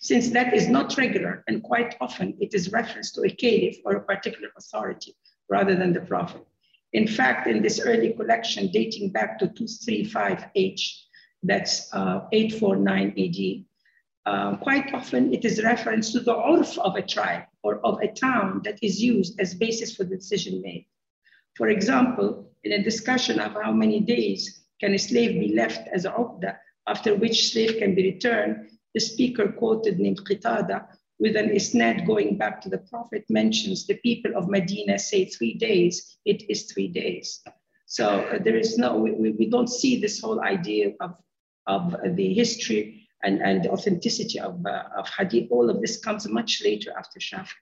Since 0.00 0.30
that 0.30 0.54
is 0.54 0.68
not 0.68 0.96
regular 0.96 1.44
and 1.46 1.62
quite 1.62 1.94
often 2.00 2.36
it 2.40 2.52
is 2.54 2.72
reference 2.72 3.12
to 3.12 3.22
a 3.22 3.30
caliph 3.30 3.76
or 3.84 3.96
a 3.96 4.02
particular 4.02 4.48
authority 4.56 5.14
rather 5.48 5.76
than 5.76 5.92
the 5.92 6.00
prophet. 6.00 6.44
In 6.92 7.06
fact, 7.06 7.46
in 7.46 7.62
this 7.62 7.80
early 7.80 8.12
collection 8.12 8.68
dating 8.72 9.10
back 9.10 9.38
to 9.38 9.46
235H, 9.46 10.80
that's 11.42 11.92
uh, 11.92 12.26
849 12.32 13.08
AD, 13.10 13.64
uh, 14.28 14.56
quite 14.56 14.92
often 14.92 15.32
it 15.32 15.44
is 15.44 15.62
reference 15.62 16.12
to 16.12 16.20
the 16.20 16.34
urf 16.34 16.76
of 16.78 16.96
a 16.96 17.02
tribe 17.14 17.44
or 17.62 17.80
of 17.88 17.98
a 18.02 18.08
town 18.08 18.60
that 18.62 18.78
is 18.82 19.02
used 19.02 19.40
as 19.40 19.54
basis 19.54 19.96
for 19.96 20.04
the 20.04 20.16
decision 20.16 20.60
made. 20.60 20.84
For 21.56 21.68
example, 21.68 22.52
in 22.64 22.72
a 22.72 22.82
discussion 22.90 23.40
of 23.40 23.52
how 23.62 23.72
many 23.72 24.00
days 24.00 24.42
can 24.80 24.92
a 24.92 24.98
slave 24.98 25.40
be 25.40 25.54
left 25.54 25.88
as 25.96 26.04
a 26.04 26.10
uqda, 26.10 26.56
after 26.86 27.14
which 27.14 27.52
slave 27.52 27.78
can 27.78 27.94
be 27.94 28.04
returned, 28.12 28.56
the 28.94 29.00
speaker 29.00 29.46
quoted 29.60 29.98
named 29.98 30.20
Qatada 30.28 30.86
with 31.18 31.34
an 31.34 31.48
isnad 31.48 32.06
going 32.06 32.36
back 32.36 32.60
to 32.60 32.68
the 32.68 32.84
Prophet 32.90 33.24
mentions 33.30 33.86
the 33.86 33.98
people 34.08 34.32
of 34.36 34.48
Medina 34.48 34.98
say 34.98 35.24
three 35.24 35.54
days, 35.54 36.18
it 36.26 36.42
is 36.50 36.70
three 36.70 36.88
days. 36.88 37.42
So 37.86 38.06
uh, 38.06 38.38
there 38.44 38.58
is 38.58 38.76
no, 38.76 38.96
we, 38.98 39.30
we 39.30 39.46
don't 39.48 39.70
see 39.80 39.98
this 39.98 40.20
whole 40.20 40.40
idea 40.42 40.92
of, 41.00 41.14
of 41.66 41.96
the 42.14 42.34
history 42.34 43.07
and, 43.22 43.40
and 43.42 43.64
the 43.64 43.70
authenticity 43.70 44.38
of, 44.38 44.64
uh, 44.64 44.84
of 44.96 45.08
hadith, 45.08 45.48
all 45.50 45.70
of 45.70 45.80
this 45.80 45.98
comes 45.98 46.28
much 46.28 46.62
later 46.64 46.92
after 46.96 47.18
Shafi. 47.18 47.52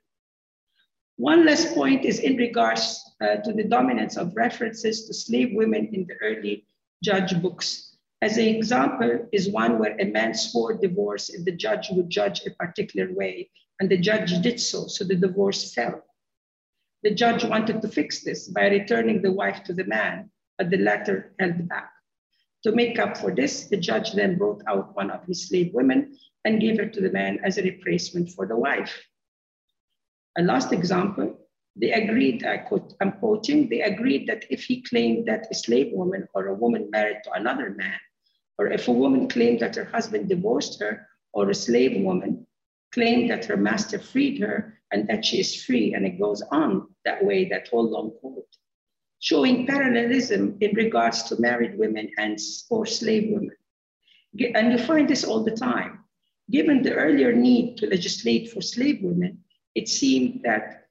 One 1.16 1.46
last 1.46 1.74
point 1.74 2.04
is 2.04 2.18
in 2.18 2.36
regards 2.36 3.02
uh, 3.22 3.36
to 3.36 3.52
the 3.52 3.64
dominance 3.64 4.16
of 4.16 4.36
references 4.36 5.06
to 5.06 5.14
slave 5.14 5.50
women 5.54 5.88
in 5.94 6.06
the 6.06 6.14
early 6.16 6.66
judge 7.02 7.40
books. 7.40 7.96
As 8.20 8.36
an 8.36 8.44
example 8.44 9.26
is 9.32 9.48
one 9.48 9.78
where 9.78 9.96
a 9.98 10.04
man 10.04 10.34
swore 10.34 10.74
divorce 10.74 11.30
if 11.30 11.44
the 11.44 11.52
judge 11.52 11.88
would 11.90 12.10
judge 12.10 12.44
a 12.44 12.50
particular 12.50 13.12
way, 13.14 13.50
and 13.80 13.88
the 13.88 13.98
judge 13.98 14.40
did 14.42 14.60
so, 14.60 14.86
so 14.86 15.04
the 15.04 15.16
divorce 15.16 15.72
fell. 15.72 16.02
The 17.02 17.14
judge 17.14 17.44
wanted 17.44 17.82
to 17.82 17.88
fix 17.88 18.22
this 18.24 18.48
by 18.48 18.68
returning 18.68 19.22
the 19.22 19.32
wife 19.32 19.64
to 19.64 19.72
the 19.72 19.84
man, 19.84 20.30
but 20.58 20.70
the 20.70 20.78
latter 20.78 21.34
held 21.38 21.68
back. 21.68 21.92
To 22.66 22.72
make 22.72 22.98
up 22.98 23.16
for 23.16 23.32
this, 23.32 23.66
the 23.66 23.76
judge 23.76 24.14
then 24.14 24.36
brought 24.36 24.60
out 24.66 24.96
one 24.96 25.08
of 25.12 25.24
his 25.24 25.46
slave 25.46 25.72
women 25.72 26.18
and 26.44 26.60
gave 26.60 26.78
her 26.78 26.86
to 26.86 27.00
the 27.00 27.12
man 27.12 27.38
as 27.44 27.58
a 27.58 27.62
replacement 27.62 28.30
for 28.30 28.44
the 28.44 28.56
wife. 28.56 28.92
A 30.36 30.42
last 30.42 30.72
example, 30.72 31.38
they 31.76 31.92
agreed, 31.92 32.44
I 32.44 32.58
quote, 32.58 32.94
I'm 33.00 33.12
quoting, 33.12 33.68
they 33.68 33.82
agreed 33.82 34.26
that 34.26 34.46
if 34.50 34.64
he 34.64 34.82
claimed 34.82 35.26
that 35.28 35.46
a 35.48 35.54
slave 35.54 35.92
woman 35.92 36.26
or 36.34 36.48
a 36.48 36.54
woman 36.54 36.90
married 36.90 37.18
to 37.22 37.32
another 37.34 37.70
man, 37.70 38.00
or 38.58 38.66
if 38.66 38.88
a 38.88 38.92
woman 38.92 39.28
claimed 39.28 39.60
that 39.60 39.76
her 39.76 39.84
husband 39.84 40.28
divorced 40.28 40.80
her, 40.80 41.06
or 41.32 41.48
a 41.48 41.54
slave 41.54 42.02
woman 42.02 42.48
claimed 42.90 43.30
that 43.30 43.44
her 43.44 43.56
master 43.56 44.00
freed 44.00 44.40
her 44.40 44.76
and 44.90 45.06
that 45.06 45.24
she 45.24 45.38
is 45.38 45.62
free, 45.62 45.94
and 45.94 46.04
it 46.04 46.18
goes 46.18 46.42
on 46.50 46.88
that 47.04 47.24
way, 47.24 47.48
that 47.48 47.68
whole 47.68 47.88
long 47.88 48.10
quote, 48.18 48.56
showing 49.20 49.66
parallelism 49.66 50.56
in 50.60 50.74
regards 50.74 51.22
to 51.24 51.40
married 51.40 51.78
women 51.78 52.10
and 52.18 52.38
or 52.70 52.86
slave 52.86 53.32
women. 53.32 53.56
And 54.54 54.72
you 54.72 54.78
find 54.78 55.08
this 55.08 55.24
all 55.24 55.42
the 55.42 55.56
time. 55.56 56.00
Given 56.50 56.82
the 56.82 56.94
earlier 56.94 57.32
need 57.32 57.76
to 57.78 57.86
legislate 57.86 58.52
for 58.52 58.60
slave 58.60 59.00
women, 59.02 59.42
it 59.74 59.88
seemed 59.88 60.42
that 60.44 60.86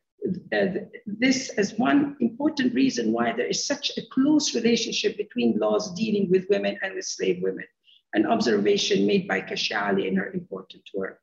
uh, 0.51 0.65
this 1.05 1.51
is 1.57 1.77
one 1.77 2.17
important 2.19 2.73
reason 2.73 3.11
why 3.11 3.31
there 3.31 3.45
is 3.45 3.65
such 3.65 3.91
a 3.97 4.01
close 4.11 4.55
relationship 4.55 5.17
between 5.17 5.59
laws 5.59 5.93
dealing 5.93 6.29
with 6.31 6.47
women 6.49 6.77
and 6.81 6.95
with 6.95 7.05
slave 7.05 7.41
women, 7.43 7.65
an 8.13 8.25
observation 8.25 9.05
made 9.05 9.27
by 9.27 9.39
Kecia 9.41 9.89
Ali 9.89 10.07
in 10.07 10.15
her 10.15 10.31
important 10.31 10.83
work. 10.93 11.19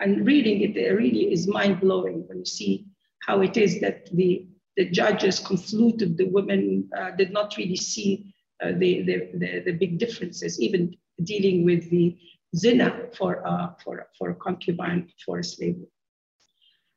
And 0.00 0.26
reading 0.26 0.62
it, 0.62 0.76
it 0.76 0.92
really 0.92 1.32
is 1.32 1.46
mind 1.46 1.80
blowing 1.80 2.24
when 2.26 2.38
you 2.38 2.44
see 2.44 2.86
how 3.20 3.42
it 3.42 3.56
is 3.56 3.80
that 3.80 4.08
the, 4.14 4.46
the 4.78 4.88
judges 4.88 5.40
confluted 5.40 6.16
the 6.16 6.26
women, 6.26 6.88
uh, 6.96 7.10
did 7.10 7.32
not 7.32 7.56
really 7.56 7.76
see 7.76 8.32
uh, 8.62 8.68
the, 8.68 9.02
the, 9.02 9.28
the, 9.34 9.62
the, 9.66 9.72
big 9.72 9.98
differences, 9.98 10.60
even 10.60 10.96
dealing 11.24 11.64
with 11.64 11.90
the 11.90 12.16
zina 12.54 13.06
for, 13.16 13.44
uh, 13.44 13.70
for, 13.82 14.06
for 14.16 14.34
concubine, 14.34 15.08
for 15.26 15.40
a 15.40 15.44
slave. 15.44 15.76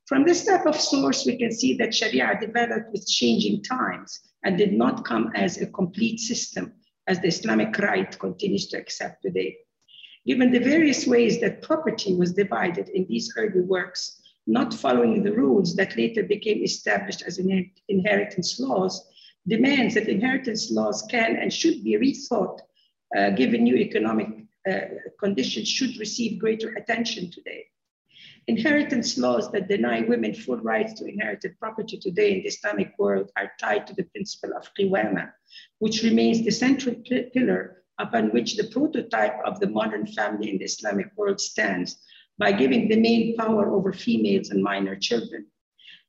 From 0.06 0.26
this 0.26 0.46
type 0.46 0.68
of 0.68 0.80
source, 0.80 1.26
we 1.26 1.38
can 1.38 1.52
see 1.52 1.76
that 1.78 1.96
Sharia 1.96 2.38
developed 2.40 2.92
with 2.92 3.08
changing 3.08 3.64
times 3.64 4.20
and 4.44 4.60
did 4.60 4.74
not 4.74 5.04
come 5.04 5.32
as 5.34 5.60
a 5.60 5.66
complete 5.66 6.20
system 6.20 6.74
as 7.08 7.20
the 7.20 7.30
Islamic 7.30 7.76
right 7.80 8.18
continues 8.20 8.68
to 8.68 8.78
accept 8.78 9.24
today. 9.24 9.58
Given 10.28 10.52
the 10.52 10.60
various 10.60 11.08
ways 11.08 11.42
that 11.42 11.64
property 11.64 12.16
was 12.16 12.34
divided 12.34 12.90
in 12.90 13.08
these 13.08 13.34
early 13.38 13.62
works, 13.62 14.21
not 14.48 14.74
following 14.74 15.24
the 15.24 15.32
rules 15.32 15.76
that 15.76 15.98
later 15.98 16.24
became 16.24 16.64
established 16.64 17.22
as 17.22 17.40
inheritance 17.88 18.60
laws, 18.60 19.08
demands 19.48 19.96
that 19.96 20.10
inheritance 20.10 20.72
laws 20.72 21.06
can 21.10 21.36
and 21.36 21.52
should 21.52 21.84
be 21.84 21.98
rethought 21.98 22.60
uh, 23.18 23.30
given 23.32 23.64
new 23.64 23.76
economic 23.76 24.28
uh, 24.70 24.82
conditions 25.20 25.68
should 25.68 25.98
receive 25.98 26.40
greater 26.40 26.70
attention 26.76 27.32
today. 27.32 27.66
Inheritance 28.48 29.18
laws 29.18 29.52
that 29.52 29.68
deny 29.68 30.02
women 30.02 30.34
full 30.34 30.58
rights 30.58 30.94
to 30.94 31.06
inherited 31.06 31.60
property 31.60 31.98
today 31.98 32.34
in 32.34 32.40
the 32.40 32.48
Islamic 32.48 32.94
world 32.98 33.32
are 33.38 33.52
tied 33.60 33.86
to 33.88 33.94
the 33.94 34.04
principle 34.04 34.52
of 34.58 34.70
qiwama, 34.74 35.32
which 35.80 36.04
remains 36.04 36.44
the 36.44 36.52
central 36.52 36.96
pillar 37.34 37.84
upon 38.00 38.30
which 38.30 38.58
the 38.58 38.68
prototype 38.70 39.38
of 39.46 39.60
the 39.60 39.70
modern 39.70 40.08
family 40.08 40.50
in 40.50 40.58
the 40.58 40.66
Islamic 40.66 41.12
world 41.16 41.40
stands 41.40 41.98
by 42.42 42.52
giving 42.52 42.88
the 42.88 43.00
male 43.08 43.28
power 43.38 43.66
over 43.76 43.94
females 43.94 44.50
and 44.50 44.64
minor 44.64 44.96
children. 44.96 45.46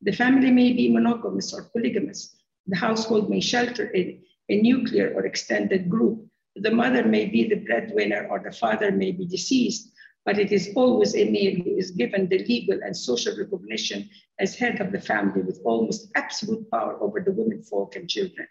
The 0.01 0.18
family 0.23 0.51
may 0.51 0.73
be 0.73 0.88
monogamous 0.88 1.53
or 1.53 1.71
polygamous. 1.73 2.21
The 2.66 2.77
household 2.87 3.29
may 3.29 3.40
shelter 3.40 3.92
a, 3.95 4.18
a 4.49 4.57
nuclear 4.68 5.12
or 5.14 5.27
extended 5.27 5.90
group. 5.90 6.27
The 6.57 6.77
mother 6.83 7.05
may 7.05 7.27
be 7.27 7.49
the 7.49 7.62
breadwinner 7.66 8.27
or 8.31 8.38
the 8.40 8.57
father 8.64 8.90
may 8.90 9.12
be 9.12 9.27
deceased 9.27 9.92
but 10.25 10.38
it 10.38 10.53
is 10.53 10.71
always 10.77 11.14
a 11.16 11.31
male 11.31 11.57
who 11.62 11.77
is 11.77 11.90
given 11.90 12.29
the 12.29 12.38
legal 12.45 12.79
and 12.83 12.97
social 12.97 13.37
recognition 13.37 14.09
as 14.38 14.55
head 14.55 14.81
of 14.81 14.92
the 14.92 15.01
family 15.01 15.42
with 15.42 15.61
almost 15.64 16.11
absolute 16.14 16.71
power 16.71 16.97
over 17.03 17.21
the 17.21 17.33
women 17.33 17.62
folk 17.62 17.97
and 17.97 18.09
children. 18.09 18.47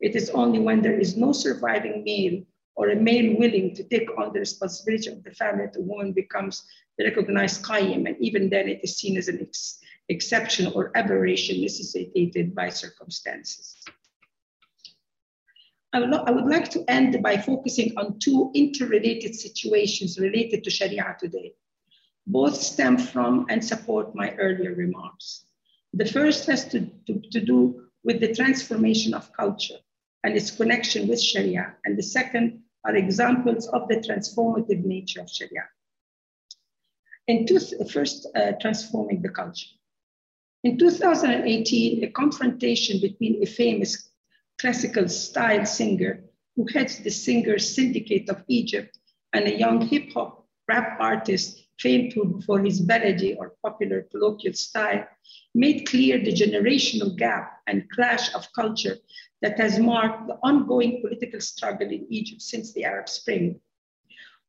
It 0.00 0.14
is 0.14 0.30
only 0.30 0.60
when 0.60 0.80
there 0.80 0.98
is 0.98 1.16
no 1.16 1.32
surviving 1.32 2.04
male 2.04 2.44
or 2.76 2.90
a 2.90 2.96
male 2.96 3.36
willing 3.36 3.74
to 3.74 3.82
take 3.82 4.08
on 4.16 4.32
the 4.32 4.38
responsibility 4.38 5.10
of 5.10 5.24
the 5.24 5.32
family 5.32 5.64
that 5.64 5.72
the 5.72 5.82
woman 5.82 6.12
becomes 6.12 6.64
recognized 7.04 7.62
qayyim, 7.62 8.06
and 8.06 8.16
even 8.20 8.50
then 8.50 8.68
it 8.68 8.80
is 8.82 8.96
seen 8.96 9.16
as 9.16 9.28
an 9.28 9.40
ex 9.40 9.80
exception 10.08 10.72
or 10.74 10.90
aberration 10.96 11.60
necessitated 11.60 12.54
by 12.54 12.70
circumstances. 12.70 13.76
I 15.92 16.00
would, 16.00 16.44
like 16.44 16.70
to 16.70 16.84
end 16.88 17.22
by 17.22 17.38
focusing 17.38 17.96
on 17.96 18.18
two 18.18 18.50
interrelated 18.54 19.34
situations 19.34 20.18
related 20.18 20.62
to 20.64 20.70
Sharia 20.70 21.16
today. 21.18 21.54
Both 22.26 22.56
stem 22.56 22.98
from 22.98 23.46
and 23.48 23.64
support 23.64 24.14
my 24.14 24.34
earlier 24.34 24.74
remarks. 24.74 25.46
The 25.94 26.04
first 26.04 26.46
has 26.46 26.68
to, 26.68 26.86
to, 27.06 27.22
to 27.32 27.40
do 27.40 27.86
with 28.04 28.20
the 28.20 28.34
transformation 28.34 29.14
of 29.14 29.32
culture 29.32 29.78
and 30.24 30.36
its 30.36 30.50
connection 30.50 31.08
with 31.08 31.22
Sharia, 31.22 31.74
and 31.84 31.96
the 31.96 32.02
second 32.02 32.62
are 32.84 32.94
examples 32.94 33.66
of 33.68 33.88
the 33.88 33.96
transformative 33.96 34.84
nature 34.84 35.20
of 35.20 35.30
Sharia. 35.30 35.64
In 37.28 37.46
two, 37.46 37.60
first, 37.92 38.26
uh, 38.34 38.52
transforming 38.60 39.22
the 39.22 39.28
culture. 39.28 39.68
In 40.64 40.78
2018, 40.78 42.02
a 42.02 42.10
confrontation 42.10 43.00
between 43.00 43.42
a 43.42 43.46
famous 43.46 44.10
classical 44.58 45.08
style 45.08 45.64
singer 45.64 46.24
who 46.56 46.66
heads 46.72 46.98
the 46.98 47.10
Singers 47.10 47.74
Syndicate 47.74 48.28
of 48.28 48.42
Egypt 48.48 48.98
and 49.32 49.46
a 49.46 49.56
young 49.56 49.86
hip 49.86 50.10
hop 50.12 50.46
rap 50.68 50.96
artist 51.00 51.64
famed 51.78 52.12
for 52.44 52.58
his 52.60 52.80
baladi 52.80 53.36
or 53.38 53.54
popular 53.62 54.02
colloquial 54.10 54.54
style, 54.54 55.06
made 55.54 55.86
clear 55.86 56.18
the 56.18 56.32
generational 56.32 57.16
gap 57.16 57.60
and 57.66 57.88
clash 57.90 58.34
of 58.34 58.52
culture 58.52 58.96
that 59.42 59.58
has 59.58 59.78
marked 59.78 60.26
the 60.26 60.38
ongoing 60.42 61.00
political 61.00 61.40
struggle 61.40 61.88
in 61.88 62.06
Egypt 62.10 62.42
since 62.42 62.72
the 62.72 62.84
Arab 62.84 63.08
Spring. 63.08 63.60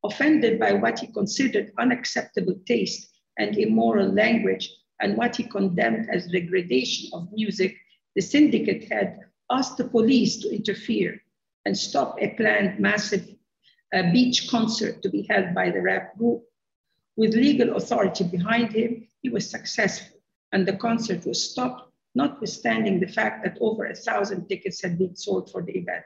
Offended 0.04 0.60
by 0.60 0.74
what 0.74 1.00
he 1.00 1.08
considered 1.08 1.74
unacceptable 1.78 2.56
taste 2.66 3.10
and 3.38 3.58
immoral 3.58 4.10
language 4.10 4.70
and 5.02 5.18
what 5.18 5.36
he 5.36 5.44
condemned 5.44 6.10
as 6.10 6.28
degradation 6.28 7.10
of 7.14 7.32
music, 7.34 7.76
the 8.16 8.22
syndicate 8.22 8.92
had 8.92 9.20
asked 9.50 9.78
the 9.78 9.88
police 9.88 10.38
to 10.38 10.54
interfere 10.54 11.22
and 11.66 11.78
stop 11.78 12.18
a 12.20 12.30
planned 12.30 12.80
massive 12.80 13.28
uh, 13.94 14.04
beach 14.12 14.50
concert 14.50 15.02
to 15.02 15.10
be 15.10 15.26
held 15.30 15.54
by 15.54 15.70
the 15.70 15.82
rap 15.82 16.18
group. 16.18 16.44
With 17.16 17.34
legal 17.34 17.76
authority 17.76 18.24
behind 18.24 18.72
him, 18.72 19.08
he 19.22 19.30
was 19.30 19.50
successful, 19.50 20.20
and 20.52 20.66
the 20.66 20.78
concert 20.78 21.26
was 21.26 21.52
stopped, 21.52 21.92
notwithstanding 22.16 23.00
the 23.00 23.08
fact 23.08 23.44
that 23.44 23.58
over 23.60 23.86
a 23.86 23.96
thousand 23.96 24.48
tickets 24.48 24.82
had 24.82 24.98
been 24.98 25.16
sold 25.16 25.52
for 25.52 25.62
the 25.62 25.78
event. 25.78 26.06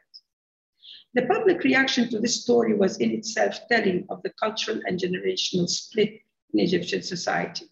The 1.15 1.27
public 1.27 1.63
reaction 1.63 2.09
to 2.09 2.19
this 2.19 2.41
story 2.41 2.73
was 2.73 2.97
in 2.97 3.11
itself 3.11 3.59
telling 3.69 4.07
of 4.09 4.23
the 4.23 4.31
cultural 4.31 4.79
and 4.85 4.99
generational 4.99 5.69
split 5.69 6.21
in 6.53 6.59
Egyptian 6.59 7.03
society. 7.03 7.65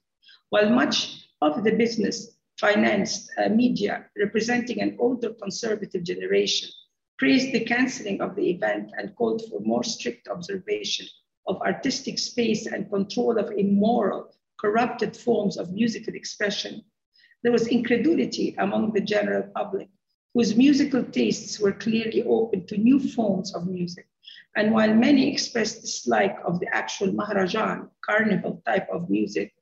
While 0.49 0.69
much 0.69 1.27
of 1.41 1.63
the 1.63 1.71
business 1.71 2.37
financed 2.59 3.31
uh, 3.39 3.49
media 3.49 4.05
representing 4.15 4.79
an 4.81 4.95
older 4.99 5.33
conservative 5.41 6.03
generation 6.03 6.69
praised 7.17 7.51
the 7.51 7.65
canceling 7.65 8.21
of 8.21 8.35
the 8.35 8.47
event 8.51 8.91
and 8.97 9.15
called 9.15 9.41
for 9.49 9.59
more 9.61 9.83
strict 9.83 10.27
observation 10.27 11.07
of 11.47 11.59
artistic 11.61 12.19
space 12.19 12.67
and 12.67 12.91
control 12.91 13.39
of 13.39 13.51
immoral, 13.57 14.35
corrupted 14.59 15.17
forms 15.17 15.57
of 15.57 15.73
musical 15.73 16.13
expression. 16.13 16.83
There 17.41 17.51
was 17.51 17.67
incredulity 17.67 18.55
among 18.59 18.93
the 18.93 19.01
general 19.01 19.49
public, 19.55 19.89
whose 20.33 20.55
musical 20.55 21.03
tastes 21.03 21.59
were 21.59 21.73
clearly 21.73 22.23
open 22.23 22.65
to 22.67 22.77
new 22.77 22.99
forms 22.99 23.53
of 23.53 23.67
music. 23.67 24.07
And 24.55 24.73
while 24.73 24.93
many 24.93 25.31
expressed 25.31 25.81
dislike 25.81 26.37
of 26.45 26.59
the 26.59 26.67
actual 26.73 27.07
maharajan, 27.07 27.89
carnival 28.05 28.61
type 28.65 28.87
of 28.91 29.09
music, 29.09 29.53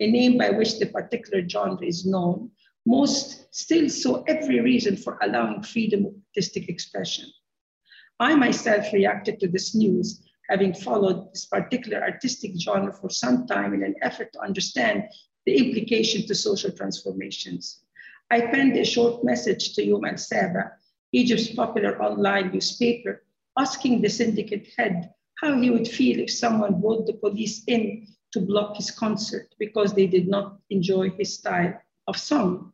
a 0.00 0.10
name 0.10 0.38
by 0.38 0.50
which 0.50 0.78
the 0.78 0.86
particular 0.86 1.46
genre 1.46 1.84
is 1.84 2.06
known, 2.06 2.50
most 2.86 3.54
still 3.54 3.88
saw 3.88 4.22
every 4.24 4.60
reason 4.60 4.96
for 4.96 5.18
allowing 5.22 5.62
freedom 5.62 6.06
of 6.06 6.14
artistic 6.28 6.68
expression. 6.68 7.26
I 8.20 8.34
myself 8.34 8.92
reacted 8.92 9.38
to 9.40 9.48
this 9.48 9.74
news, 9.74 10.24
having 10.48 10.72
followed 10.72 11.32
this 11.32 11.46
particular 11.46 12.02
artistic 12.02 12.52
genre 12.58 12.92
for 12.92 13.10
some 13.10 13.46
time 13.46 13.74
in 13.74 13.82
an 13.82 13.94
effort 14.02 14.32
to 14.32 14.40
understand 14.40 15.04
the 15.44 15.56
implication 15.56 16.26
to 16.26 16.34
social 16.34 16.72
transformations. 16.72 17.82
I 18.30 18.42
penned 18.42 18.76
a 18.76 18.84
short 18.84 19.24
message 19.24 19.74
to 19.74 19.84
Yom 19.84 20.18
Saba, 20.18 20.72
Egypt's 21.12 21.48
popular 21.54 22.02
online 22.02 22.52
newspaper, 22.52 23.24
asking 23.56 24.02
the 24.02 24.10
syndicate 24.10 24.68
head 24.76 25.14
how 25.40 25.58
he 25.58 25.70
would 25.70 25.88
feel 25.88 26.20
if 26.20 26.30
someone 26.30 26.80
brought 26.80 27.06
the 27.06 27.14
police 27.14 27.64
in 27.66 28.06
to 28.32 28.40
block 28.40 28.76
his 28.76 28.90
concert 28.90 29.54
because 29.58 29.94
they 29.94 30.06
did 30.06 30.28
not 30.28 30.58
enjoy 30.68 31.08
his 31.10 31.38
style 31.38 31.80
of 32.06 32.18
song. 32.18 32.72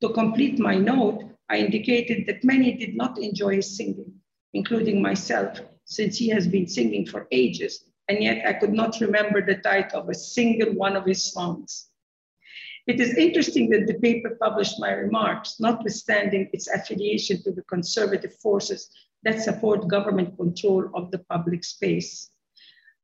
To 0.00 0.08
complete 0.08 0.58
my 0.58 0.76
note, 0.76 1.22
I 1.48 1.58
indicated 1.58 2.26
that 2.26 2.42
many 2.42 2.72
did 2.72 2.96
not 2.96 3.18
enjoy 3.18 3.56
his 3.56 3.76
singing, 3.76 4.12
including 4.54 5.00
myself, 5.00 5.60
since 5.84 6.16
he 6.16 6.28
has 6.30 6.48
been 6.48 6.66
singing 6.66 7.06
for 7.06 7.28
ages, 7.30 7.84
and 8.08 8.22
yet 8.22 8.44
I 8.44 8.54
could 8.54 8.72
not 8.72 9.00
remember 9.00 9.40
the 9.40 9.56
title 9.56 10.00
of 10.00 10.08
a 10.08 10.14
single 10.14 10.72
one 10.74 10.96
of 10.96 11.06
his 11.06 11.32
songs. 11.32 11.90
It 12.86 13.00
is 13.00 13.16
interesting 13.16 13.68
that 13.70 13.86
the 13.86 13.94
paper 13.94 14.36
published 14.40 14.78
my 14.78 14.92
remarks, 14.92 15.58
notwithstanding 15.58 16.48
its 16.52 16.68
affiliation 16.68 17.42
to 17.42 17.50
the 17.50 17.62
conservative 17.62 18.34
forces 18.34 18.90
that 19.24 19.42
support 19.42 19.88
government 19.88 20.36
control 20.36 20.88
of 20.94 21.10
the 21.10 21.18
public 21.18 21.64
space. 21.64 22.30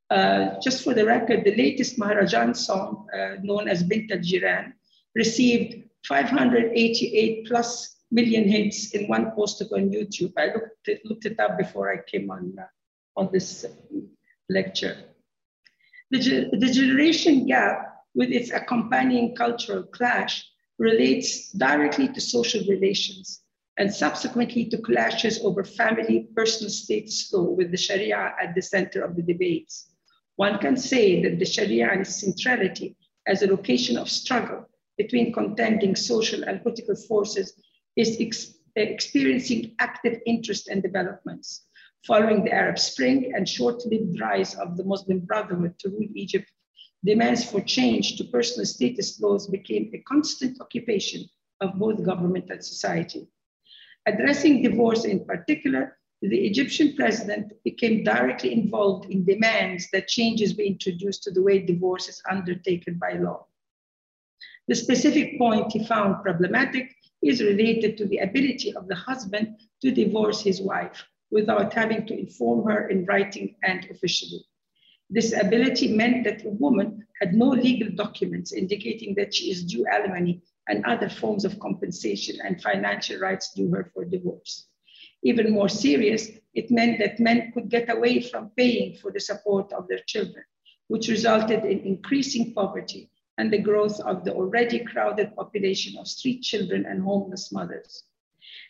Uh, 0.09 0.61
just 0.61 0.85
for 0.85 0.95
the 0.95 1.05
record, 1.05 1.43
the 1.43 1.57
latest 1.57 1.99
Maharajan 1.99 2.55
song, 2.55 3.07
uh, 3.17 3.37
known 3.43 3.67
as 3.67 3.83
Bint 3.83 4.13
al 4.13 4.19
Jiran, 4.19 4.73
received 5.17 5.89
588 6.07 7.47
plus 7.47 7.97
million 8.11 8.47
hits 8.47 8.91
in 8.91 9.09
one 9.09 9.33
post 9.33 9.63
on 9.63 9.91
YouTube. 9.91 10.33
I 10.37 10.47
looked 10.53 10.87
it, 10.87 11.01
looked 11.05 11.27
it 11.27 11.41
up 11.41 11.59
before 11.59 11.93
I 11.93 11.99
came 12.07 12.31
on, 12.31 12.55
uh, 12.59 12.67
on 13.17 13.31
this 13.33 13.65
lecture. 14.49 14.97
The, 16.11 16.51
the 16.53 16.71
generation 16.71 17.47
gap 17.47 17.92
with 18.15 18.31
its 18.31 18.51
accompanying 18.51 19.35
cultural 19.35 19.83
clash 19.85 20.45
relates 20.79 21.51
directly 21.53 22.09
to 22.09 22.21
social 22.21 22.63
relations 22.69 23.43
and 23.79 23.93
subsequently 23.93 24.67
to 24.67 24.79
clashes 24.79 25.43
over 25.45 25.65
family 25.65 26.29
personal 26.37 26.71
status 26.71 27.33
law 27.33 27.43
with 27.43 27.71
the 27.71 27.77
Sharia 27.77 28.35
at 28.41 28.55
the 28.55 28.63
center 28.63 29.03
of 29.03 29.17
the 29.17 29.23
debates. 29.23 29.93
One 30.37 30.59
can 30.59 30.77
say 30.77 31.23
that 31.23 31.39
the 31.39 31.45
Sharia 31.45 31.91
and 31.91 32.03
its 32.03 32.21
centrality 32.21 32.97
as 33.27 33.43
a 33.43 33.47
location 33.47 33.97
of 33.97 34.11
struggle 34.11 34.69
between 34.99 35.33
contending 35.33 35.97
social 35.97 36.43
and 36.45 36.63
political 36.63 36.97
forces 36.97 37.55
is 37.97 38.17
ex 38.21 38.55
experiencing 38.75 39.75
active 39.79 40.19
interest 40.27 40.69
and 40.69 40.83
developments. 40.83 41.67
Following 42.07 42.43
the 42.43 42.53
Arab 42.53 42.79
Spring 42.79 43.33
and 43.37 43.47
short-lived 43.47 44.19
rise 44.19 44.55
of 44.55 44.77
the 44.77 44.85
Muslim 44.85 45.21
Brotherhood 45.21 45.79
to 45.79 45.91
rule 45.91 46.09
Egypt, 46.15 46.51
demands 47.05 47.45
for 47.45 47.61
change 47.61 48.17
to 48.17 48.25
personal 48.25 48.67
status 48.67 49.21
laws 49.21 49.47
became 49.47 49.91
a 49.93 49.99
constant 49.99 50.61
occupation 50.61 51.29
of 51.61 51.79
both 51.79 52.05
government 52.05 52.51
and 52.51 52.65
society. 52.65 53.27
Addressing 54.07 54.63
divorce 54.63 55.05
in 55.05 55.25
particular, 55.25 55.99
the 56.23 56.47
Egyptian 56.47 56.95
president 56.95 57.53
became 57.65 58.05
directly 58.05 58.53
involved 58.53 59.11
in 59.11 59.25
demands 59.25 59.89
that 59.93 60.07
changes 60.07 60.53
be 60.53 60.67
introduced 60.67 61.25
to 61.25 61.33
the 61.33 61.43
way 61.43 61.59
divorce 61.59 62.09
is 62.09 62.23
undertaken 62.31 62.95
by 62.95 63.15
law. 63.15 63.47
The 64.69 64.77
specific 64.77 65.39
point 65.39 65.73
he 65.73 65.85
found 65.85 66.23
problematic 66.23 66.95
is 67.23 67.43
related 67.43 67.97
to 67.99 68.07
the 68.07 68.19
ability 68.19 68.75
of 68.75 68.87
the 68.87 68.95
husband 68.95 69.57
to 69.81 69.91
divorce 69.91 70.41
his 70.41 70.61
wife 70.61 71.05
without 71.33 71.73
having 71.73 72.07
to 72.07 72.19
inform 72.19 72.69
her 72.71 72.89
in 72.89 73.05
writing 73.07 73.57
and 73.65 73.85
officially. 73.91 74.45
This 75.15 75.35
ability 75.39 75.95
meant 75.95 76.25
that 76.25 76.43
a 76.47 76.49
woman 76.49 77.07
had 77.21 77.35
no 77.35 77.49
legal 77.49 77.91
documents 77.91 78.55
indicating 78.55 79.15
that 79.17 79.35
she 79.35 79.51
is 79.51 79.63
due 79.63 79.87
alimony 79.87 80.41
and 80.69 80.83
other 80.87 81.11
forms 81.11 81.45
of 81.45 81.61
compensation 81.61 82.39
and 82.43 82.63
financial 82.63 83.21
rights 83.21 83.53
due 83.53 83.69
her 83.73 83.91
for 83.93 84.07
divorce. 84.07 84.69
Even 85.23 85.53
more 85.53 85.69
serious, 85.69 86.31
it 86.55 86.71
meant 86.71 86.99
that 86.99 87.21
men 87.21 87.53
could 87.53 87.69
get 87.69 87.91
away 87.91 88.23
from 88.23 88.53
paying 88.57 88.97
for 88.97 89.13
the 89.13 89.21
support 89.21 89.71
of 89.75 89.87
their 89.87 90.01
children, 90.07 90.45
which 90.89 91.09
resulted 91.09 91.63
in 91.67 91.81
increasing 91.81 92.55
poverty 92.55 93.11
and 93.37 93.53
the 93.53 93.59
growth 93.59 94.01
of 94.01 94.25
the 94.25 94.33
already 94.33 94.79
crowded 94.79 95.37
population 95.37 95.99
of 95.99 96.09
street 96.09 96.41
children 96.41 96.87
and 96.87 97.03
homeless 97.03 97.53
mothers. 97.53 98.05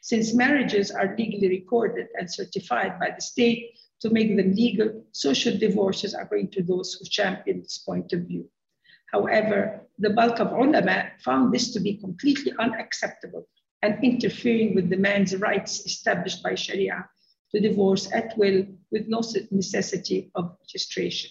Since 0.00 0.34
marriages 0.34 0.90
are 0.90 1.14
legally 1.16 1.48
recorded 1.48 2.08
and 2.18 2.28
certified 2.28 2.98
by 2.98 3.10
the 3.14 3.22
state 3.22 3.78
to 4.02 4.10
make 4.10 4.36
them 4.36 4.52
legal, 4.54 5.04
social 5.12 5.56
divorces 5.56 6.14
going 6.28 6.48
to 6.50 6.62
those 6.62 6.94
who 6.94 7.04
champion 7.08 7.60
this 7.60 7.78
point 7.78 8.12
of 8.12 8.20
view. 8.22 8.48
However, 9.12 9.86
the 9.98 10.10
bulk 10.10 10.40
of 10.40 10.52
ulama 10.52 11.10
found 11.24 11.52
this 11.52 11.72
to 11.72 11.80
be 11.80 11.98
completely 11.98 12.52
unacceptable 12.58 13.46
and 13.82 14.02
interfering 14.02 14.74
with 14.74 14.90
the 14.90 14.96
man's 14.96 15.36
rights 15.36 15.86
established 15.86 16.42
by 16.42 16.54
Sharia 16.54 17.08
to 17.52 17.60
divorce 17.60 18.10
at 18.12 18.36
will 18.36 18.64
with 18.90 19.06
no 19.06 19.22
necessity 19.50 20.30
of 20.34 20.56
registration. 20.60 21.30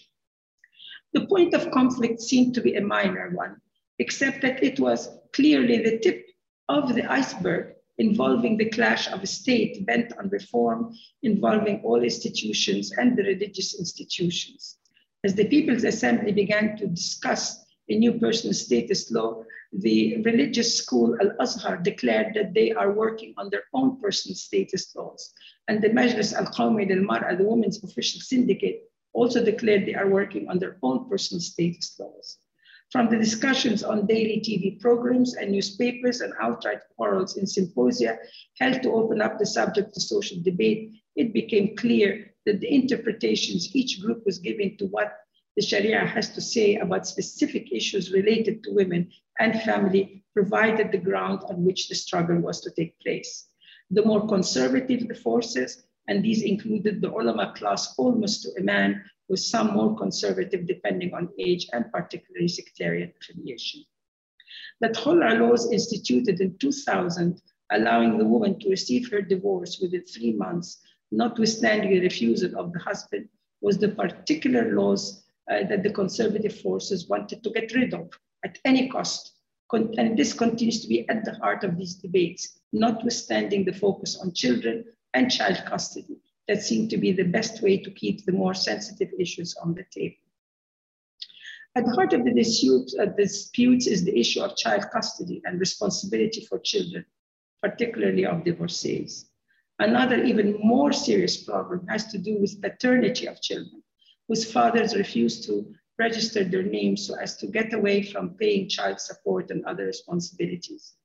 The 1.13 1.25
point 1.25 1.53
of 1.53 1.71
conflict 1.71 2.21
seemed 2.21 2.53
to 2.55 2.61
be 2.61 2.75
a 2.75 2.81
minor 2.81 3.31
one, 3.31 3.57
except 3.99 4.41
that 4.43 4.63
it 4.63 4.79
was 4.79 5.09
clearly 5.33 5.79
the 5.79 5.99
tip 5.99 6.25
of 6.69 6.95
the 6.95 7.11
iceberg 7.11 7.73
involving 8.01 8.57
the 8.57 8.69
clash 8.77 9.07
of 9.11 9.21
a 9.21 9.27
state 9.27 9.85
bent 9.85 10.11
on 10.17 10.27
reform, 10.29 10.79
involving 11.21 11.79
all 11.83 12.01
institutions 12.03 12.91
and 12.97 13.15
the 13.15 13.23
religious 13.23 13.79
institutions. 13.79 14.77
As 15.23 15.35
the 15.35 15.45
People's 15.45 15.83
Assembly 15.83 16.31
began 16.31 16.75
to 16.77 16.87
discuss 16.87 17.63
a 17.89 17.95
new 17.95 18.13
personal 18.13 18.55
status 18.55 19.11
law, 19.11 19.43
the 19.71 20.21
religious 20.23 20.75
school 20.81 21.15
Al 21.21 21.31
Azhar 21.39 21.77
declared 21.77 22.33
that 22.33 22.53
they 22.55 22.71
are 22.71 22.91
working 22.91 23.35
on 23.37 23.49
their 23.51 23.65
own 23.73 24.01
personal 24.01 24.35
status 24.35 24.95
laws. 24.95 25.31
And 25.67 25.81
the 25.81 25.89
Majlis 25.89 26.33
Al 26.33 26.47
Qawmi 26.47 26.89
al 26.91 27.03
Mar'a, 27.09 27.37
the 27.37 27.43
women's 27.43 27.83
official 27.83 28.19
syndicate, 28.19 28.81
also 29.13 29.45
declared 29.45 29.85
they 29.85 29.93
are 30.01 30.09
working 30.09 30.49
on 30.49 30.57
their 30.57 30.77
own 30.81 31.07
personal 31.07 31.41
status 31.41 31.95
laws. 31.99 32.37
From 32.91 33.09
the 33.09 33.17
discussions 33.17 33.83
on 33.83 34.05
daily 34.05 34.41
TV 34.41 34.77
programs 34.77 35.35
and 35.35 35.51
newspapers 35.51 36.19
and 36.19 36.33
outright 36.41 36.81
quarrels 36.97 37.37
in 37.37 37.47
symposia 37.47 38.19
held 38.59 38.83
to 38.83 38.91
open 38.91 39.21
up 39.21 39.39
the 39.39 39.45
subject 39.45 39.93
to 39.93 40.01
social 40.01 40.41
debate, 40.43 40.91
it 41.15 41.33
became 41.33 41.77
clear 41.77 42.33
that 42.45 42.59
the 42.59 42.73
interpretations 42.73 43.73
each 43.73 44.01
group 44.01 44.25
was 44.25 44.39
giving 44.39 44.77
to 44.77 44.87
what 44.87 45.13
the 45.55 45.61
Sharia 45.61 46.05
has 46.05 46.29
to 46.31 46.41
say 46.41 46.75
about 46.75 47.07
specific 47.07 47.71
issues 47.71 48.11
related 48.11 48.61
to 48.63 48.73
women 48.73 49.09
and 49.39 49.61
family 49.61 50.25
provided 50.33 50.91
the 50.91 50.97
ground 50.97 51.43
on 51.47 51.63
which 51.63 51.87
the 51.87 51.95
struggle 51.95 52.39
was 52.39 52.59
to 52.61 52.71
take 52.71 52.99
place. 52.99 53.47
The 53.89 54.05
more 54.05 54.27
conservative 54.27 55.07
the 55.07 55.15
forces, 55.15 55.83
and 56.11 56.21
these 56.25 56.43
included 56.43 56.99
the 56.99 57.09
ulama 57.09 57.53
class 57.57 57.95
almost 57.97 58.43
to 58.43 58.49
a 58.59 58.63
man, 58.63 59.01
with 59.29 59.39
some 59.39 59.67
more 59.71 59.95
conservative 59.95 60.67
depending 60.67 61.13
on 61.13 61.29
age 61.39 61.65
and 61.71 61.89
particularly 61.89 62.49
sectarian 62.49 63.13
affiliation. 63.17 63.81
The 64.81 64.89
Khul'a 64.89 65.39
laws 65.39 65.71
instituted 65.71 66.41
in 66.41 66.57
2000, 66.57 67.41
allowing 67.71 68.17
the 68.17 68.25
woman 68.25 68.59
to 68.59 68.69
receive 68.69 69.09
her 69.09 69.21
divorce 69.21 69.79
within 69.81 70.03
three 70.03 70.33
months, 70.33 70.81
notwithstanding 71.13 71.91
the 71.91 72.01
refusal 72.01 72.59
of 72.59 72.73
the 72.73 72.79
husband, 72.79 73.29
was 73.61 73.77
the 73.77 73.95
particular 74.03 74.73
laws 74.73 75.23
uh, 75.49 75.63
that 75.69 75.81
the 75.81 75.93
conservative 75.93 76.59
forces 76.59 77.07
wanted 77.07 77.41
to 77.41 77.51
get 77.51 77.73
rid 77.73 77.93
of 77.93 78.09
at 78.43 78.57
any 78.65 78.89
cost. 78.89 79.35
Con 79.69 79.93
and 79.97 80.17
this 80.19 80.33
continues 80.33 80.81
to 80.81 80.89
be 80.89 81.07
at 81.07 81.23
the 81.23 81.35
heart 81.35 81.63
of 81.63 81.77
these 81.77 81.95
debates, 81.95 82.59
notwithstanding 82.73 83.63
the 83.63 83.79
focus 83.85 84.19
on 84.21 84.33
children 84.33 84.83
and 85.13 85.31
child 85.31 85.63
custody 85.65 86.17
that 86.47 86.63
seem 86.63 86.87
to 86.89 86.97
be 86.97 87.11
the 87.11 87.23
best 87.23 87.61
way 87.61 87.77
to 87.77 87.91
keep 87.91 88.25
the 88.25 88.31
more 88.31 88.53
sensitive 88.53 89.09
issues 89.19 89.55
on 89.61 89.73
the 89.73 89.85
table. 89.91 90.15
At 91.75 91.85
the 91.85 91.91
heart 91.91 92.11
of 92.13 92.25
the 92.25 92.31
uh, 92.31 93.05
disputes 93.17 93.87
is 93.87 94.03
the 94.03 94.19
issue 94.19 94.41
of 94.41 94.57
child 94.57 94.85
custody 94.91 95.41
and 95.45 95.59
responsibility 95.59 96.41
for 96.41 96.59
children, 96.59 97.05
particularly 97.61 98.25
of 98.25 98.43
divorcees. 98.43 99.29
Another 99.79 100.21
even 100.23 100.59
more 100.61 100.91
serious 100.91 101.37
problem 101.37 101.87
has 101.87 102.07
to 102.11 102.17
do 102.17 102.37
with 102.39 102.61
paternity 102.61 103.25
of 103.27 103.41
children, 103.41 103.81
whose 104.27 104.51
fathers 104.51 104.95
refuse 104.97 105.45
to 105.45 105.73
register 105.97 106.43
their 106.43 106.63
names 106.63 107.07
so 107.07 107.15
as 107.15 107.37
to 107.37 107.47
get 107.47 107.73
away 107.73 108.03
from 108.03 108.35
paying 108.35 108.67
child 108.67 108.99
support 108.99 109.49
and 109.49 109.63
other 109.65 109.85
responsibilities. 109.85 110.95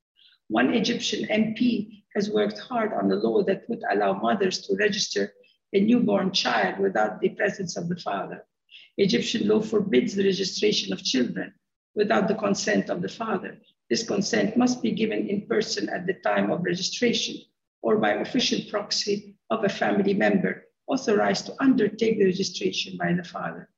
One 0.49 0.73
Egyptian 0.73 1.27
MP 1.27 2.03
has 2.15 2.29
worked 2.29 2.57
hard 2.57 2.93
on 2.93 3.11
a 3.11 3.15
law 3.15 3.43
that 3.43 3.67
would 3.67 3.83
allow 3.91 4.13
mothers 4.13 4.61
to 4.61 4.77
register 4.77 5.33
a 5.73 5.81
newborn 5.81 6.31
child 6.31 6.79
without 6.79 7.19
the 7.19 7.29
presence 7.29 7.75
of 7.75 7.89
the 7.89 7.97
father. 7.97 8.45
Egyptian 8.97 9.49
law 9.49 9.59
forbids 9.59 10.15
the 10.15 10.23
registration 10.23 10.93
of 10.93 11.03
children 11.03 11.53
without 11.95 12.29
the 12.29 12.35
consent 12.35 12.89
of 12.89 13.01
the 13.01 13.09
father. 13.09 13.57
This 13.89 14.07
consent 14.07 14.55
must 14.55 14.81
be 14.81 14.91
given 14.91 15.27
in 15.27 15.47
person 15.47 15.89
at 15.89 16.07
the 16.07 16.13
time 16.13 16.49
of 16.49 16.63
registration 16.63 17.35
or 17.81 17.97
by 17.97 18.13
official 18.13 18.59
proxy 18.69 19.35
of 19.49 19.65
a 19.65 19.69
family 19.69 20.13
member 20.13 20.63
authorized 20.87 21.47
to 21.47 21.61
undertake 21.61 22.19
the 22.19 22.25
registration 22.25 22.95
by 22.97 23.11
the 23.11 23.23
father. 23.23 23.69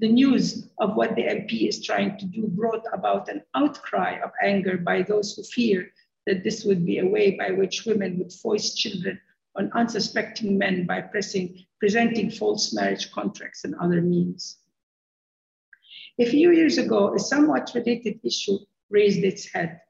The 0.00 0.12
news 0.12 0.70
of 0.78 0.96
what 0.96 1.14
the 1.14 1.24
MP 1.24 1.68
is 1.68 1.84
trying 1.84 2.18
to 2.18 2.26
do 2.26 2.48
brought 2.48 2.84
about 2.92 3.28
an 3.28 3.42
outcry 3.54 4.18
of 4.24 4.30
anger 4.42 4.78
by 4.78 5.02
those 5.02 5.34
who 5.34 5.42
fear 5.42 5.90
that 6.26 6.44
this 6.44 6.64
would 6.64 6.84
be 6.84 6.98
a 6.98 7.06
way 7.06 7.32
by 7.32 7.50
which 7.50 7.86
women 7.86 8.18
would 8.18 8.32
foist 8.32 8.76
children 8.76 9.20
on 9.56 9.70
unsuspecting 9.72 10.58
men 10.58 10.86
by 10.86 11.00
pressing, 11.00 11.64
presenting 11.80 12.30
false 12.30 12.74
marriage 12.74 13.10
contracts 13.12 13.64
and 13.64 13.74
other 13.76 14.02
means. 14.02 14.58
A 16.18 16.26
few 16.26 16.50
years 16.50 16.78
ago, 16.78 17.14
a 17.14 17.18
somewhat 17.18 17.72
related 17.74 18.20
issue 18.24 18.58
raised 18.90 19.24
its 19.24 19.46
head. 19.52 19.80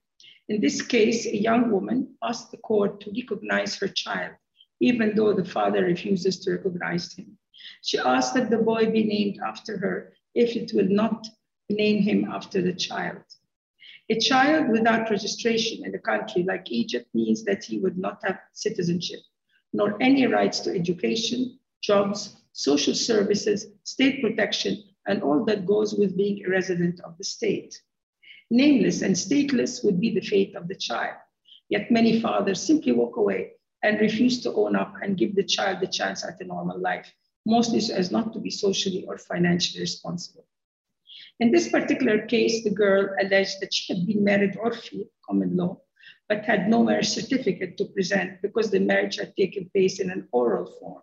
In 0.48 0.60
this 0.60 0.82
case, 0.82 1.26
a 1.26 1.36
young 1.36 1.70
woman 1.70 2.14
asked 2.22 2.50
the 2.50 2.58
court 2.58 3.00
to 3.00 3.10
recognize 3.10 3.76
her 3.76 3.88
child, 3.88 4.32
even 4.80 5.14
though 5.14 5.32
the 5.32 5.44
father 5.44 5.84
refuses 5.84 6.38
to 6.40 6.52
recognize 6.52 7.12
him. 7.12 7.38
She 7.82 7.98
asked 7.98 8.34
that 8.34 8.50
the 8.50 8.58
boy 8.58 8.90
be 8.90 9.04
named 9.04 9.38
after 9.44 9.78
her 9.78 10.12
if 10.34 10.54
it 10.54 10.72
will 10.74 10.88
not 10.88 11.26
name 11.68 12.02
him 12.02 12.30
after 12.30 12.62
the 12.62 12.74
child. 12.74 13.22
A 14.08 14.20
child 14.20 14.68
without 14.68 15.10
registration 15.10 15.84
in 15.84 15.92
a 15.94 15.98
country 15.98 16.44
like 16.44 16.70
Egypt 16.70 17.12
means 17.12 17.42
that 17.44 17.64
he 17.64 17.78
would 17.78 17.98
not 17.98 18.20
have 18.24 18.38
citizenship, 18.52 19.18
nor 19.72 20.00
any 20.00 20.26
rights 20.26 20.60
to 20.60 20.70
education, 20.70 21.58
jobs, 21.82 22.36
social 22.52 22.94
services, 22.94 23.66
state 23.82 24.22
protection, 24.22 24.84
and 25.08 25.22
all 25.22 25.44
that 25.46 25.66
goes 25.66 25.94
with 25.94 26.16
being 26.16 26.44
a 26.44 26.50
resident 26.50 27.00
of 27.00 27.18
the 27.18 27.24
state. 27.24 27.82
Nameless 28.48 29.02
and 29.02 29.16
stateless 29.16 29.84
would 29.84 30.00
be 30.00 30.14
the 30.14 30.20
fate 30.20 30.54
of 30.54 30.68
the 30.68 30.76
child. 30.76 31.16
Yet 31.68 31.90
many 31.90 32.20
fathers 32.20 32.62
simply 32.62 32.92
walk 32.92 33.16
away 33.16 33.54
and 33.82 34.00
refuse 34.00 34.40
to 34.42 34.54
own 34.54 34.76
up 34.76 34.94
and 35.02 35.18
give 35.18 35.34
the 35.34 35.42
child 35.42 35.80
the 35.80 35.88
chance 35.88 36.24
at 36.24 36.40
a 36.40 36.44
normal 36.44 36.78
life, 36.78 37.12
mostly 37.44 37.80
so 37.80 37.94
as 37.94 38.12
not 38.12 38.32
to 38.32 38.38
be 38.38 38.50
socially 38.50 39.04
or 39.06 39.18
financially 39.18 39.80
responsible. 39.80 40.46
In 41.38 41.50
this 41.50 41.68
particular 41.68 42.24
case, 42.26 42.64
the 42.64 42.70
girl 42.70 43.14
alleged 43.20 43.60
that 43.60 43.74
she 43.74 43.92
had 43.92 44.06
been 44.06 44.24
married 44.24 44.54
urfi, 44.54 45.06
common 45.28 45.54
law, 45.54 45.82
but 46.30 46.46
had 46.46 46.70
no 46.70 46.82
marriage 46.82 47.10
certificate 47.10 47.76
to 47.76 47.84
present 47.84 48.40
because 48.40 48.70
the 48.70 48.80
marriage 48.80 49.16
had 49.16 49.36
taken 49.36 49.68
place 49.68 50.00
in 50.00 50.10
an 50.10 50.28
oral 50.32 50.64
form. 50.80 51.02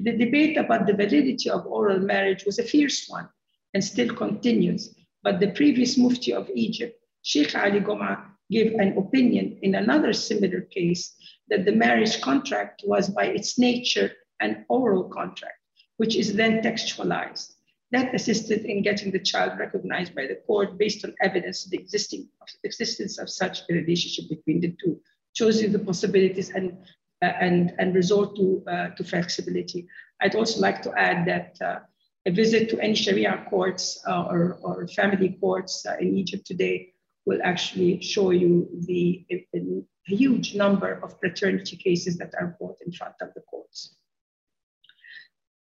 The 0.00 0.16
debate 0.16 0.56
about 0.56 0.88
the 0.88 0.94
validity 0.94 1.48
of 1.48 1.66
oral 1.66 2.00
marriage 2.00 2.44
was 2.44 2.58
a 2.58 2.64
fierce 2.64 3.08
one 3.08 3.28
and 3.74 3.84
still 3.84 4.12
continues, 4.12 4.92
but 5.22 5.38
the 5.38 5.52
previous 5.52 5.96
Mufti 5.96 6.32
of 6.32 6.50
Egypt, 6.52 6.98
Sheikh 7.22 7.54
Ali 7.54 7.80
Goma, 7.80 8.24
gave 8.50 8.74
an 8.74 8.98
opinion 8.98 9.58
in 9.62 9.76
another 9.76 10.12
similar 10.12 10.62
case 10.62 11.14
that 11.48 11.64
the 11.64 11.72
marriage 11.72 12.20
contract 12.20 12.82
was 12.84 13.08
by 13.08 13.26
its 13.26 13.56
nature 13.56 14.10
an 14.40 14.66
oral 14.68 15.04
contract, 15.04 15.58
which 15.96 16.16
is 16.16 16.34
then 16.34 16.60
textualized 16.60 17.53
that 17.94 18.14
assisted 18.14 18.64
in 18.64 18.82
getting 18.82 19.10
the 19.10 19.18
child 19.18 19.58
recognized 19.58 20.14
by 20.14 20.26
the 20.26 20.36
court 20.46 20.78
based 20.78 21.04
on 21.04 21.14
evidence 21.20 21.64
of 21.64 21.70
the 21.70 21.78
existing 21.78 22.28
of 22.40 22.48
existence 22.64 23.18
of 23.18 23.28
such 23.28 23.62
a 23.68 23.74
relationship 23.74 24.28
between 24.28 24.60
the 24.60 24.76
two, 24.82 25.00
you 25.38 25.68
the 25.68 25.78
possibilities 25.78 26.50
and 26.50 26.76
uh, 27.22 27.32
and 27.40 27.74
and 27.78 27.94
resort 27.94 28.36
to 28.36 28.62
uh, 28.68 28.88
to 28.96 29.04
flexibility. 29.04 29.86
I'd 30.20 30.34
also 30.34 30.60
like 30.60 30.82
to 30.82 30.92
add 30.98 31.26
that 31.26 31.56
uh, 31.60 31.80
a 32.26 32.30
visit 32.30 32.70
to 32.70 32.80
any 32.80 32.94
Sharia 32.94 33.46
courts 33.50 34.02
uh, 34.06 34.24
or, 34.30 34.58
or 34.62 34.86
family 34.88 35.36
courts 35.40 35.84
uh, 35.86 35.96
in 36.00 36.16
Egypt 36.16 36.46
today 36.46 36.92
will 37.26 37.40
actually 37.42 38.00
show 38.02 38.30
you 38.30 38.68
the 38.86 39.24
a 39.30 40.14
huge 40.14 40.54
number 40.54 41.00
of 41.02 41.20
paternity 41.20 41.76
cases 41.76 42.16
that 42.18 42.34
are 42.38 42.56
brought 42.58 42.76
in 42.84 42.92
front 42.92 43.14
of 43.20 43.32
the 43.34 43.40
courts. 43.42 43.96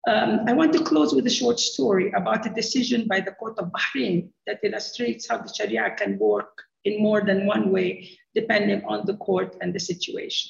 Um, 0.07 0.45
I 0.47 0.53
want 0.53 0.71
to 0.71 0.85
close 0.85 1.13
with 1.13 1.27
a 1.27 1.29
short 1.29 1.59
story 1.59 2.13
about 2.13 2.45
a 2.45 2.49
decision 2.49 3.07
by 3.09 3.19
the 3.19 3.33
Court 3.33 3.59
of 3.59 3.73
Bahrain 3.73 4.29
that 4.45 4.61
illustrates 4.63 5.27
how 5.27 5.39
the 5.39 5.53
Sharia 5.53 5.95
can 5.97 6.17
work 6.17 6.63
in 6.85 7.03
more 7.03 7.25
than 7.25 7.45
one 7.45 7.73
way, 7.73 8.17
depending 8.33 8.85
on 8.85 9.05
the 9.05 9.17
court 9.17 9.57
and 9.59 9.75
the 9.75 9.81
situation. 9.81 10.49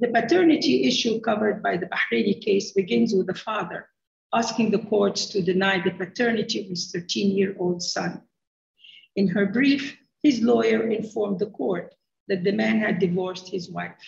The 0.00 0.08
paternity 0.08 0.88
issue 0.88 1.20
covered 1.20 1.62
by 1.62 1.76
the 1.76 1.86
Bahraini 1.86 2.40
case 2.44 2.72
begins 2.72 3.14
with 3.14 3.28
the 3.28 3.34
father 3.34 3.86
asking 4.34 4.72
the 4.72 4.84
courts 4.90 5.26
to 5.26 5.40
deny 5.40 5.80
the 5.80 5.92
paternity 5.92 6.60
of 6.60 6.66
his 6.66 6.90
13 6.90 7.36
year 7.36 7.54
old 7.56 7.80
son. 7.80 8.22
In 9.14 9.28
her 9.28 9.46
brief, 9.46 9.96
his 10.24 10.42
lawyer 10.42 10.88
informed 10.88 11.38
the 11.38 11.50
court 11.50 11.94
that 12.26 12.42
the 12.42 12.52
man 12.52 12.80
had 12.80 12.98
divorced 12.98 13.48
his 13.48 13.70
wife, 13.70 14.02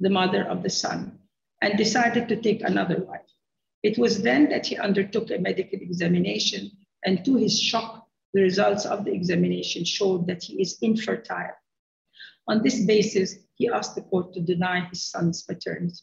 the 0.00 0.10
mother 0.10 0.42
of 0.42 0.64
the 0.64 0.70
son, 0.70 1.20
and 1.60 1.78
decided 1.78 2.28
to 2.28 2.36
take 2.36 2.62
another 2.62 3.04
wife. 3.04 3.20
It 3.82 3.98
was 3.98 4.22
then 4.22 4.48
that 4.50 4.66
he 4.66 4.76
undertook 4.76 5.30
a 5.30 5.38
medical 5.38 5.80
examination, 5.80 6.70
and 7.04 7.24
to 7.24 7.36
his 7.36 7.60
shock, 7.60 8.06
the 8.32 8.42
results 8.42 8.86
of 8.86 9.04
the 9.04 9.12
examination 9.12 9.84
showed 9.84 10.26
that 10.28 10.44
he 10.44 10.60
is 10.62 10.78
infertile. 10.80 11.56
On 12.48 12.62
this 12.62 12.84
basis, 12.84 13.36
he 13.54 13.68
asked 13.68 13.94
the 13.94 14.02
court 14.02 14.32
to 14.34 14.40
deny 14.40 14.88
his 14.88 15.02
son's 15.02 15.42
paternity. 15.42 16.00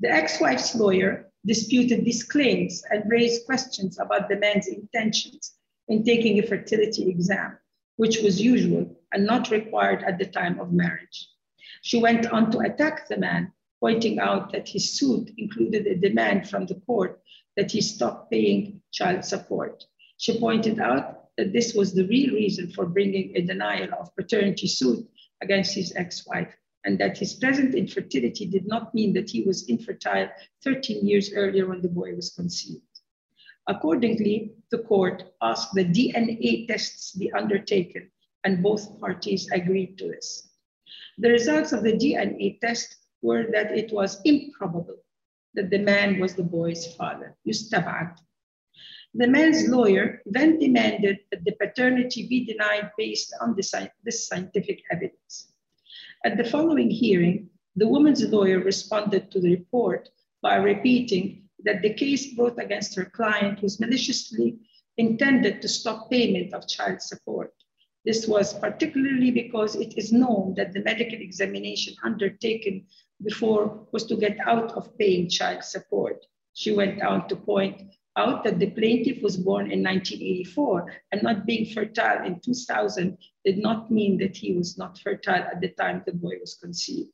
The 0.00 0.10
ex 0.10 0.40
wife's 0.40 0.74
lawyer 0.74 1.30
disputed 1.46 2.04
these 2.04 2.24
claims 2.24 2.82
and 2.90 3.10
raised 3.10 3.46
questions 3.46 3.98
about 3.98 4.28
the 4.28 4.36
man's 4.36 4.66
intentions 4.66 5.54
in 5.88 6.04
taking 6.04 6.38
a 6.38 6.46
fertility 6.46 7.08
exam, 7.08 7.58
which 7.96 8.20
was 8.20 8.40
usual 8.40 8.96
and 9.12 9.24
not 9.24 9.50
required 9.50 10.02
at 10.02 10.18
the 10.18 10.26
time 10.26 10.58
of 10.58 10.72
marriage. 10.72 11.28
She 11.82 12.00
went 12.00 12.26
on 12.26 12.50
to 12.50 12.58
attack 12.60 13.08
the 13.08 13.16
man 13.16 13.52
pointing 13.84 14.18
out 14.18 14.50
that 14.50 14.66
his 14.66 14.96
suit 14.96 15.30
included 15.36 15.86
a 15.86 15.94
demand 15.94 16.48
from 16.48 16.64
the 16.64 16.80
court 16.86 17.20
that 17.54 17.70
he 17.70 17.82
stop 17.82 18.30
paying 18.30 18.80
child 18.90 19.22
support. 19.22 19.84
She 20.16 20.40
pointed 20.40 20.80
out 20.80 21.28
that 21.36 21.52
this 21.52 21.74
was 21.74 21.92
the 21.92 22.06
real 22.06 22.32
reason 22.32 22.70
for 22.70 22.86
bringing 22.86 23.36
a 23.36 23.42
denial 23.42 23.90
of 24.00 24.16
paternity 24.16 24.68
suit 24.68 25.06
against 25.42 25.74
his 25.74 25.92
ex-wife 25.96 26.56
and 26.86 26.98
that 26.98 27.18
his 27.18 27.34
present 27.34 27.74
infertility 27.74 28.46
did 28.46 28.66
not 28.66 28.94
mean 28.94 29.12
that 29.12 29.28
he 29.28 29.42
was 29.42 29.68
infertile 29.68 30.30
13 30.62 31.06
years 31.06 31.34
earlier 31.34 31.68
when 31.68 31.82
the 31.82 31.96
boy 32.00 32.14
was 32.14 32.32
conceived. 32.34 32.80
Accordingly, 33.68 34.54
the 34.70 34.78
court 34.78 35.24
asked 35.42 35.74
that 35.74 35.92
DNA 35.92 36.66
tests 36.66 37.12
be 37.12 37.30
undertaken, 37.32 38.10
and 38.44 38.62
both 38.62 38.98
parties 38.98 39.46
agreed 39.52 39.98
to 39.98 40.08
this. 40.08 40.48
The 41.18 41.28
results 41.30 41.72
of 41.72 41.82
the 41.82 41.92
DNA 41.92 42.58
test 42.60 43.03
were 43.24 43.44
that 43.50 43.72
it 43.72 43.90
was 43.92 44.20
improbable 44.24 45.00
that 45.54 45.70
the 45.70 45.78
man 45.78 46.20
was 46.20 46.34
the 46.34 46.42
boy's 46.42 46.94
father. 46.94 47.36
Yustabad. 47.48 48.16
The 49.14 49.28
man's 49.28 49.68
lawyer 49.68 50.20
then 50.26 50.58
demanded 50.58 51.20
that 51.30 51.44
the 51.44 51.52
paternity 51.52 52.26
be 52.28 52.44
denied 52.44 52.90
based 52.98 53.32
on 53.40 53.56
this 53.56 54.28
scientific 54.28 54.82
evidence. 54.90 55.52
At 56.24 56.36
the 56.36 56.50
following 56.54 56.90
hearing, 56.90 57.48
the 57.76 57.88
woman's 57.88 58.24
lawyer 58.24 58.58
responded 58.58 59.30
to 59.30 59.40
the 59.40 59.54
report 59.56 60.08
by 60.42 60.56
repeating 60.56 61.48
that 61.64 61.80
the 61.82 61.94
case 61.94 62.34
brought 62.34 62.58
against 62.58 62.94
her 62.96 63.04
client 63.04 63.62
was 63.62 63.80
maliciously 63.80 64.58
intended 64.98 65.62
to 65.62 65.68
stop 65.68 66.10
payment 66.10 66.52
of 66.52 66.68
child 66.68 67.00
support. 67.00 67.52
This 68.04 68.28
was 68.28 68.52
particularly 68.52 69.30
because 69.30 69.76
it 69.76 69.96
is 69.96 70.12
known 70.12 70.54
that 70.56 70.72
the 70.72 70.82
medical 70.82 71.18
examination 71.18 71.94
undertaken 72.04 72.86
before 73.22 73.86
was 73.92 74.04
to 74.06 74.16
get 74.16 74.38
out 74.46 74.72
of 74.72 74.96
paying 74.98 75.30
child 75.30 75.64
support. 75.64 76.26
She 76.52 76.72
went 76.72 77.02
on 77.02 77.28
to 77.28 77.36
point 77.36 77.94
out 78.16 78.44
that 78.44 78.58
the 78.58 78.70
plaintiff 78.70 79.22
was 79.22 79.36
born 79.36 79.72
in 79.72 79.82
1984 79.82 80.92
and 81.12 81.22
not 81.22 81.46
being 81.46 81.66
fertile 81.66 82.24
in 82.24 82.40
2000 82.40 83.16
did 83.44 83.58
not 83.58 83.90
mean 83.90 84.18
that 84.18 84.36
he 84.36 84.52
was 84.52 84.76
not 84.76 84.98
fertile 85.00 85.42
at 85.42 85.60
the 85.60 85.68
time 85.70 86.02
the 86.04 86.12
boy 86.12 86.34
was 86.40 86.54
conceived. 86.54 87.10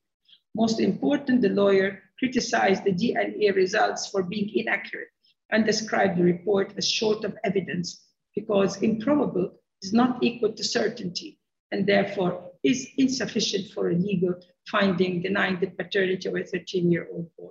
Most 0.56 0.80
important, 0.80 1.40
the 1.40 1.50
lawyer 1.50 2.02
criticized 2.18 2.84
the 2.84 2.92
DNA 2.92 3.54
results 3.54 4.08
for 4.08 4.24
being 4.24 4.50
inaccurate 4.52 5.08
and 5.50 5.64
described 5.64 6.18
the 6.18 6.24
report 6.24 6.74
as 6.76 6.90
short 6.90 7.24
of 7.24 7.38
evidence 7.44 8.06
because 8.34 8.82
improbable 8.82 9.59
is 9.82 9.92
not 9.92 10.22
equal 10.22 10.52
to 10.52 10.64
certainty 10.64 11.38
and 11.72 11.86
therefore 11.86 12.50
is 12.62 12.88
insufficient 12.98 13.70
for 13.72 13.90
a 13.90 13.94
legal 13.94 14.34
finding 14.70 15.22
denying 15.22 15.58
the 15.60 15.68
paternity 15.68 16.28
of 16.28 16.36
a 16.36 16.44
13 16.44 16.90
year 16.90 17.06
old 17.12 17.28
boy. 17.38 17.50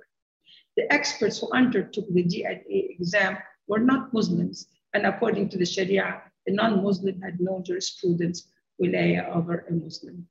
The 0.78 0.92
experts 0.94 1.40
who 1.40 1.52
undertook 1.52 2.06
the 2.10 2.24
DNA 2.24 2.62
exam 3.00 3.38
were 3.68 3.80
not 3.80 4.14
Muslims, 4.14 4.68
and 4.94 5.06
according 5.06 5.50
to 5.50 5.58
the 5.58 5.66
Sharia, 5.66 6.22
a 6.48 6.52
non 6.52 6.84
Muslim 6.84 7.22
had 7.22 7.40
no 7.40 7.62
jurisprudence 7.66 8.50
wilaya 8.82 9.28
over 9.36 9.66
a 9.70 9.74
Muslim. 9.74 10.28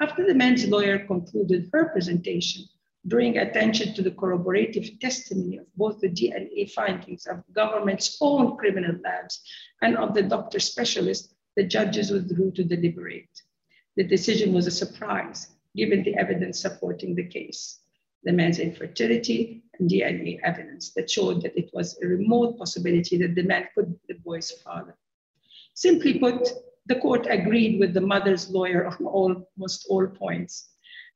After 0.00 0.26
the 0.26 0.34
man's 0.34 0.66
lawyer 0.68 0.98
concluded 1.00 1.68
her 1.72 1.88
presentation, 1.88 2.64
drawing 3.06 3.38
attention 3.38 3.94
to 3.94 4.02
the 4.02 4.10
corroborative 4.10 4.98
testimony 4.98 5.58
of 5.58 5.66
both 5.76 6.00
the 6.00 6.08
DNA 6.08 6.70
findings 6.72 7.26
of 7.26 7.44
the 7.46 7.52
government's 7.52 8.16
own 8.20 8.56
criminal 8.56 8.96
labs 9.04 9.42
and 9.82 9.96
of 9.96 10.14
the 10.14 10.22
doctor 10.22 10.58
specialist, 10.58 11.34
the 11.56 11.64
judges 11.64 12.10
withdrew 12.10 12.50
to 12.52 12.64
deliberate. 12.64 13.42
The 13.96 14.04
decision 14.04 14.52
was 14.54 14.66
a 14.66 14.70
surprise, 14.70 15.48
given 15.76 16.02
the 16.02 16.16
evidence 16.16 16.60
supporting 16.60 17.14
the 17.14 17.28
case, 17.28 17.80
the 18.24 18.32
man's 18.32 18.58
infertility 18.58 19.62
and 19.78 19.90
DNA 19.90 20.40
evidence 20.42 20.92
that 20.94 21.10
showed 21.10 21.42
that 21.42 21.56
it 21.56 21.70
was 21.72 21.98
a 22.02 22.06
remote 22.06 22.58
possibility 22.58 23.18
that 23.18 23.34
the 23.34 23.42
man 23.42 23.68
could 23.74 23.92
be 23.92 24.14
the 24.14 24.20
boy's 24.20 24.50
father. 24.50 24.96
Simply 25.74 26.18
put, 26.18 26.48
the 26.86 26.96
court 26.96 27.26
agreed 27.28 27.78
with 27.80 27.92
the 27.92 28.00
mother's 28.00 28.50
lawyer 28.50 28.86
on 28.86 29.04
almost 29.04 29.86
all 29.88 30.06
points. 30.06 30.70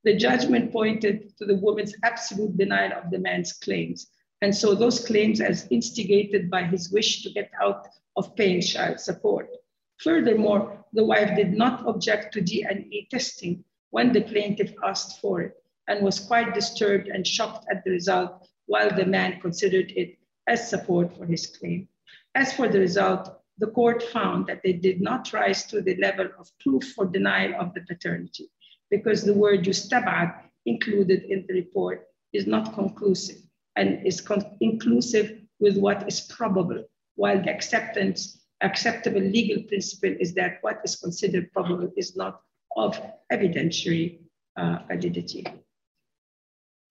The 0.05 0.15
judgment 0.15 0.71
pointed 0.71 1.37
to 1.39 1.45
the 1.45 1.57
woman's 1.57 1.93
absolute 2.03 2.55
denial 2.55 2.93
of 2.93 3.11
the 3.11 3.19
man's 3.19 3.51
claims, 3.51 4.07
and 4.41 4.55
so 4.55 4.73
those 4.73 5.05
claims 5.05 5.41
as 5.41 5.67
instigated 5.71 6.49
by 6.49 6.63
his 6.63 6.89
wish 6.89 7.21
to 7.23 7.29
get 7.29 7.51
out 7.61 7.85
of 8.15 8.33
paying 8.37 8.61
child 8.61 9.01
support. 9.01 9.49
Furthermore, 9.97 10.85
the 10.93 11.03
wife 11.03 11.35
did 11.35 11.51
not 11.51 11.85
object 11.85 12.33
to 12.33 12.41
DNA 12.41 13.09
testing 13.09 13.65
when 13.89 14.13
the 14.13 14.21
plaintiff 14.21 14.73
asked 14.85 15.19
for 15.19 15.41
it 15.41 15.61
and 15.89 16.01
was 16.01 16.21
quite 16.21 16.53
disturbed 16.53 17.09
and 17.09 17.27
shocked 17.27 17.65
at 17.69 17.83
the 17.83 17.91
result, 17.91 18.47
while 18.67 18.95
the 18.95 19.05
man 19.05 19.41
considered 19.41 19.91
it 19.97 20.17
as 20.47 20.69
support 20.69 21.17
for 21.17 21.25
his 21.25 21.45
claim. 21.45 21.89
As 22.35 22.53
for 22.53 22.69
the 22.69 22.79
result, 22.79 23.41
the 23.57 23.67
court 23.67 24.01
found 24.01 24.47
that 24.47 24.61
they 24.63 24.71
did 24.71 25.01
not 25.01 25.33
rise 25.33 25.65
to 25.65 25.81
the 25.81 25.97
level 25.97 26.29
of 26.39 26.57
proof 26.59 26.93
for 26.93 27.05
denial 27.05 27.59
of 27.59 27.73
the 27.73 27.81
paternity 27.81 28.49
because 28.89 29.23
the 29.23 29.33
word 29.33 29.63
yustabad 29.63 30.33
included 30.65 31.23
in 31.23 31.45
the 31.47 31.53
report 31.53 32.07
is 32.33 32.47
not 32.47 32.73
conclusive 32.73 33.37
and 33.75 34.05
is 34.05 34.21
con- 34.21 34.57
inclusive 34.61 35.39
with 35.59 35.77
what 35.77 36.07
is 36.07 36.21
probable, 36.21 36.83
while 37.15 37.41
the 37.41 37.49
acceptance, 37.49 38.45
acceptable 38.61 39.21
legal 39.21 39.63
principle 39.63 40.15
is 40.19 40.33
that 40.33 40.57
what 40.61 40.79
is 40.83 40.95
considered 40.95 41.51
probable 41.51 41.91
is 41.97 42.15
not 42.15 42.41
of 42.75 42.99
evidentiary 43.31 44.19
uh, 44.57 44.79
validity. 44.87 45.45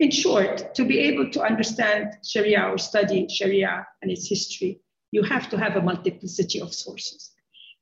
In 0.01 0.11
short, 0.11 0.75
to 0.77 0.85
be 0.85 0.99
able 1.01 1.31
to 1.31 1.43
understand 1.43 2.19
Sharia 2.25 2.63
or 2.71 2.79
study 2.79 3.27
Sharia 3.29 3.87
and 4.01 4.11
its 4.11 4.29
history, 4.29 4.81
you 5.11 5.23
have 5.23 5.51
to 5.51 5.59
have 5.59 5.77
a 5.77 5.83
multiplicity 5.83 6.61
of 6.61 6.73
sources. 6.73 7.33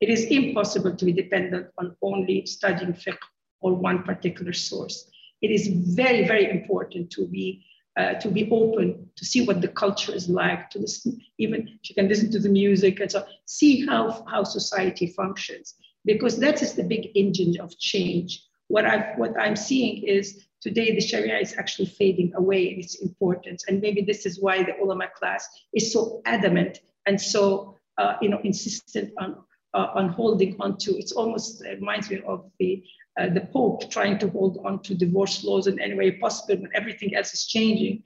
It 0.00 0.08
is 0.08 0.24
impossible 0.26 0.96
to 0.96 1.04
be 1.04 1.12
dependent 1.12 1.66
on 1.78 1.96
only 2.02 2.46
studying 2.46 2.92
fiqh 2.92 3.18
or 3.60 3.74
one 3.74 4.02
particular 4.02 4.52
source. 4.52 5.10
It 5.42 5.50
is 5.50 5.68
very, 5.68 6.26
very 6.26 6.50
important 6.50 7.10
to 7.12 7.26
be 7.26 7.64
uh, 7.96 8.12
to 8.12 8.28
be 8.28 8.46
open 8.50 9.08
to 9.16 9.24
see 9.24 9.46
what 9.46 9.62
the 9.62 9.68
culture 9.68 10.12
is 10.12 10.28
like, 10.28 10.68
to 10.68 10.78
listen, 10.78 11.18
even 11.38 11.66
you 11.82 11.94
can 11.94 12.08
listen 12.08 12.30
to 12.30 12.38
the 12.38 12.48
music 12.48 13.00
and 13.00 13.10
so 13.10 13.24
see 13.46 13.86
how, 13.86 14.22
how 14.30 14.44
society 14.44 15.06
functions, 15.06 15.76
because 16.04 16.38
that 16.38 16.60
is 16.60 16.74
the 16.74 16.82
big 16.82 17.08
engine 17.14 17.58
of 17.58 17.78
change. 17.78 18.44
What, 18.68 18.84
i 18.84 19.14
what 19.16 19.32
I'm 19.40 19.56
seeing 19.56 20.02
is 20.02 20.44
today 20.60 20.94
the 20.94 21.00
Sharia 21.00 21.38
is 21.38 21.54
actually 21.56 21.86
fading 21.86 22.34
away 22.36 22.70
in 22.70 22.80
its 22.80 22.96
importance. 22.96 23.64
And 23.66 23.80
maybe 23.80 24.02
this 24.02 24.26
is 24.26 24.42
why 24.42 24.62
the 24.62 24.76
ulama 24.82 25.06
class 25.16 25.48
is 25.72 25.90
so 25.90 26.20
adamant 26.26 26.80
and 27.06 27.18
so 27.18 27.76
uh, 27.98 28.14
you 28.20 28.28
know, 28.28 28.40
insistent 28.44 29.12
on, 29.18 29.36
uh, 29.74 29.88
on 29.94 30.08
holding 30.10 30.56
on 30.60 30.76
to. 30.78 30.96
It's 30.98 31.12
almost 31.12 31.64
it 31.64 31.80
reminds 31.80 32.10
me 32.10 32.20
of 32.26 32.50
the 32.58 32.82
uh, 33.18 33.28
the 33.28 33.40
Pope 33.52 33.90
trying 33.90 34.18
to 34.18 34.28
hold 34.28 34.58
on 34.64 34.82
to 34.82 34.94
divorce 34.94 35.44
laws 35.44 35.66
in 35.66 35.80
any 35.80 35.94
way 35.94 36.12
possible 36.12 36.60
when 36.60 36.70
everything 36.74 37.14
else 37.14 37.32
is 37.32 37.46
changing. 37.46 38.02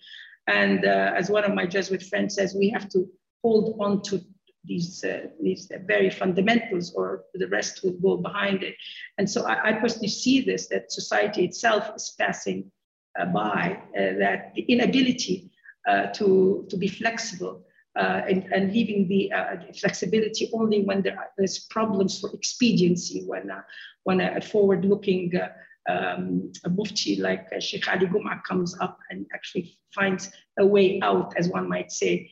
And 0.46 0.84
uh, 0.84 1.12
as 1.16 1.30
one 1.30 1.44
of 1.44 1.54
my 1.54 1.66
Jesuit 1.66 2.02
friends 2.02 2.34
says, 2.34 2.54
we 2.54 2.68
have 2.70 2.88
to 2.90 3.08
hold 3.42 3.76
on 3.80 4.02
to 4.02 4.20
these, 4.64 5.02
uh, 5.04 5.26
these 5.42 5.70
very 5.86 6.11
fundamentals 6.11 6.92
or 6.94 7.24
the 7.34 7.48
rest 7.48 7.82
will 7.82 7.92
go 7.92 8.16
behind 8.18 8.62
it. 8.62 8.74
And 9.18 9.28
so 9.28 9.46
I, 9.46 9.70
I 9.70 9.72
personally 9.74 10.08
see 10.08 10.42
this, 10.42 10.68
that 10.68 10.92
society 10.92 11.44
itself 11.44 11.90
is 11.96 12.14
passing 12.18 12.70
uh, 13.18 13.26
by, 13.26 13.80
uh, 13.96 14.18
that 14.18 14.52
the 14.54 14.62
inability 14.62 15.50
uh, 15.88 16.06
to, 16.08 16.66
to 16.68 16.76
be 16.76 16.88
flexible 16.88 17.64
uh, 17.97 18.22
and, 18.28 18.45
and 18.53 18.72
leaving 18.72 19.09
the 19.09 19.32
uh, 19.32 19.57
flexibility 19.78 20.49
only 20.53 20.82
when 20.82 21.03
there 21.03 21.18
are, 21.18 21.30
there's 21.36 21.59
problems 21.70 22.20
for 22.20 22.30
expediency, 22.32 23.24
when, 23.26 23.51
uh, 23.51 23.62
when 24.05 24.20
a, 24.20 24.41
forward-looking 24.41 25.32
uh, 25.36 25.49
um, 25.93 26.53
a 26.64 26.70
mufti 26.70 27.16
like 27.16 27.49
uh, 27.55 27.59
Sheikh 27.59 27.88
Ali 27.88 28.07
Guma 28.07 28.43
comes 28.45 28.78
up 28.80 28.99
and 29.11 29.26
actually 29.34 29.76
finds 29.93 30.30
a 30.59 30.66
way 30.66 31.01
out, 31.03 31.34
as 31.36 31.49
one 31.49 31.68
might 31.68 31.91
say, 31.91 32.30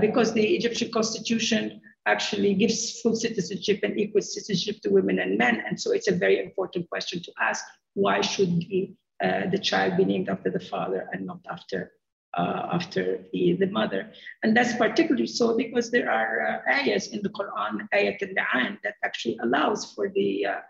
because 0.00 0.32
the 0.32 0.56
Egyptian 0.56 0.90
constitution 0.90 1.80
actually 2.06 2.54
gives 2.54 3.00
full 3.00 3.14
citizenship 3.14 3.80
and 3.82 3.98
equal 4.00 4.22
citizenship 4.22 4.80
to 4.80 4.90
women 4.90 5.18
and 5.20 5.38
men. 5.38 5.62
And 5.68 5.80
so 5.80 5.92
it's 5.92 6.08
a 6.08 6.14
very 6.14 6.42
important 6.42 6.88
question 6.88 7.22
to 7.22 7.32
ask, 7.40 7.64
why 7.94 8.22
should 8.22 8.58
the, 8.58 8.92
the 9.20 9.58
child 9.58 9.98
be 9.98 10.04
named 10.04 10.28
after 10.28 10.50
the 10.50 10.58
father 10.58 11.08
and 11.12 11.26
not 11.26 11.40
after 11.48 11.92
uh, 12.36 12.68
after 12.72 13.24
the, 13.32 13.54
the 13.54 13.66
mother. 13.66 14.12
And 14.42 14.56
that's 14.56 14.76
particularly 14.76 15.26
so 15.26 15.56
because 15.56 15.90
there 15.90 16.10
are 16.10 16.62
uh, 16.68 16.72
ayahs 16.72 17.08
in 17.08 17.22
the 17.22 17.30
Quran, 17.30 17.88
ayat 17.94 18.22
al-Li'an, 18.22 18.78
that 18.84 18.94
actually 19.04 19.38
allows 19.42 19.92
for 19.92 20.08
the 20.10 20.46
uh, 20.46 20.60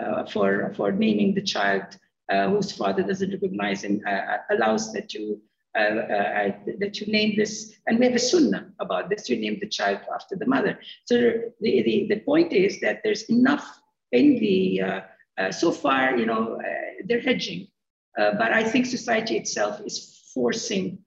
uh, 0.00 0.24
for 0.26 0.72
for 0.76 0.92
naming 0.92 1.34
the 1.34 1.42
child 1.42 1.82
uh, 2.30 2.48
whose 2.48 2.70
father 2.70 3.02
doesn't 3.02 3.32
recognize 3.32 3.82
him, 3.82 4.00
uh, 4.06 4.36
allows 4.50 4.92
that 4.92 5.12
you 5.12 5.40
that 5.74 7.00
you 7.00 7.12
name 7.12 7.36
this, 7.36 7.74
and 7.86 7.98
we 7.98 8.06
have 8.06 8.14
a 8.14 8.18
sunnah 8.18 8.68
about 8.80 9.08
this. 9.10 9.28
You 9.28 9.36
name 9.36 9.58
the 9.60 9.68
child 9.68 10.00
after 10.12 10.34
the 10.36 10.46
mother. 10.46 10.78
So 11.04 11.14
the 11.60 11.82
the, 11.82 12.06
the 12.08 12.20
point 12.20 12.52
is 12.52 12.80
that 12.80 13.00
there's 13.02 13.24
enough 13.24 13.66
in 14.12 14.38
the 14.38 15.02
so 15.50 15.70
far, 15.70 16.16
you 16.16 16.26
know, 16.26 16.60
they're 17.06 17.20
hedging, 17.20 17.68
but 18.16 18.52
I 18.52 18.64
think 18.64 18.86
society 18.86 19.36
itself 19.36 19.80
is 19.86 20.30
forcing 20.34 20.98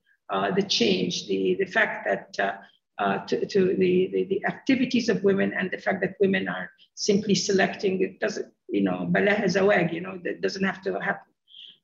the 0.56 0.64
change, 0.64 1.28
the, 1.28 1.56
the 1.60 1.66
fact 1.66 2.08
that 2.08 2.40
uh, 2.40 2.58
uh, 3.02 3.26
to, 3.26 3.46
to 3.48 3.76
the, 3.78 4.10
the, 4.14 4.24
the, 4.26 4.46
activities 4.46 5.10
of 5.10 5.24
women 5.24 5.54
and 5.58 5.72
the 5.72 5.78
fact 5.78 6.02
that 6.02 6.14
women 6.20 6.48
are 6.48 6.70
simply 6.94 7.34
selecting, 7.34 8.02
it 8.02 8.20
doesn't, 8.20 8.46
you 8.70 8.82
know, 8.82 9.08
balah 9.12 9.44
zawag, 9.44 9.92
you 9.92 10.02
know, 10.02 10.20
that 10.24 10.42
doesn't 10.42 10.64
have 10.64 10.82
to 10.84 11.00
happen. 11.00 11.34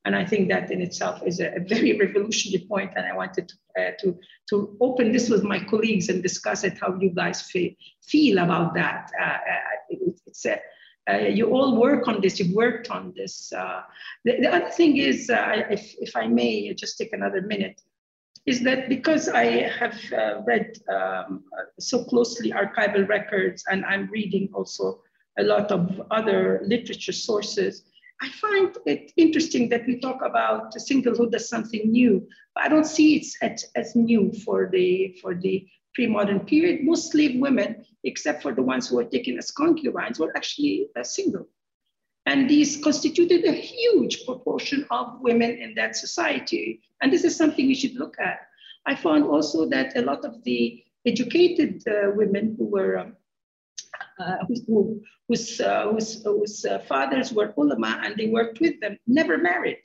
And 0.05 0.15
I 0.15 0.23
think 0.23 0.47
that 0.49 0.71
in 0.71 0.81
itself 0.81 1.21
is 1.25 1.39
a, 1.39 1.55
a 1.55 1.59
very 1.59 1.97
revolutionary 2.05 2.65
point. 2.67 2.91
and 2.95 3.05
I 3.05 3.15
wanted 3.15 3.49
to, 3.49 3.55
uh, 3.81 3.91
to, 4.01 4.17
to 4.49 4.77
open 4.79 5.11
this 5.11 5.27
with 5.29 5.43
my 5.43 5.59
colleagues 5.59 6.09
and 6.09 6.21
discuss 6.21 6.63
it, 6.63 6.77
how 6.79 6.95
you 6.99 7.09
guys 7.09 7.41
feel, 7.41 7.71
feel 8.03 8.37
about 8.37 8.75
that. 8.75 9.11
Uh, 9.19 9.37
it, 9.89 10.19
it's 10.27 10.45
a, 10.45 10.59
uh, 11.09 11.17
you 11.17 11.49
all 11.49 11.77
work 11.77 12.07
on 12.07 12.21
this, 12.21 12.39
you've 12.39 12.53
worked 12.53 12.91
on 12.91 13.13
this. 13.15 13.51
Uh, 13.53 13.81
the, 14.25 14.39
the, 14.41 14.53
other 14.53 14.69
thing 14.69 14.97
is, 14.97 15.29
uh, 15.29 15.63
if, 15.69 15.95
if 15.99 16.15
I 16.15 16.27
may 16.27 16.73
just 16.73 16.97
take 16.97 17.13
another 17.13 17.41
minute, 17.41 17.81
is 18.47 18.61
that 18.63 18.87
because 18.87 19.27
I 19.27 19.67
have 19.79 19.99
uh, 20.13 20.41
read 20.47 20.79
um, 20.89 21.43
so 21.79 22.05
closely 22.05 22.51
archival 22.51 23.07
records 23.07 23.65
and 23.69 23.85
I'm 23.85 24.09
reading 24.09 24.49
also 24.53 25.01
a 25.37 25.43
lot 25.43 25.69
of 25.69 26.01
other 26.09 26.61
literature 26.65 27.11
sources, 27.11 27.83
I 28.21 28.29
find 28.29 28.75
it 28.85 29.11
interesting 29.17 29.69
that 29.69 29.85
we 29.85 29.99
talk 29.99 30.21
about 30.25 30.73
singlehood 30.75 31.35
as 31.35 31.49
something 31.49 31.91
new, 31.91 32.25
but 32.55 32.63
I 32.63 32.69
don't 32.69 32.85
see 32.85 33.17
it 33.17 33.27
as, 33.41 33.65
as 33.75 33.95
new 33.95 34.31
for 34.45 34.69
the, 34.71 35.15
for 35.21 35.35
the 35.35 35.67
pre-modern 35.93 36.39
period. 36.39 36.83
Most 36.83 37.11
slave 37.11 37.39
women, 37.39 37.85
except 38.05 38.41
for 38.41 38.53
the 38.53 38.63
ones 38.63 38.87
who 38.87 38.95
were 38.95 39.03
taken 39.03 39.37
as 39.37 39.51
concubines, 39.51 40.19
were 40.19 40.35
actually 40.35 40.87
uh, 40.97 41.03
single. 41.03 41.47
And 42.27 42.49
these 42.49 42.83
constituted 42.83 43.45
a 43.45 43.53
huge 43.53 44.25
proportion 44.25 44.85
of 44.91 45.21
women 45.21 45.51
in 45.51 45.73
that 45.75 45.95
society. 45.95 46.81
And 47.01 47.11
this 47.11 47.23
is 47.23 47.37
something 47.37 47.65
we 47.65 47.73
should 47.73 47.95
look 47.95 48.15
at. 48.19 48.39
I 48.85 48.95
found 48.95 49.23
also 49.23 49.65
that 49.69 49.97
a 49.97 50.01
lot 50.01 50.25
of 50.25 50.43
the 50.43 50.83
educated 51.05 51.83
uh, 51.87 52.11
women 52.15 52.55
who 52.57 52.65
were 52.65 52.97
um, 52.97 53.15
uh, 54.19 54.37
who, 54.67 55.01
whose, 55.27 55.61
uh, 55.61 55.89
whose, 55.91 56.23
whose 56.23 56.65
uh, 56.65 56.79
fathers 56.79 57.31
were 57.31 57.53
ulama 57.55 58.01
and 58.03 58.17
they 58.17 58.27
worked 58.27 58.59
with 58.59 58.79
them 58.81 58.97
never 59.07 59.37
married. 59.37 59.81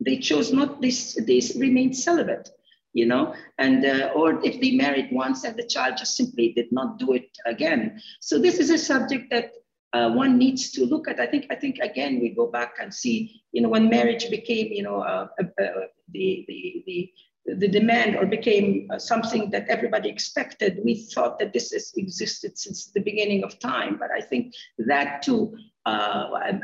They 0.00 0.18
chose 0.18 0.52
not 0.52 0.80
this, 0.80 1.18
they 1.26 1.42
remained 1.58 1.96
celibate, 1.96 2.48
you 2.92 3.06
know, 3.06 3.34
and 3.58 3.84
uh, 3.84 4.12
or 4.14 4.40
if 4.44 4.60
they 4.60 4.72
married 4.72 5.08
once 5.10 5.44
and 5.44 5.56
the 5.56 5.66
child 5.66 5.96
just 5.98 6.16
simply 6.16 6.52
did 6.52 6.70
not 6.70 6.98
do 6.98 7.12
it 7.12 7.28
again. 7.46 8.00
So 8.20 8.38
this 8.38 8.58
is 8.58 8.70
a 8.70 8.78
subject 8.78 9.30
that 9.30 9.52
uh, 9.94 10.10
one 10.10 10.36
needs 10.36 10.72
to 10.72 10.84
look 10.84 11.06
at. 11.06 11.20
I 11.20 11.26
think, 11.26 11.46
I 11.50 11.54
think 11.54 11.78
again, 11.78 12.20
we 12.20 12.30
go 12.30 12.48
back 12.48 12.74
and 12.80 12.92
see, 12.92 13.42
you 13.52 13.62
know, 13.62 13.68
when 13.68 13.88
marriage 13.88 14.28
became, 14.28 14.72
you 14.72 14.82
know, 14.82 15.00
uh, 15.00 15.28
uh, 15.40 15.62
uh 15.62 15.86
the, 16.12 16.44
the, 16.48 16.82
the, 16.86 17.10
the 17.46 17.68
demand 17.68 18.16
or 18.16 18.26
became 18.26 18.88
uh, 18.92 18.98
something 18.98 19.50
that 19.52 19.68
everybody 19.68 20.08
expected, 20.08 20.80
we 20.84 21.06
thought 21.14 21.38
that 21.38 21.52
this 21.52 21.70
has 21.70 21.92
existed 21.96 22.58
since 22.58 22.86
the 22.86 23.00
beginning 23.00 23.44
of 23.44 23.60
time. 23.60 23.96
But 23.96 24.10
I 24.10 24.20
think 24.20 24.52
that 24.78 25.22
too, 25.22 25.56
uh, 25.86 26.28
I, 26.34 26.60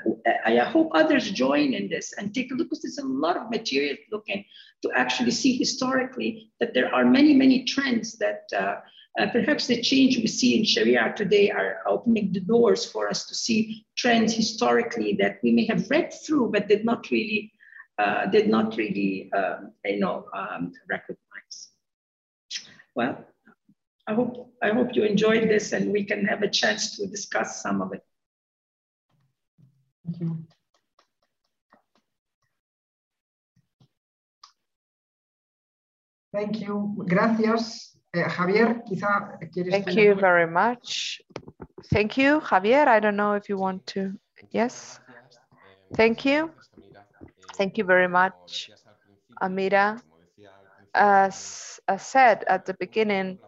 I, 0.47 0.57
hope 0.65 0.91
others 0.95 1.31
join 1.31 1.75
in 1.75 1.91
this 1.91 2.15
and 2.17 2.35
take 2.35 2.51
a 2.51 2.55
look 2.55 2.71
because 2.71 2.83
there's 2.83 2.99
a 2.99 3.07
lot 3.07 3.37
of 3.37 3.51
material 3.51 3.95
looking 4.11 4.45
to 4.83 4.91
actually 4.97 5.31
see 5.31 5.59
historically 5.59 6.49
that 6.59 6.73
there 6.73 6.93
are 6.95 7.05
many, 7.05 7.35
many 7.35 7.65
trends 7.65 8.17
that 8.17 8.51
uh, 9.19 9.27
perhaps 9.33 9.67
the 9.67 9.81
change 9.83 10.17
we 10.19 10.27
see 10.27 10.59
in 10.59 10.65
Sharia 10.65 11.13
today 11.17 11.51
are 11.51 11.79
opening 11.87 12.33
the 12.33 12.41
doors 12.41 12.85
for 12.85 13.09
us 13.09 13.27
to 13.27 13.35
see 13.35 13.85
trends 13.97 14.35
historically 14.35 15.17
that 15.21 15.41
we 15.43 15.51
may 15.53 15.67
have 15.67 15.91
read 15.91 16.13
through 16.13 16.51
but 16.53 16.69
did 16.69 16.85
not 16.85 17.11
really, 17.11 17.53
uh, 17.99 18.27
did 18.27 18.49
not 18.49 18.77
really, 18.77 19.31
um, 19.33 19.73
you 19.85 19.99
know, 19.99 20.27
um, 20.33 20.73
recognize. 20.89 21.71
Well, 22.95 23.25
I 24.07 24.15
hope 24.15 24.53
I 24.63 24.71
hope 24.71 24.95
you 24.95 25.05
enjoyed 25.05 25.49
this 25.49 25.73
and 25.73 25.93
we 25.93 26.05
can 26.05 26.25
have 26.27 26.43
a 26.43 26.49
chance 26.49 26.97
to 26.97 27.07
discuss 27.07 27.63
some 27.63 27.81
of 27.81 27.93
it. 27.93 28.05
Thank 30.05 30.21
you. 30.21 30.45
Thank 36.33 36.61
you. 36.61 37.05
Gracias. 37.09 37.97
Uh, 38.13 38.29
Javier, 38.29 38.83
quizá 38.89 39.39
quieres. 39.53 39.71
Thank 39.71 39.95
you 39.95 40.15
very 40.15 40.47
much. 40.47 41.23
Thank 41.93 42.19
you, 42.19 42.41
Javier. 42.41 42.89
I 42.89 42.99
don't 42.99 43.17
know 43.17 43.35
if 43.35 43.49
you 43.49 43.57
want 43.57 43.87
to. 43.95 44.13
Yes. 44.51 45.01
Thank 45.95 46.25
you. 46.25 46.51
Thank 47.55 47.79
you 47.79 47.85
very 47.85 48.09
much, 48.09 48.71
Amira. 49.41 50.01
As 50.93 51.79
I 51.87 51.97
said 51.99 52.45
at 52.49 52.67
the 52.67 52.75
beginning, 52.75 53.39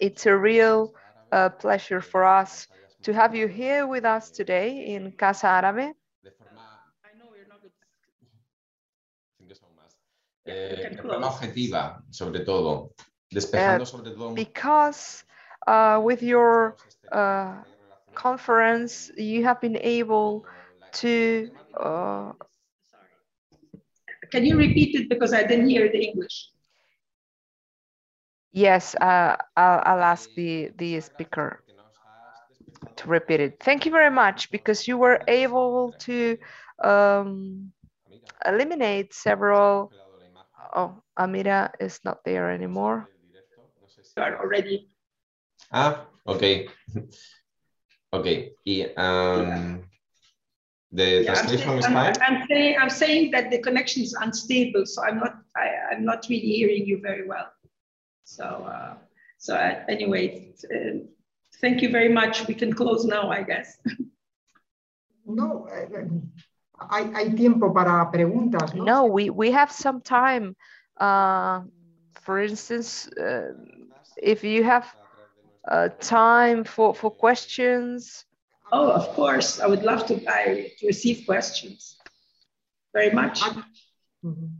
it's 0.00 0.26
a 0.26 0.36
real 0.36 0.94
uh, 1.32 1.48
pleasure 1.48 2.00
for 2.00 2.24
us 2.24 2.68
to 3.02 3.12
have 3.12 3.34
you 3.34 3.48
here 3.48 3.86
with 3.86 4.04
us 4.04 4.30
today 4.30 4.94
in 4.94 5.12
Casa 5.12 5.46
Árabe. 5.48 5.92
Eh, 10.48 10.90
de 10.90 11.02
forma 11.02 11.26
objetiva, 11.26 12.04
sobre 12.08 12.44
todo, 12.44 12.94
despejando 13.30 13.84
Uh, 13.84 13.86
sobre 13.86 14.10
todo 14.12 14.34
because 14.34 15.24
uh, 15.66 16.00
with 16.02 16.22
your 16.22 16.76
uh, 17.12 17.62
conference, 18.14 19.10
you 19.16 19.44
have 19.44 19.60
been 19.60 19.76
able 19.78 20.44
to. 20.92 21.50
Uh, 21.78 22.32
Can 24.30 24.44
you 24.44 24.56
repeat 24.56 24.94
it 24.94 25.08
because 25.08 25.32
I 25.32 25.42
didn't 25.44 25.68
hear 25.68 25.90
the 25.90 26.02
English? 26.08 26.50
yes, 28.52 28.94
uh, 28.96 29.36
I'll, 29.56 29.82
I'll 29.84 30.02
ask 30.02 30.30
the, 30.34 30.70
the 30.76 31.00
speaker 31.00 31.62
to 32.96 33.08
repeat 33.08 33.40
it. 33.40 33.58
Thank 33.60 33.86
you 33.86 33.92
very 33.92 34.10
much 34.10 34.50
because 34.50 34.86
you 34.86 34.98
were 34.98 35.20
able 35.28 35.94
to 36.00 36.38
um, 36.82 37.72
eliminate 38.46 39.12
several. 39.14 39.92
Oh, 40.74 41.02
Amira 41.18 41.70
is 41.80 42.00
not 42.04 42.24
there 42.24 42.50
anymore. 42.50 43.08
You 44.16 44.22
are 44.22 44.40
already 44.40 44.88
Ah, 45.72 46.06
ok. 46.24 46.68
Ok. 48.12 48.26
Y 48.64 48.82
um, 48.96 49.82
the 50.90 51.22
Yeah, 51.24 51.32
I'm 51.32 51.36
translation 51.36 51.66
saying, 51.66 51.78
is 51.78 51.84
I'm, 51.86 51.92
fine. 51.92 52.14
I'm 52.22 52.46
saying, 52.48 52.76
I'm 52.80 52.90
saying 52.90 53.30
that 53.32 53.50
the 53.50 53.58
connection 53.58 54.02
is 54.02 54.14
unstable, 54.14 54.86
so 54.86 55.02
I'm 55.02 55.18
not, 55.18 55.36
I, 55.54 55.92
I'm 55.92 56.04
not 56.04 56.26
really 56.30 56.48
hearing 56.48 56.86
you 56.86 57.00
very 57.02 57.28
well. 57.28 57.48
So, 58.24 58.44
uh, 58.44 58.94
so 59.38 59.54
uh, 59.54 59.84
anyway, 59.88 60.54
uh, 60.72 61.04
thank 61.60 61.82
you 61.82 61.90
very 61.90 62.08
much. 62.08 62.46
We 62.46 62.54
can 62.54 62.72
close 62.72 63.04
now, 63.04 63.28
I 63.30 63.42
guess. 63.42 63.76
No, 65.26 65.66
hay, 66.90 67.10
hay 67.12 67.34
tiempo 67.34 67.72
para 67.74 68.08
preguntas, 68.12 68.72
¿no? 68.74 68.84
No, 68.84 69.04
we, 69.06 69.28
we 69.28 69.50
have 69.50 69.72
some 69.72 70.00
time. 70.00 70.54
Uh, 70.98 71.62
for 72.22 72.40
instance, 72.40 73.08
uh, 73.08 73.52
if 74.16 74.44
you 74.44 74.64
have 74.64 74.86
uh, 75.68 75.88
time 76.00 76.64
for, 76.64 76.94
for 76.94 77.10
questions, 77.10 78.26
Oh, 78.72 78.90
of 78.90 79.08
course, 79.14 79.60
I 79.60 79.66
would 79.68 79.84
love 79.84 80.06
to, 80.06 80.14
I, 80.26 80.72
to 80.78 80.86
receive 80.86 81.24
questions. 81.24 81.96
Very 82.92 83.10
much. 83.10 83.40
Ujú. 84.24 84.50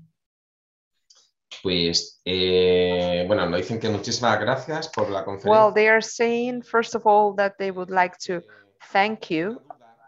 Pues, 1.63 2.21
eh, 2.25 3.25
bueno, 3.27 3.49
nos 3.49 3.61
dicen 3.61 3.81
que 3.81 3.89
muchísimas 3.89 4.39
gracias 4.39 4.89
por 4.89 5.11
la 5.11 5.25
conferencia. 5.25 5.51
well, 5.51 5.73
they 5.73 5.89
are 5.89 6.01
saying, 6.01 6.63
first 6.63 6.95
of 6.95 7.07
all, 7.07 7.33
that 7.35 7.59
they 7.59 7.73
would 7.73 7.91
like 7.91 8.17
to 8.19 8.41
thank 8.93 9.31
you. 9.31 9.61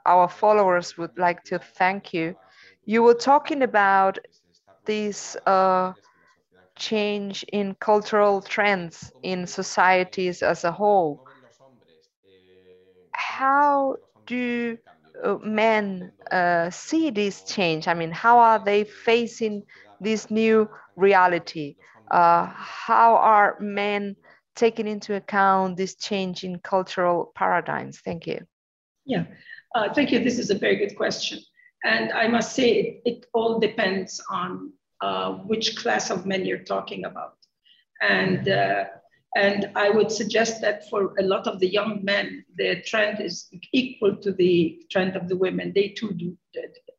Our 0.06 0.28
followers 0.28 0.96
would 0.96 1.18
like 1.18 1.42
to 1.44 1.58
thank 1.58 2.14
you. 2.14 2.36
You 2.84 3.02
were 3.02 3.14
talking 3.14 3.62
about 3.62 4.18
this 4.84 5.36
uh, 5.46 5.92
change 6.78 7.44
in 7.52 7.74
cultural 7.74 8.40
trends 8.40 9.12
in 9.22 9.46
societies 9.46 10.42
as 10.42 10.64
a 10.64 10.72
whole. 10.72 11.22
How 13.12 13.96
do 14.26 14.78
uh, 15.22 15.36
men 15.42 16.12
uh, 16.30 16.70
see 16.70 17.10
this 17.10 17.44
change? 17.44 17.88
I 17.88 17.94
mean, 17.94 18.10
how 18.10 18.38
are 18.38 18.64
they 18.64 18.84
facing 18.84 19.64
this 20.00 20.30
new 20.30 20.68
reality? 20.96 21.76
Uh, 22.10 22.46
how 22.46 23.16
are 23.16 23.56
men 23.60 24.16
taking 24.54 24.86
into 24.86 25.14
account 25.14 25.76
this 25.76 25.96
change 25.96 26.44
in 26.44 26.58
cultural 26.60 27.32
paradigms? 27.34 28.00
Thank 28.00 28.26
you. 28.26 28.40
Yeah, 29.04 29.24
uh, 29.74 29.92
thank 29.94 30.12
you. 30.12 30.18
This 30.22 30.38
is 30.38 30.50
a 30.50 30.58
very 30.58 30.76
good 30.76 30.96
question. 30.96 31.38
And 31.84 32.12
I 32.12 32.28
must 32.28 32.54
say, 32.54 32.70
it, 32.70 33.02
it 33.04 33.26
all 33.34 33.60
depends 33.60 34.20
on 34.30 34.72
uh, 35.00 35.32
which 35.32 35.76
class 35.76 36.10
of 36.10 36.26
men 36.26 36.44
you're 36.44 36.58
talking 36.58 37.04
about. 37.04 37.34
And, 38.00 38.48
uh, 38.48 38.84
and 39.36 39.70
I 39.76 39.90
would 39.90 40.10
suggest 40.10 40.60
that 40.62 40.88
for 40.88 41.14
a 41.18 41.22
lot 41.22 41.46
of 41.46 41.60
the 41.60 41.68
young 41.68 42.00
men, 42.02 42.44
the 42.56 42.82
trend 42.82 43.20
is 43.20 43.48
equal 43.72 44.16
to 44.16 44.32
the 44.32 44.80
trend 44.90 45.16
of 45.16 45.28
the 45.28 45.36
women. 45.36 45.72
They 45.74 45.88
too 45.88 46.12
do, 46.12 46.36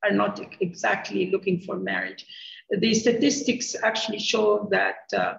are 0.03 0.11
not 0.11 0.39
exactly 0.61 1.31
looking 1.31 1.61
for 1.61 1.77
marriage. 1.77 2.25
The 2.69 2.93
statistics 2.93 3.75
actually 3.83 4.19
show 4.19 4.67
that 4.71 4.97
uh, 5.13 5.33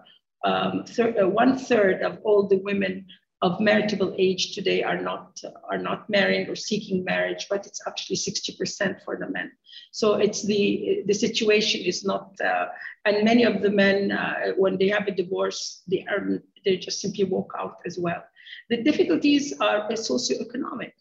um, 0.45 0.85
thir- 0.85 1.23
uh, 1.23 1.29
one 1.29 1.59
third 1.59 2.03
of 2.03 2.19
all 2.25 2.49
the 2.49 2.59
women 2.59 3.07
of 3.43 3.59
marriageable 3.59 4.15
age 4.19 4.55
today 4.55 4.83
are 4.83 5.01
not 5.01 5.41
are 5.71 5.79
not 5.79 6.09
marrying 6.11 6.49
or 6.49 6.55
seeking 6.55 7.05
marriage, 7.05 7.47
but 7.49 7.67
it's 7.67 7.81
actually 7.87 8.17
60% 8.17 9.03
for 9.03 9.17
the 9.17 9.31
men. 9.31 9.51
So 9.93 10.15
it's 10.15 10.43
the 10.43 11.03
the 11.07 11.15
situation 11.15 11.81
is 11.81 12.05
not, 12.05 12.39
uh, 12.45 12.67
and 13.07 13.25
many 13.25 13.45
of 13.45 13.63
the 13.63 13.71
men 13.71 14.13
uh, 14.13 14.53
when 14.57 14.77
they 14.77 14.89
have 14.89 15.09
a 15.09 15.13
divorce, 15.13 15.83
they 15.89 16.05
are 16.11 16.43
they 16.65 16.77
just 16.77 17.01
simply 17.01 17.25
walk 17.25 17.53
out 17.59 17.77
as 17.87 17.99
well. 17.99 18.23
The 18.69 18.83
difficulties 18.83 19.55
are 19.61 19.89
socioeconomic. 19.89 20.93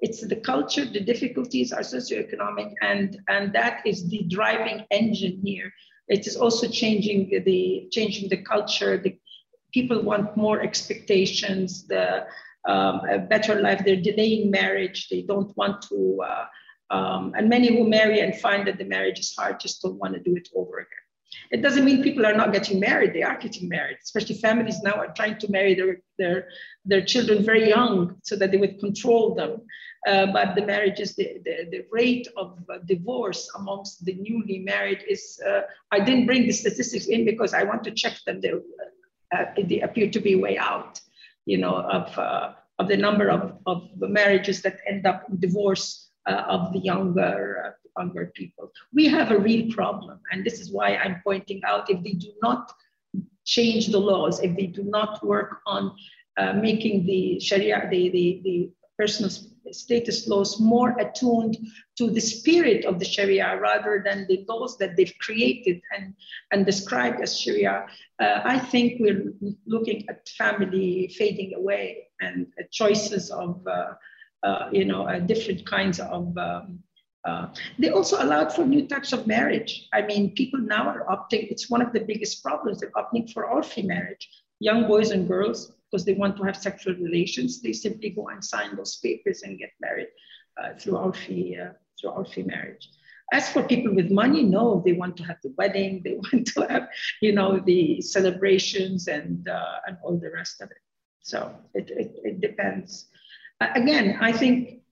It's 0.00 0.20
the 0.20 0.36
culture. 0.36 0.84
The 0.84 1.00
difficulties 1.00 1.72
are 1.72 1.80
socioeconomic, 1.80 2.74
and 2.82 3.18
and 3.28 3.54
that 3.54 3.86
is 3.86 4.06
the 4.08 4.24
driving 4.28 4.84
engine 4.90 5.40
here. 5.42 5.72
It 6.08 6.26
is 6.26 6.36
also 6.36 6.68
changing 6.68 7.30
the, 7.30 7.38
the 7.40 7.88
changing 7.90 8.28
the 8.28 8.42
culture. 8.42 8.98
The, 8.98 9.18
people 9.76 10.00
want 10.02 10.36
more 10.36 10.58
expectations, 10.68 11.86
the 11.92 12.26
um, 12.72 12.96
a 13.16 13.18
better 13.18 13.54
life. 13.66 13.80
They're 13.84 14.06
delaying 14.10 14.50
marriage. 14.50 15.08
They 15.08 15.22
don't 15.32 15.52
want 15.60 15.76
to, 15.88 15.98
uh, 16.30 16.46
um, 16.96 17.22
and 17.36 17.48
many 17.48 17.68
who 17.68 17.84
marry 17.98 18.18
and 18.24 18.32
find 18.46 18.66
that 18.66 18.78
the 18.78 18.88
marriage 18.96 19.18
is 19.24 19.34
hard 19.38 19.60
just 19.60 19.82
don't 19.82 20.00
want 20.02 20.14
to 20.14 20.20
do 20.28 20.34
it 20.40 20.48
over 20.60 20.76
again. 20.78 21.04
It 21.54 21.60
doesn't 21.62 21.84
mean 21.84 22.02
people 22.02 22.24
are 22.24 22.38
not 22.42 22.52
getting 22.56 22.78
married. 22.80 23.12
They 23.12 23.22
are 23.30 23.38
getting 23.46 23.68
married, 23.68 23.98
especially 24.02 24.36
families 24.48 24.80
now 24.88 24.96
are 25.02 25.12
trying 25.18 25.38
to 25.42 25.48
marry 25.56 25.74
their, 25.74 25.94
their, 26.20 26.48
their 26.90 27.04
children 27.12 27.44
very 27.44 27.68
young 27.68 28.16
so 28.28 28.34
that 28.36 28.50
they 28.50 28.60
would 28.62 28.78
control 28.86 29.34
them. 29.34 29.52
Uh, 30.10 30.26
but 30.36 30.54
the 30.54 30.64
marriages, 30.74 31.16
the, 31.16 31.28
the, 31.46 31.56
the 31.72 31.82
rate 32.00 32.28
of 32.36 32.48
uh, 32.72 32.78
divorce 32.86 33.42
amongst 33.58 34.04
the 34.06 34.14
newly 34.26 34.58
married 34.72 35.02
is, 35.14 35.22
uh, 35.48 35.62
I 35.90 35.98
didn't 36.00 36.26
bring 36.26 36.42
the 36.46 36.52
statistics 36.52 37.06
in 37.06 37.24
because 37.24 37.52
I 37.60 37.64
want 37.64 37.82
to 37.84 37.90
check 38.02 38.16
them. 38.24 38.40
They're, 38.40 38.62
they 39.68 39.80
appear 39.80 40.10
to 40.10 40.20
be 40.20 40.34
way 40.34 40.58
out, 40.58 41.00
you 41.44 41.58
know, 41.58 41.76
of, 41.76 42.18
uh, 42.18 42.52
of 42.78 42.88
the 42.88 42.96
number 42.96 43.30
of, 43.30 43.58
of 43.66 43.88
marriages 43.96 44.62
that 44.62 44.78
end 44.88 45.06
up 45.06 45.24
in 45.28 45.38
divorce 45.40 46.10
uh, 46.28 46.42
of 46.48 46.72
the 46.72 46.80
younger, 46.80 47.76
younger 47.98 48.32
people. 48.34 48.72
We 48.92 49.06
have 49.08 49.30
a 49.30 49.38
real 49.38 49.72
problem. 49.72 50.20
And 50.30 50.44
this 50.44 50.60
is 50.60 50.72
why 50.72 50.96
I'm 50.96 51.20
pointing 51.24 51.62
out 51.64 51.90
if 51.90 52.02
they 52.02 52.12
do 52.12 52.32
not 52.42 52.72
change 53.44 53.88
the 53.88 54.00
laws, 54.00 54.40
if 54.40 54.56
they 54.56 54.66
do 54.66 54.82
not 54.82 55.24
work 55.24 55.60
on 55.66 55.94
making 56.56 57.06
the 57.06 57.40
Sharia, 57.40 57.88
the, 57.90 58.10
the, 58.10 58.40
the 58.44 58.70
personal 58.98 59.30
status 59.72 60.26
laws 60.28 60.60
more 60.60 60.90
attuned 60.98 61.56
to 61.96 62.10
the 62.10 62.20
spirit 62.20 62.84
of 62.84 62.98
the 62.98 63.04
Sharia 63.04 63.58
rather 63.60 64.02
than 64.04 64.26
the 64.28 64.44
laws 64.48 64.76
that 64.78 64.96
they've 64.96 65.14
created 65.20 65.80
and, 65.96 66.14
and 66.52 66.66
described 66.66 67.20
as 67.22 67.38
Sharia, 67.38 67.86
uh, 68.20 68.40
I 68.44 68.58
think 68.58 69.00
we're 69.00 69.32
looking 69.66 70.08
at 70.08 70.28
family 70.28 71.12
fading 71.16 71.54
away 71.54 72.08
and 72.20 72.46
uh, 72.58 72.64
choices 72.70 73.30
of, 73.30 73.66
uh, 73.66 73.94
uh 74.42 74.68
you 74.72 74.84
know, 74.84 75.06
uh, 75.06 75.18
different 75.18 75.66
kinds 75.66 76.00
of. 76.00 76.36
Um, 76.36 76.80
uh, 77.24 77.48
they 77.78 77.90
also 77.90 78.22
allowed 78.22 78.52
for 78.54 78.64
new 78.64 78.86
types 78.86 79.12
of 79.12 79.26
marriage. 79.26 79.88
I 79.92 80.02
mean, 80.02 80.32
people 80.36 80.60
now 80.60 80.88
are 80.88 81.04
opting, 81.06 81.50
it's 81.50 81.68
one 81.68 81.82
of 81.82 81.92
the 81.92 81.98
biggest 81.98 82.40
problems, 82.40 82.78
they're 82.78 82.92
opting 82.92 83.32
for 83.32 83.46
urfi 83.46 83.84
marriage. 83.84 84.28
Young 84.60 84.86
boys 84.86 85.10
and 85.10 85.26
girls 85.26 85.72
because 85.90 86.04
they 86.04 86.14
want 86.14 86.36
to 86.36 86.42
have 86.42 86.56
sexual 86.56 86.94
relations, 86.94 87.60
they 87.60 87.72
simply 87.72 88.10
go 88.10 88.28
and 88.28 88.44
sign 88.44 88.76
those 88.76 88.96
papers 88.96 89.42
and 89.42 89.58
get 89.58 89.70
married 89.80 90.08
uh, 90.62 90.70
through 90.78 90.94
urfi, 90.94 91.60
uh, 91.60 91.72
through 92.00 92.10
urfi 92.10 92.46
marriage. 92.46 92.88
As 93.32 93.50
for 93.50 93.62
people 93.62 93.94
with 93.94 94.10
money, 94.10 94.42
no, 94.42 94.82
they 94.84 94.92
want 94.92 95.16
to 95.16 95.24
have 95.24 95.38
the 95.42 95.52
wedding, 95.58 96.02
they 96.04 96.14
want 96.32 96.46
to 96.48 96.60
have, 96.68 96.88
you 97.20 97.32
know, 97.32 97.58
the 97.58 98.00
celebrations 98.00 99.08
and 99.08 99.48
uh, 99.48 99.76
and 99.86 99.96
all 100.02 100.16
the 100.16 100.30
rest 100.30 100.60
of 100.60 100.70
it. 100.70 100.78
So 101.22 101.56
it, 101.74 101.90
it, 101.90 102.14
it 102.22 102.40
depends. 102.40 103.06
again, 103.60 104.18
I 104.20 104.30
think 104.30 104.82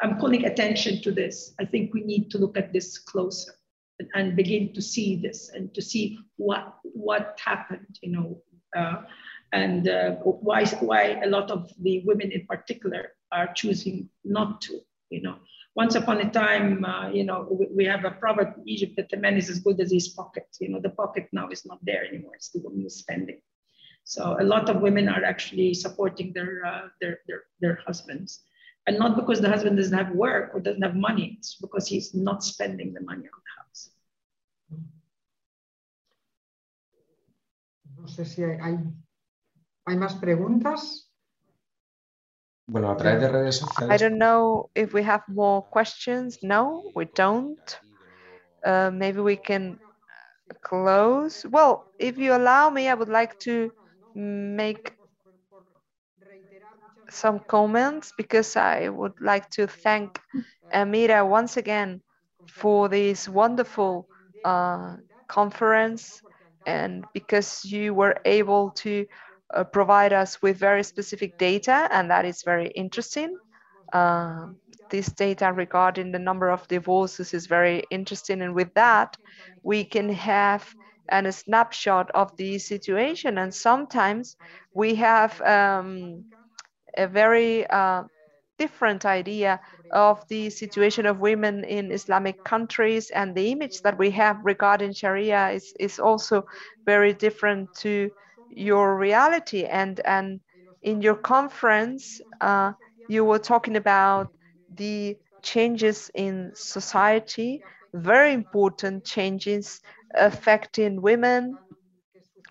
I'm 0.00 0.18
calling 0.18 0.44
attention 0.44 1.02
to 1.02 1.12
this. 1.12 1.54
I 1.60 1.64
think 1.64 1.94
we 1.94 2.02
need 2.02 2.30
to 2.32 2.38
look 2.38 2.56
at 2.56 2.72
this 2.72 2.98
closer 2.98 3.52
and, 4.00 4.08
and 4.14 4.36
begin 4.36 4.74
to 4.74 4.82
see 4.82 5.16
this 5.16 5.50
and 5.54 5.72
to 5.74 5.80
see 5.82 6.18
what 6.36 6.74
what 6.82 7.38
happened, 7.44 7.98
you 8.02 8.12
know, 8.12 8.42
uh, 8.76 9.02
and 9.54 9.88
uh, 9.88 10.10
why, 10.48 10.66
why 10.80 11.20
a 11.22 11.28
lot 11.28 11.50
of 11.52 11.70
the 11.80 12.02
women 12.04 12.32
in 12.32 12.44
particular 12.46 13.12
are 13.30 13.52
choosing 13.54 14.08
not 14.24 14.60
to. 14.62 14.80
You 15.10 15.22
know, 15.22 15.36
once 15.76 15.94
upon 15.94 16.20
a 16.20 16.30
time, 16.30 16.84
uh, 16.84 17.08
you 17.10 17.22
know, 17.22 17.46
we, 17.48 17.66
we, 17.76 17.84
have 17.84 18.04
a 18.04 18.10
proverb 18.10 18.54
in 18.58 18.68
Egypt 18.68 18.94
that 18.96 19.10
the 19.10 19.16
man 19.16 19.36
is 19.36 19.48
as 19.48 19.60
good 19.60 19.80
as 19.80 19.92
his 19.92 20.08
pocket. 20.08 20.48
You 20.60 20.70
know, 20.70 20.80
the 20.80 20.90
pocket 20.90 21.28
now 21.32 21.48
is 21.50 21.64
not 21.64 21.78
there 21.82 22.04
anymore. 22.04 22.34
It's 22.34 22.50
the 22.50 22.60
woman 22.60 22.82
who's 22.82 22.96
spending. 22.96 23.40
So 24.02 24.36
a 24.40 24.42
lot 24.42 24.68
of 24.68 24.82
women 24.82 25.08
are 25.08 25.24
actually 25.24 25.72
supporting 25.74 26.32
their, 26.32 26.66
uh, 26.66 26.88
their, 27.00 27.20
their, 27.28 27.42
their 27.60 27.78
husbands. 27.86 28.40
And 28.86 28.98
not 28.98 29.16
because 29.16 29.40
the 29.40 29.48
husband 29.48 29.76
doesn't 29.76 29.96
have 29.96 30.10
work 30.14 30.50
or 30.52 30.60
doesn't 30.60 30.82
have 30.82 30.96
money, 30.96 31.36
it's 31.38 31.54
because 31.54 31.86
he's 31.86 32.12
not 32.12 32.42
spending 32.42 32.92
the 32.92 33.00
money 33.02 33.22
on 33.22 33.40
the 33.46 33.62
house. 33.62 33.90
No 37.96 38.08
sé 38.08 38.26
si 38.26 38.42
hay, 38.42 38.58
hay, 38.60 38.78
hay 39.86 39.96
más 39.96 40.14
preguntas. 40.16 41.10
Bueno, 42.66 42.90
a 42.90 42.96
través 42.96 43.20
de 43.20 43.28
redes 43.28 43.56
sociales. 43.56 44.00
I 44.00 44.02
don't 44.02 44.18
know 44.18 44.70
if 44.74 44.94
we 44.94 45.02
have 45.02 45.22
more 45.28 45.62
questions. 45.70 46.38
No, 46.42 46.82
we 46.94 47.06
don't. 47.14 47.58
Uh, 48.64 48.90
maybe 48.90 49.20
we 49.20 49.36
can 49.36 49.78
close. 50.62 51.44
Well, 51.44 51.84
if 51.98 52.16
you 52.16 52.34
allow 52.34 52.70
me, 52.70 52.88
I 52.88 52.94
would 52.94 53.10
like 53.10 53.38
to 53.40 53.70
make 54.14 54.94
some 57.10 57.40
comments 57.40 58.12
because 58.16 58.56
I 58.56 58.88
would 58.88 59.20
like 59.20 59.50
to 59.50 59.66
thank 59.66 60.20
Amira 60.72 61.26
once 61.28 61.58
again 61.58 62.00
for 62.48 62.88
this 62.88 63.28
wonderful 63.28 64.08
uh, 64.44 64.96
conference 65.28 66.22
and 66.66 67.04
because 67.12 67.64
you 67.64 67.92
were 67.92 68.16
able 68.24 68.70
to 68.70 69.06
uh, 69.52 69.64
provide 69.64 70.12
us 70.12 70.40
with 70.42 70.56
very 70.56 70.82
specific 70.82 71.36
data 71.38 71.88
and 71.90 72.10
that 72.10 72.24
is 72.24 72.42
very 72.42 72.68
interesting. 72.68 73.36
Uh, 73.92 74.46
this 74.90 75.06
data 75.06 75.52
regarding 75.52 76.12
the 76.12 76.18
number 76.18 76.50
of 76.50 76.66
divorces 76.68 77.34
is 77.34 77.46
very 77.46 77.82
interesting 77.90 78.42
and 78.42 78.54
with 78.54 78.72
that 78.74 79.16
we 79.62 79.84
can 79.84 80.08
have 80.08 80.74
and 81.08 81.26
a 81.26 81.32
snapshot 81.32 82.10
of 82.12 82.34
the 82.36 82.58
situation 82.58 83.38
and 83.38 83.52
sometimes 83.52 84.36
we 84.74 84.94
have 84.94 85.40
um, 85.42 86.24
a 86.96 87.06
very 87.06 87.66
uh, 87.66 88.02
different 88.58 89.04
idea 89.04 89.60
of 89.92 90.26
the 90.28 90.50
situation 90.50 91.06
of 91.06 91.20
women 91.20 91.64
in 91.64 91.92
Islamic 91.92 92.42
countries 92.44 93.10
and 93.10 93.34
the 93.34 93.50
image 93.50 93.82
that 93.82 93.98
we 93.98 94.10
have 94.10 94.38
regarding 94.44 94.92
Sharia 94.92 95.50
is, 95.50 95.72
is 95.78 95.98
also 95.98 96.44
very 96.86 97.12
different 97.12 97.68
to 97.78 98.10
your 98.54 98.96
reality. 98.96 99.64
And, 99.64 100.00
and 100.00 100.40
in 100.82 101.02
your 101.02 101.16
conference, 101.16 102.20
uh, 102.40 102.72
you 103.08 103.24
were 103.24 103.38
talking 103.38 103.76
about 103.76 104.32
the 104.74 105.16
changes 105.42 106.10
in 106.14 106.52
society, 106.54 107.62
very 107.94 108.32
important 108.32 109.04
changes 109.04 109.80
affecting 110.14 111.02
women. 111.02 111.58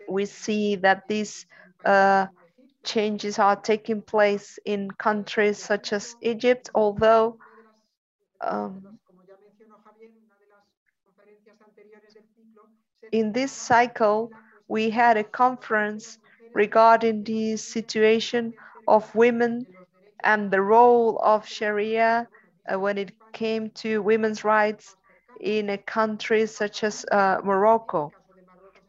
We 0.08 0.26
see 0.26 0.76
that 0.78 1.08
these 1.10 1.46
uh, 1.86 2.28
changes 2.84 3.40
are 3.40 3.56
taking 3.56 4.02
place 4.02 4.60
in 4.66 4.92
countries 4.92 5.58
such 5.60 5.94
as 5.94 6.16
Egypt, 6.22 6.70
although 6.76 7.38
um, 8.42 9.00
in 13.12 13.32
this 13.32 13.52
cycle, 13.52 14.32
we 14.68 14.90
had 14.90 15.18
a 15.18 15.24
conference 15.24 16.18
regarding 16.54 17.24
the 17.24 17.58
situation 17.58 18.54
of 18.88 19.14
women 19.16 19.66
and 20.24 20.52
the 20.52 20.62
role 20.62 21.20
of 21.20 21.48
Sharia 21.48 22.28
uh, 22.72 22.80
when 22.80 22.98
it 22.98 23.12
came 23.34 23.70
to 23.72 24.02
women's 24.02 24.44
rights 24.44 24.96
in 25.40 25.70
a 25.70 25.78
country 25.78 26.46
such 26.46 26.84
as 26.84 27.06
uh, 27.12 27.40
Morocco. 27.44 28.12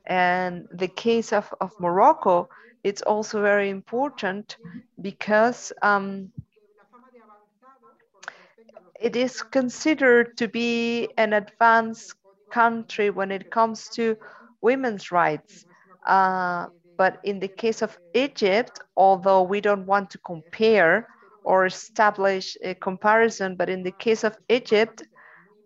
And 0.07 0.69
the 0.73 0.89
case 0.89 1.33
of, 1.33 1.53
of 1.61 1.73
Morocco 1.81 2.49
it's 2.85 3.01
also 3.01 3.41
very 3.41 3.71
important 3.71 4.59
because 5.01 5.73
um, 5.81 6.31
it 9.01 9.17
is 9.17 9.43
considered 9.43 10.37
to 10.37 10.47
be 10.49 11.09
an 11.17 11.33
advanced 11.33 12.15
country 12.51 13.09
when 13.09 13.31
it 13.33 13.51
comes 13.51 13.89
to 13.89 14.17
women's 14.65 15.13
rights. 15.13 15.67
Uh, 16.07 16.67
but 16.97 17.19
in 17.25 17.41
the 17.41 17.49
case 17.49 17.83
of 17.83 17.99
Egypt, 18.15 18.81
although 18.97 19.43
we 19.43 19.61
don't 19.61 19.87
want 19.87 20.11
to 20.11 20.19
compare 20.19 21.09
or 21.45 21.67
establish 21.67 22.57
a 22.63 22.75
comparison, 22.75 23.57
but 23.57 23.69
in 23.69 23.83
the 23.83 23.93
case 24.07 24.25
of 24.25 24.37
Egypt, 24.49 25.03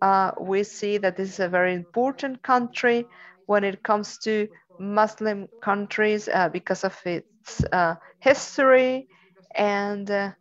uh, 0.01 0.31
we 0.39 0.63
see 0.63 0.97
that 0.97 1.15
this 1.17 1.29
is 1.29 1.39
a 1.39 1.47
very 1.49 1.73
important 1.73 2.41
country 2.43 3.05
when 3.47 3.63
it 3.63 3.83
comes 3.83 4.17
to 4.19 4.47
Muslim 4.79 5.47
countries 5.61 6.29
uh, 6.29 6.49
because 6.49 6.83
of 6.83 6.95
its 7.05 7.63
uh, 7.71 7.95
history 8.19 9.07
and 9.55 10.09
uh, 10.11 10.31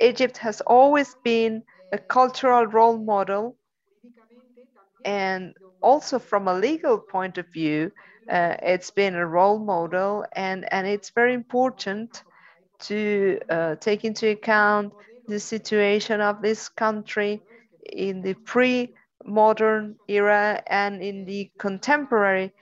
Egypt 0.00 0.36
has 0.38 0.60
always 0.62 1.14
been 1.24 1.62
a 1.92 1.98
cultural 1.98 2.66
role 2.66 2.98
model 2.98 3.56
and 5.04 5.54
also 5.90 6.18
from 6.18 6.48
a 6.48 6.54
legal 6.68 6.98
point 6.98 7.38
of 7.38 7.46
view 7.52 7.90
uh, 8.30 8.56
it's 8.72 8.90
been 8.90 9.14
a 9.14 9.26
role 9.38 9.58
model 9.58 10.24
and 10.34 10.58
and 10.72 10.86
it's 10.86 11.10
very 11.10 11.34
important 11.34 12.24
to 12.78 13.38
uh, 13.48 13.74
take 13.76 14.04
into 14.04 14.28
account 14.28 14.92
the 15.28 15.40
situation 15.40 16.20
of 16.20 16.42
this 16.42 16.68
country 16.68 17.40
in 17.92 18.22
the 18.22 18.34
pre-modern 18.34 19.96
era 20.08 20.62
and 20.66 21.02
in 21.02 21.24
the 21.24 21.50
contemporary 21.58 22.52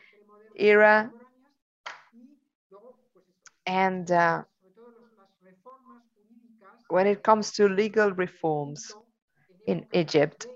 era. 0.57 1.11
And 3.67 4.11
uh, 4.11 4.43
when 6.89 7.07
it 7.07 7.23
comes 7.23 7.53
to 7.53 7.69
legal 7.69 8.13
reforms 8.13 8.95
in 9.67 9.87
Egypt, 9.93 10.47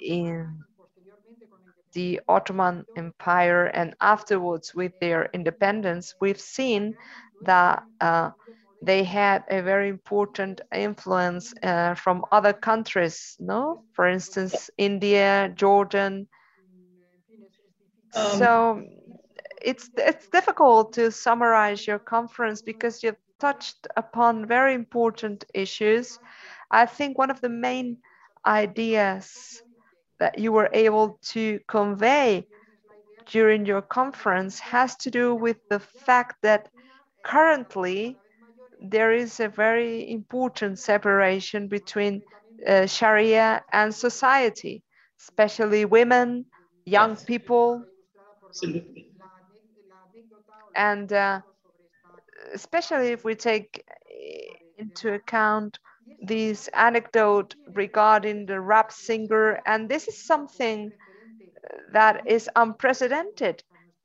in 0.00 0.64
the 1.98 2.22
Ottoman 2.28 2.86
Empire 2.96 3.66
and 3.66 3.94
afterwards 4.00 4.74
with 4.74 4.98
their 5.00 5.30
independence, 5.34 6.14
we've 6.20 6.40
seen 6.40 6.96
that 7.42 7.84
uh, 8.00 8.30
they 8.82 9.04
had 9.04 9.44
a 9.50 9.62
very 9.62 9.88
important 9.88 10.60
influence 10.72 11.54
uh, 11.62 11.94
from 11.94 12.24
other 12.32 12.52
countries, 12.52 13.36
no? 13.40 13.82
For 13.94 14.06
instance, 14.08 14.70
India, 14.78 15.52
Jordan, 15.54 16.28
um, 18.14 18.52
so 18.52 18.82
it's 19.62 19.90
it's 19.96 20.28
difficult 20.28 20.94
to 20.94 21.10
summarize 21.12 21.86
your 21.86 21.98
conference 21.98 22.62
because 22.62 23.02
you've 23.02 23.16
touched 23.40 23.86
upon 23.96 24.46
very 24.46 24.74
important 24.74 25.44
issues. 25.54 26.18
I 26.70 26.86
think 26.86 27.18
one 27.18 27.30
of 27.30 27.40
the 27.40 27.48
main 27.50 27.98
ideas 28.46 29.62
that 30.18 30.38
you 30.38 30.52
were 30.52 30.70
able 30.72 31.18
to 31.22 31.60
convey 31.68 32.46
during 33.26 33.66
your 33.66 33.82
conference 33.82 34.58
has 34.58 34.96
to 34.96 35.10
do 35.10 35.34
with 35.34 35.56
the 35.68 35.78
fact 35.78 36.36
that 36.42 36.68
currently 37.24 38.16
there 38.80 39.12
is 39.12 39.40
a 39.40 39.48
very 39.48 40.10
important 40.10 40.78
separation 40.78 41.68
between 41.68 42.22
uh, 42.66 42.86
Sharia 42.86 43.62
and 43.72 43.94
society, 43.94 44.82
especially 45.20 45.84
women, 45.84 46.46
young 46.84 47.16
people, 47.16 47.84
Absolutely. 48.48 49.12
And 50.74 51.12
uh, 51.12 51.40
especially 52.54 53.08
if 53.08 53.24
we 53.24 53.34
take 53.34 53.84
into 54.78 55.12
account 55.14 55.78
this 56.20 56.68
anecdote 56.68 57.54
regarding 57.74 58.46
the 58.46 58.60
rap 58.60 58.92
singer, 58.92 59.60
and 59.66 59.88
this 59.88 60.08
is 60.08 60.24
something 60.24 60.92
that 61.92 62.22
is 62.26 62.48
unprecedented 62.56 63.62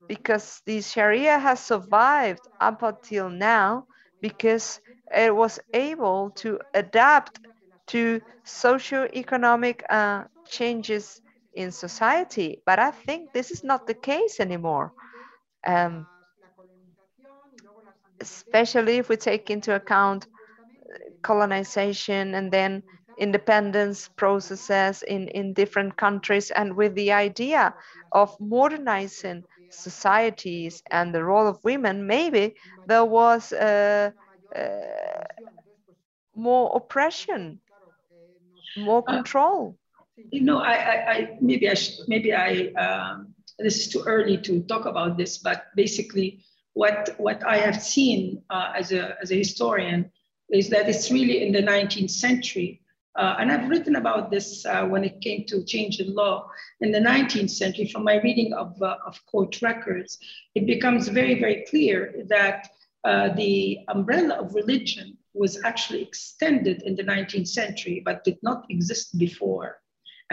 because 0.08 0.62
the 0.66 0.82
Sharia 0.82 1.38
has 1.40 1.60
survived 1.60 2.48
up 2.60 2.82
until 2.84 3.30
now 3.30 3.88
because 4.22 4.80
it 5.16 5.36
was 5.36 5.60
able 5.74 6.32
to 6.38 6.60
adapt 6.74 7.40
to 7.88 8.22
socio-economic 8.44 9.84
uh, 9.90 10.24
changes 10.48 11.22
in 11.54 11.72
society. 11.72 12.62
But 12.66 12.80
I 12.80 12.92
think 12.92 13.32
this 13.34 13.52
is 13.52 13.64
not 13.64 13.88
the 13.88 13.94
case 13.94 14.40
anymore. 14.40 14.94
Um, 15.66 16.08
especially 18.22 18.98
if 18.98 19.10
we 19.10 19.16
take 19.18 19.50
into 19.50 19.76
account 19.76 20.28
colonization 21.24 22.36
and 22.36 22.52
then 22.52 22.84
independence 23.18 24.10
processes 24.18 25.04
in, 25.04 25.28
in 25.30 25.54
different 25.54 25.98
countries 25.98 26.52
and 26.52 26.76
with 26.76 26.96
the 26.96 27.12
idea 27.12 27.74
of 28.12 28.36
modernizing 28.40 29.44
societies 29.70 30.84
and 30.92 31.14
the 31.14 31.24
role 31.24 31.48
of 31.48 31.64
women, 31.64 32.08
maybe 32.08 32.56
there 32.88 33.06
was 33.06 33.52
a, 33.54 34.14
a, 34.56 35.24
more 36.36 36.72
oppression, 36.76 37.60
more 38.78 39.04
control. 39.04 39.78
You 40.32 40.42
know, 40.42 40.60
I, 40.60 40.74
I, 40.74 41.12
I 41.12 41.38
maybe 41.42 41.70
I 41.70 41.76
sh- 41.76 42.00
maybe 42.08 42.34
I 42.34 42.68
um, 42.78 43.34
this 43.60 43.78
is 43.78 43.90
too 43.90 44.04
early 44.06 44.38
to 44.40 44.62
talk 44.64 44.86
about 44.86 45.18
this, 45.18 45.38
but 45.38 45.66
basically, 45.76 46.40
what 46.74 47.10
what 47.18 47.44
I 47.46 47.58
have 47.58 47.82
seen 47.82 48.42
uh, 48.50 48.74
as 48.76 48.92
a 48.92 49.16
as 49.22 49.32
a 49.32 49.36
historian 49.36 50.12
is 50.54 50.70
that 50.70 50.88
it's 50.88 51.12
really 51.12 51.42
in 51.42 51.52
the 51.52 51.62
19th 51.62 52.12
century. 52.12 52.80
Uh, 53.16 53.36
and 53.40 53.52
I've 53.52 53.70
written 53.70 53.96
about 53.96 54.32
this 54.32 54.66
uh, 54.66 54.86
when 54.86 55.04
it 55.04 55.22
came 55.22 55.46
to 55.46 55.64
change 55.64 56.00
in 56.00 56.14
law 56.16 56.50
in 56.82 56.92
the 56.92 57.00
19th 57.00 57.50
century. 57.50 57.88
From 57.88 58.04
my 58.04 58.22
reading 58.22 58.54
of, 58.54 58.82
uh, 58.82 58.98
of 59.06 59.24
court 59.26 59.62
records, 59.62 60.18
it 60.56 60.66
becomes 60.66 61.08
very, 61.08 61.40
very 61.40 61.66
clear 61.70 62.24
that 62.28 62.70
uh, 63.04 63.30
the 63.30 63.80
umbrella 63.90 64.36
of 64.36 64.56
religion 64.56 65.18
was 65.34 65.62
actually 65.64 66.02
extended 66.02 66.84
in 66.84 66.96
the 66.96 67.04
19th 67.04 67.48
century, 67.48 68.02
but 68.04 68.24
did 68.24 68.38
not 68.42 68.66
exist 68.70 69.18
before. 69.18 69.83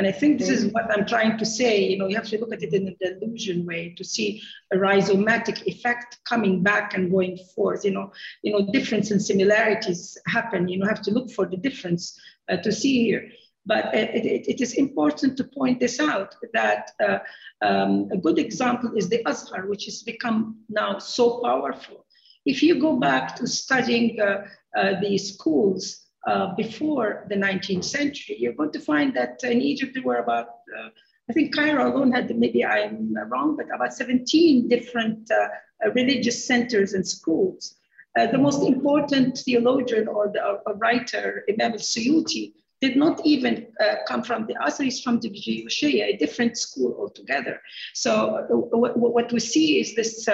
And 0.01 0.07
I 0.07 0.13
think 0.13 0.39
this 0.39 0.49
is 0.49 0.73
what 0.73 0.91
I'm 0.91 1.05
trying 1.05 1.37
to 1.37 1.45
say. 1.45 1.87
You 1.87 1.99
know, 1.99 2.09
you 2.09 2.17
have 2.17 2.29
to 2.29 2.39
look 2.39 2.55
at 2.55 2.63
it 2.63 2.73
in 2.73 2.89
a 2.89 2.95
Deleuzian 3.05 3.67
way 3.67 3.93
to 3.99 4.03
see 4.03 4.41
a 4.73 4.77
rhizomatic 4.77 5.67
effect 5.67 6.17
coming 6.25 6.63
back 6.63 6.95
and 6.95 7.11
going 7.11 7.37
forth. 7.55 7.85
You 7.85 7.91
know, 7.91 8.11
you 8.43 8.51
know, 8.51 8.73
difference 8.73 9.11
and 9.11 9.21
similarities 9.21 10.17
happen. 10.27 10.69
You 10.69 10.79
know, 10.79 10.87
have 10.87 11.03
to 11.03 11.11
look 11.11 11.31
for 11.31 11.45
the 11.45 11.59
difference 11.59 12.19
uh, 12.49 12.57
to 12.57 12.73
see 12.73 13.05
here. 13.05 13.31
But 13.67 13.95
it, 13.95 14.25
it, 14.25 14.49
it 14.49 14.61
is 14.63 14.73
important 14.73 15.37
to 15.37 15.45
point 15.45 15.81
this 15.81 16.01
out 16.01 16.35
that 16.55 16.93
uh, 17.07 17.19
um, 17.61 18.09
a 18.11 18.17
good 18.17 18.39
example 18.39 18.93
is 18.97 19.11
the 19.11 19.23
Azhar, 19.27 19.67
which 19.67 19.85
has 19.85 20.03
become 20.03 20.61
now 20.71 20.99
so 20.99 21.43
powerful. 21.45 22.07
If 22.47 22.63
you 22.63 22.81
go 22.81 22.99
back 22.99 23.37
to 23.37 23.47
studying 23.47 24.19
uh, 24.19 24.47
uh 24.75 24.99
the 25.03 25.19
schools 25.19 26.00
uh, 26.27 26.55
before 26.55 27.27
the 27.29 27.35
19th 27.35 27.85
century, 27.85 28.37
you're 28.39 28.53
going 28.53 28.73
to 28.73 28.81
find 28.81 29.15
that 29.15 29.43
in 29.43 29.61
Egypt 29.61 29.93
there 29.95 30.03
were 30.03 30.19
about, 30.19 30.49
uh, 30.79 30.89
I 31.29 31.33
think 31.33 31.55
Cairo 31.55 31.93
alone 31.93 32.13
had, 32.13 32.37
maybe 32.39 32.65
I'm 32.65 33.15
wrong, 33.29 33.57
but 33.57 33.67
about 33.75 33.95
17 33.95 34.69
different 34.69 35.31
uh, 35.31 35.49
uh 35.85 35.91
religious 35.93 36.47
centers 36.47 36.93
and 36.93 37.07
schools. 37.07 37.77
Uh, 38.19 38.27
the 38.27 38.39
most 38.39 38.63
important 38.67 39.39
theologian 39.39 40.09
or 40.09 40.29
the 40.29 40.43
or 40.67 40.75
writer, 40.75 41.45
Imam 41.49 41.73
al-Suyuti, 41.73 42.53
did 42.81 42.97
not 42.97 43.21
even 43.25 43.67
uh, 43.81 43.97
come 44.09 44.23
from 44.23 44.47
the 44.47 44.55
Asaris, 44.55 45.03
from 45.03 45.21
the 45.21 45.31
Shia, 45.31 46.15
a 46.15 46.17
different 46.17 46.57
school 46.59 46.97
altogether. 46.99 47.61
So 47.95 48.47
what 48.49 49.33
we 49.33 49.41
see 49.41 49.81
is 49.81 49.95
this 49.95 50.27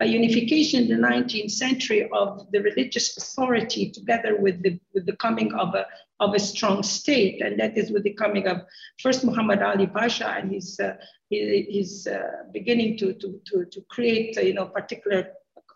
a 0.00 0.06
unification 0.06 0.82
in 0.82 0.88
the 0.88 1.08
19th 1.08 1.50
century 1.50 2.08
of 2.12 2.46
the 2.52 2.60
religious 2.60 3.16
authority 3.16 3.90
together 3.90 4.36
with 4.36 4.62
the, 4.62 4.78
with 4.94 5.06
the 5.06 5.16
coming 5.16 5.52
of 5.54 5.74
a, 5.74 5.86
of 6.20 6.34
a 6.34 6.38
strong 6.38 6.82
state. 6.82 7.42
And 7.42 7.58
that 7.58 7.76
is 7.76 7.90
with 7.90 8.04
the 8.04 8.12
coming 8.14 8.46
of 8.46 8.62
first 9.02 9.24
Muhammad 9.24 9.60
Ali 9.60 9.88
Pasha 9.88 10.28
and 10.28 10.52
his, 10.52 10.78
uh, 10.78 10.94
his 11.30 12.06
uh, 12.06 12.44
beginning 12.52 12.96
to, 12.98 13.12
to, 13.14 13.40
to, 13.46 13.64
to 13.64 13.80
create, 13.88 14.36
you 14.36 14.54
know, 14.54 14.66
particular 14.66 15.32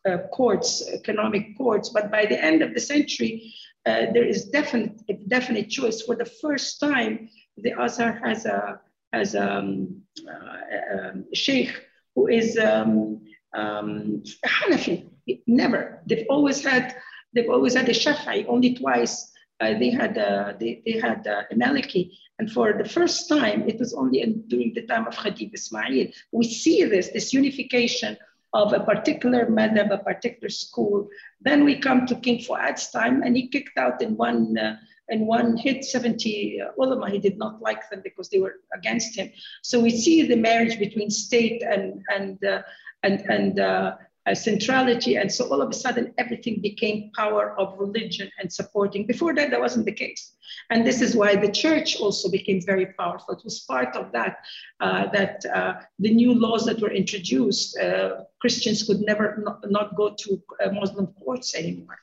uh, 0.09 0.19
courts, 0.33 0.89
economic 0.89 1.57
courts. 1.59 1.89
But 1.89 2.11
by 2.11 2.27
the 2.27 2.43
end 2.43 2.63
of 2.63 2.75
the 2.75 2.81
century, 2.81 3.53
uh, 3.87 4.07
there 4.13 4.25
is 4.25 4.45
definite, 4.47 5.01
a 5.09 5.15
definite 5.15 5.69
choice. 5.69 6.03
For 6.03 6.15
the 6.15 6.25
first 6.25 6.79
time, 6.79 7.29
the 7.57 7.73
Azhar 7.73 8.21
has 8.25 8.47
a, 8.47 8.81
has 9.13 9.35
a, 9.35 9.59
um, 9.59 10.03
uh, 10.29 10.99
um, 10.99 11.25
sheikh 11.35 11.73
who 12.15 12.29
is 12.29 12.59
um, 12.59 13.21
um, 13.55 14.23
Hanafi, 14.45 15.09
never. 15.47 16.03
They've 16.07 16.27
always 16.29 16.65
had 16.65 16.95
they've 17.35 17.51
always 17.51 17.75
had 17.75 17.89
a 17.89 17.93
Shafi'i. 17.93 18.47
Only 18.49 18.75
twice 18.75 19.33
uh, 19.61 19.79
they 19.79 19.91
had 19.91 20.19
uh, 20.19 20.55
they, 20.59 20.83
they 20.85 20.99
had 20.99 21.27
uh, 21.27 21.43
a 21.51 21.55
Maliki, 21.55 22.13
and 22.39 22.51
for 22.51 22.73
the 22.73 22.89
first 22.89 23.29
time, 23.29 23.69
it 23.69 23.79
was 23.79 23.95
only 23.95 24.23
in, 24.23 24.43
during 24.49 24.75
the 24.75 24.87
time 24.87 25.07
of 25.07 25.15
Khedive 25.15 25.55
Ismail. 25.55 26.09
We 26.33 26.45
see 26.45 26.85
this 26.85 27.09
this 27.09 27.33
unification 27.33 28.17
of 28.55 28.73
a 28.73 28.81
particular 28.81 29.47
madhab, 29.47 29.91
a 29.93 29.99
particular 29.99 30.51
school. 30.51 31.09
Then 31.41 31.65
we 31.65 31.79
come 31.79 32.07
to 32.07 32.15
King 32.17 32.41
Fuad's 32.41 32.91
time, 32.91 33.23
and 33.23 33.37
he 33.37 33.49
kicked 33.49 33.79
out 33.79 34.03
in 34.03 34.17
one 34.17 34.59
uh, 34.59 34.77
in 35.09 35.27
one 35.27 35.57
hit 35.57 35.85
70 35.85 36.61
uh, 36.61 36.83
ulama. 36.83 37.11
He 37.11 37.19
did 37.19 37.39
not 37.39 37.61
like 37.61 37.89
them 37.91 38.01
because 38.03 38.29
they 38.31 38.39
were 38.39 38.57
against 38.75 39.17
him. 39.17 39.31
So 39.63 39.81
we 39.81 39.91
see 39.91 40.27
the 40.27 40.37
marriage 40.37 40.79
between 40.79 41.11
state 41.11 41.63
and 41.63 42.03
and 42.15 42.43
uh, 42.45 42.63
and, 43.03 43.21
and 43.31 43.61
uh, 43.61 43.97
centrality. 44.35 45.17
And 45.17 45.31
so 45.31 45.49
all 45.51 45.61
of 45.61 45.71
a 45.71 45.75
sudden, 45.75 46.15
everything 46.19 46.61
became 46.61 47.11
power 47.17 47.59
of 47.59 47.79
religion 47.79 48.31
and 48.39 48.53
supporting. 48.53 49.07
Before 49.07 49.35
that, 49.35 49.51
that 49.51 49.61
wasn't 49.61 49.87
the 49.87 49.93
case. 49.93 50.35
And 50.71 50.87
this 50.87 51.01
is 51.01 51.17
why 51.17 51.35
the 51.35 51.51
church 51.51 51.97
also 51.97 52.31
became 52.31 52.61
very 52.65 52.87
powerful. 52.99 53.35
It 53.35 53.45
was 53.45 53.61
part 53.61 53.97
of 53.97 54.13
that, 54.13 54.37
uh, 54.81 55.09
that 55.13 55.45
uh, 55.47 55.75
the 55.99 56.15
new 56.15 56.35
laws 56.35 56.65
that 56.67 56.81
were 56.81 56.93
introduced, 56.93 57.77
uh, 57.79 58.25
Christians 58.41 58.85
could 58.85 59.01
never 59.01 59.43
not, 59.45 59.71
not 59.71 59.97
go 59.97 60.15
to 60.17 60.43
uh, 60.65 60.71
Muslim 60.71 61.09
courts 61.25 61.55
anymore. 61.55 61.99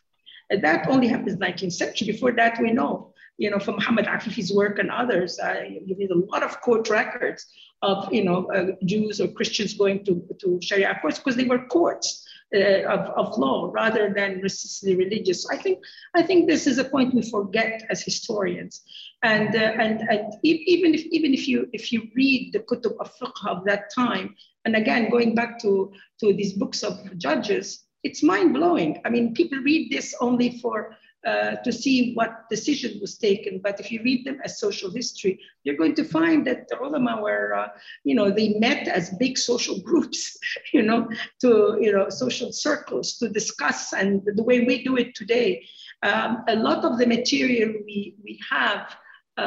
And 0.49 0.63
that 0.63 0.89
only 0.89 1.07
the 1.09 1.15
19th 1.15 1.73
century. 1.73 2.07
Before 2.07 2.31
that, 2.33 2.59
we 2.59 2.71
know 2.71 3.13
you 3.39 3.49
know, 3.49 3.57
from 3.57 3.75
Muhammad 3.75 4.05
Afifi's 4.05 4.51
work 4.51 4.79
and 4.79 4.91
others, 4.91 5.39
uh, 5.39 5.63
you 5.63 5.95
need 5.95 6.11
a 6.11 6.17
lot 6.17 6.43
of 6.43 6.59
court 6.59 6.89
records 6.89 7.47
of, 7.81 8.11
you 8.13 8.23
know, 8.23 8.51
uh, 8.51 8.71
Jews 8.85 9.21
or 9.21 9.27
Christians 9.27 9.73
going 9.73 10.03
to, 10.05 10.23
to 10.39 10.59
Sharia 10.61 10.97
courts 11.01 11.19
because 11.19 11.35
they 11.35 11.45
were 11.45 11.65
courts 11.65 12.25
uh, 12.55 12.83
of, 12.83 13.01
of 13.15 13.37
law 13.37 13.71
rather 13.73 14.13
than 14.13 14.41
necessarily 14.41 15.05
religious. 15.05 15.47
I 15.49 15.57
think, 15.57 15.79
I 16.15 16.23
think 16.23 16.47
this 16.47 16.67
is 16.67 16.77
a 16.77 16.83
point 16.83 17.13
we 17.13 17.21
forget 17.21 17.85
as 17.89 18.01
historians. 18.01 18.81
And, 19.23 19.55
uh, 19.55 19.59
and, 19.59 20.01
and 20.09 20.33
even 20.43 20.93
if, 20.93 21.01
even 21.05 21.33
if 21.33 21.47
you, 21.47 21.67
if 21.73 21.91
you 21.91 22.09
read 22.15 22.53
the 22.53 22.59
kutub 22.59 22.97
of 22.99 23.11
fiqh 23.17 23.47
of 23.47 23.65
that 23.65 23.93
time, 23.93 24.35
and 24.65 24.75
again, 24.75 25.09
going 25.09 25.35
back 25.35 25.59
to, 25.59 25.91
to 26.19 26.33
these 26.33 26.53
books 26.53 26.83
of 26.83 27.17
judges, 27.17 27.85
it's 28.03 28.23
mind 28.23 28.53
blowing. 28.53 29.01
I 29.05 29.09
mean, 29.09 29.33
people 29.33 29.59
read 29.59 29.91
this 29.91 30.15
only 30.21 30.59
for 30.59 30.95
uh, 31.25 31.57
to 31.65 31.71
see 31.71 32.13
what 32.13 32.49
decision 32.49 32.97
was 33.01 33.17
taken. 33.17 33.59
But 33.61 33.79
if 33.79 33.91
you 33.91 34.01
read 34.03 34.25
them 34.25 34.39
as 34.43 34.57
social 34.59 34.89
history, 34.89 35.37
you're 35.65 35.75
going 35.75 35.95
to 35.95 36.05
find 36.05 36.47
that 36.47 36.69
the 36.69 36.79
ulama 36.79 37.21
were, 37.21 37.53
uh, 37.55 37.67
you 38.05 38.15
know, 38.15 38.31
they 38.31 38.53
met 38.59 38.87
as 38.87 39.09
big 39.19 39.37
social 39.37 39.81
groups, 39.89 40.37
you 40.73 40.81
know, 40.81 41.09
to, 41.41 41.77
you 41.81 41.91
know, 41.91 42.09
social 42.09 42.53
circles 42.53 43.17
to 43.17 43.27
discuss 43.27 43.91
and 43.91 44.21
the 44.35 44.43
way 44.43 44.61
we 44.61 44.83
do 44.83 44.95
it 44.95 45.13
today. 45.13 45.65
Um, 46.03 46.45
a 46.47 46.55
lot 46.55 46.85
of 46.85 46.97
the 46.97 47.05
material 47.05 47.73
we, 47.85 48.15
we 48.23 48.39
have 48.49 48.95
uh, 49.37 49.41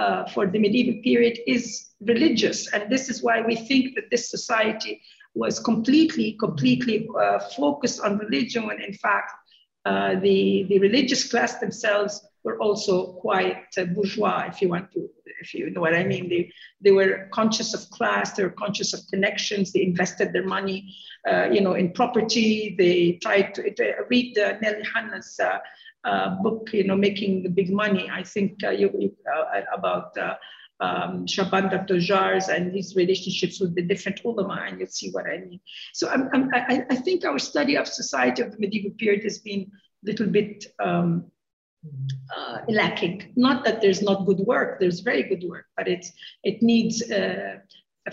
uh 0.00 0.28
for 0.30 0.46
the 0.46 0.58
medieval 0.58 1.00
period 1.02 1.38
is 1.46 1.90
religious. 2.00 2.72
And 2.72 2.90
this 2.90 3.08
is 3.08 3.22
why 3.22 3.40
we 3.40 3.56
think 3.56 3.96
that 3.96 4.10
this 4.10 4.30
society 4.30 5.02
was 5.34 5.58
completely, 5.58 6.36
completely 6.38 7.08
uh, 7.20 7.38
focused 7.40 8.00
on 8.00 8.18
religion 8.18 8.66
when 8.66 8.80
in 8.80 8.92
fact 8.92 9.32
uh, 9.84 10.18
the, 10.20 10.66
the 10.68 10.78
religious 10.78 11.28
class 11.30 11.58
themselves 11.58 12.26
were 12.44 12.58
also 12.58 13.12
quite 13.14 13.66
uh, 13.76 13.84
bourgeois, 13.84 14.44
if 14.48 14.62
you 14.62 14.68
want 14.68 14.90
to, 14.92 15.08
if 15.40 15.54
you 15.54 15.70
know 15.70 15.80
what 15.80 15.94
I 15.94 16.04
mean. 16.04 16.28
They, 16.28 16.52
they 16.80 16.90
were 16.90 17.28
conscious 17.32 17.74
of 17.74 17.88
class, 17.90 18.32
they 18.32 18.42
were 18.42 18.50
conscious 18.50 18.92
of 18.92 19.00
connections, 19.10 19.72
they 19.72 19.82
invested 19.82 20.32
their 20.32 20.46
money, 20.46 20.94
uh, 21.28 21.48
you 21.50 21.60
know, 21.60 21.74
in 21.74 21.92
property. 21.92 22.74
They 22.78 23.18
tried 23.22 23.54
to, 23.54 23.62
read 24.08 24.38
uh, 24.38 24.54
Nelly 24.62 24.84
Hanna's 24.94 25.38
uh, 25.42 25.58
uh, 26.04 26.36
book, 26.42 26.70
you 26.72 26.84
know, 26.84 26.96
Making 26.96 27.42
the 27.42 27.50
Big 27.50 27.70
Money. 27.70 28.08
I 28.10 28.22
think 28.22 28.62
you 28.62 29.14
about 29.74 30.14
um, 30.80 31.26
Shaban 31.26 31.70
Jars 31.98 32.48
and 32.48 32.72
his 32.72 32.94
relationships 32.94 33.60
with 33.60 33.74
the 33.74 33.82
different 33.82 34.20
ulama, 34.24 34.64
and 34.66 34.78
you'll 34.78 34.88
see 34.88 35.10
what 35.10 35.26
I 35.26 35.38
mean. 35.38 35.60
So 35.92 36.08
I'm, 36.08 36.28
I'm, 36.32 36.50
i 36.54 36.84
I, 36.90 36.96
think 36.96 37.24
our 37.24 37.38
study 37.38 37.76
of 37.76 37.88
society 37.88 38.42
of 38.42 38.52
the 38.52 38.58
medieval 38.58 38.92
period 38.98 39.24
has 39.24 39.38
been 39.38 39.62
a 39.62 40.06
little 40.06 40.26
bit 40.26 40.66
um, 40.78 41.30
uh, 42.36 42.58
lacking. 42.68 43.32
Not 43.36 43.64
that 43.64 43.80
there's 43.80 44.02
not 44.02 44.26
good 44.26 44.40
work, 44.40 44.78
there's 44.78 45.00
very 45.00 45.24
good 45.24 45.44
work, 45.48 45.66
but 45.76 45.88
it's, 45.88 46.12
it 46.44 46.62
needs, 46.62 47.10
uh, 47.10 47.58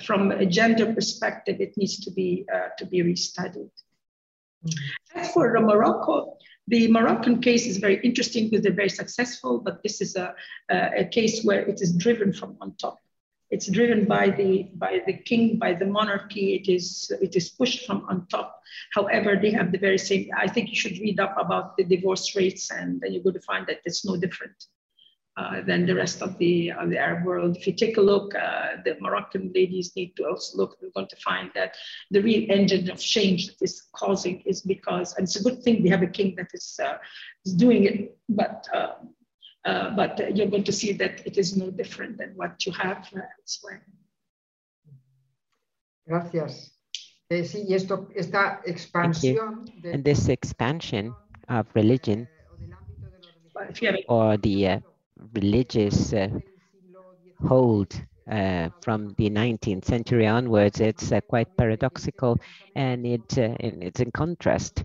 from 0.04 0.32
a 0.32 0.46
gender 0.46 0.94
perspective, 0.94 1.62
it 1.62 1.78
needs 1.78 2.00
to 2.00 2.12
be, 2.12 2.46
uh, 2.54 2.70
to 2.78 2.86
be 2.86 3.04
restudied. 3.04 3.70
Mm-hmm. 4.66 5.20
As 5.20 5.32
for 5.32 5.60
Morocco, 5.60 6.38
the 6.68 6.92
Moroccan 6.92 7.42
case 7.42 7.68
is 7.68 7.78
very 7.78 8.00
interesting 8.04 8.50
because 8.50 8.64
they're 8.64 8.74
very 8.74 8.90
successful, 8.90 9.60
but 9.60 9.84
this 9.84 10.02
is 10.02 10.16
a, 10.16 10.34
a, 10.70 11.06
case 11.06 11.44
where 11.44 11.62
it 11.62 11.82
is 11.82 11.94
driven 11.94 12.34
from 12.34 12.58
on 12.60 12.76
top. 12.78 13.00
It's 13.52 13.68
driven 13.68 14.06
by 14.06 14.32
the 14.32 14.64
by 14.74 15.02
the 15.06 15.14
king, 15.14 15.60
by 15.60 15.74
the 15.74 15.86
monarchy. 15.86 16.56
It 16.56 16.68
is 16.68 17.12
it 17.22 17.36
is 17.36 17.50
pushed 17.50 17.86
from 17.86 18.04
on 18.10 18.26
top. 18.28 18.60
However, 18.94 19.38
they 19.40 19.52
have 19.52 19.72
the 19.72 19.78
very 19.78 20.00
same. 20.00 20.30
I 20.36 20.48
think 20.48 20.70
you 20.70 20.76
should 20.76 20.98
read 21.00 21.20
up 21.20 21.36
about 21.40 21.78
the 21.78 21.84
divorce 21.84 22.36
rates, 22.36 22.72
and 22.72 23.00
then 23.00 23.14
you're 23.14 23.22
going 23.22 23.36
to 23.36 23.42
find 23.42 23.68
that 23.68 23.82
it's 23.86 24.04
no 24.04 24.18
different 24.18 24.66
uh, 25.38 25.62
than 25.62 25.86
the 25.86 25.96
rest 25.96 26.22
of 26.22 26.38
the, 26.38 26.72
of 26.72 26.90
the 26.90 26.98
Arab 26.98 27.26
world. 27.26 27.58
If 27.58 27.68
you 27.68 27.74
take 27.74 27.98
a 27.98 28.02
look, 28.02 28.34
uh, 28.36 28.78
the 28.84 28.98
Moroccan 29.02 29.52
ladies 29.54 29.96
need 29.96 30.16
to 30.16 30.26
also 30.26 30.58
look, 30.58 30.80
they're 30.80 30.92
going 30.96 31.08
to 31.10 31.18
find 31.18 31.52
that 31.56 31.76
the 32.12 32.22
real 32.22 32.50
engine 32.50 32.90
of 32.90 33.00
change 33.00 33.48
that 33.48 33.62
is 33.62 33.84
causing 33.94 34.42
is 34.46 34.62
because, 34.62 35.16
and 35.16 35.26
it's 35.26 35.36
a 35.36 35.44
good 35.44 35.62
thing 35.64 35.84
we 35.84 35.90
have 35.90 36.04
a 36.04 36.08
king 36.08 36.36
that 36.38 36.48
is, 36.54 36.80
uh, 36.84 36.98
is 37.46 37.54
doing 37.54 37.84
it, 37.86 38.18
but 38.30 38.68
uh, 38.74 38.94
Uh, 39.66 39.90
but 39.96 40.20
uh, 40.22 40.28
you're 40.28 40.48
going 40.48 40.64
to 40.64 40.72
see 40.72 40.94
that 40.94 41.26
it 41.26 41.38
is 41.38 41.58
no 41.58 41.72
different 41.72 42.18
than 42.20 42.34
what 42.36 42.66
you 42.66 42.72
have 42.72 43.10
uh, 43.16 43.22
elsewhere. 43.42 43.82
Gracias. 46.08 46.72
Eh, 47.32 47.44
sí, 47.44 47.74
esto, 47.74 48.08
esta 48.16 48.62
expansión. 48.68 49.66
And 49.84 50.04
this 50.04 50.30
expansion 50.30 51.16
of 51.50 51.66
religion 51.74 52.28
or 54.08 54.38
the 54.38 54.68
uh, 54.68 54.80
religious 55.34 56.14
uh, 56.14 56.30
hold 57.48 58.02
uh, 58.30 58.70
from 58.82 59.10
the 59.18 59.30
19th 59.30 59.86
century 59.86 60.28
onwards, 60.28 60.80
it's 60.80 61.12
uh, 61.12 61.22
quite 61.30 61.48
paradoxical 61.58 62.38
and 62.76 63.06
it, 63.06 63.38
uh, 63.38 63.56
it's 63.60 64.00
in 64.00 64.12
contrast 64.12 64.84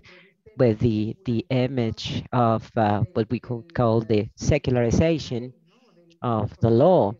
with 0.57 0.79
the, 0.79 1.15
the 1.25 1.45
image 1.49 2.23
of 2.31 2.69
uh, 2.77 3.03
what 3.13 3.29
we 3.29 3.39
could 3.39 3.73
call 3.73 4.01
the 4.01 4.27
secularization 4.35 5.53
of 6.21 6.55
the 6.59 6.69
law 6.69 7.13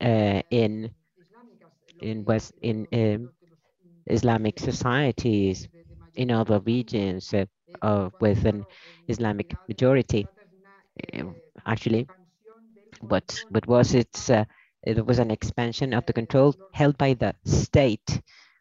in 0.00 0.90
in 2.00 2.24
West 2.24 2.52
in 2.62 2.86
um, 2.92 3.30
Islamic 4.06 4.58
societies 4.58 5.68
in 6.14 6.30
other 6.30 6.60
regions 6.60 7.34
uh, 7.34 8.10
with 8.20 8.44
an 8.46 8.66
Islamic 9.08 9.56
majority. 9.68 10.28
Actually, 11.66 12.08
what 13.00 13.44
what 13.48 13.66
was 13.66 13.94
it? 13.94 14.30
Uh, 14.30 14.44
it 14.84 15.04
was 15.04 15.18
an 15.18 15.30
expansion 15.30 15.92
of 15.94 16.06
the 16.06 16.12
control 16.12 16.54
held 16.72 16.96
by 16.98 17.14
the 17.14 17.34
state 17.44 18.20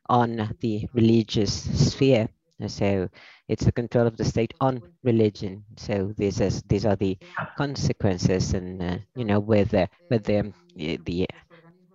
on 0.09 0.55
the 0.61 0.88
religious 0.93 1.53
sphere. 1.89 2.27
So 2.67 3.09
it's 3.47 3.65
the 3.65 3.71
control 3.71 4.07
of 4.07 4.17
the 4.17 4.25
state 4.25 4.53
on 4.61 4.81
religion. 5.03 5.65
So 5.77 6.13
this 6.17 6.39
is 6.39 6.61
these 6.63 6.86
are 6.86 6.95
the 6.95 7.17
consequences, 7.57 8.53
and 8.53 8.81
uh, 8.81 8.97
you 9.15 9.25
know, 9.25 9.39
with 9.39 9.73
uh, 9.73 9.88
with 10.09 10.23
the 10.23 10.53
the 10.75 11.27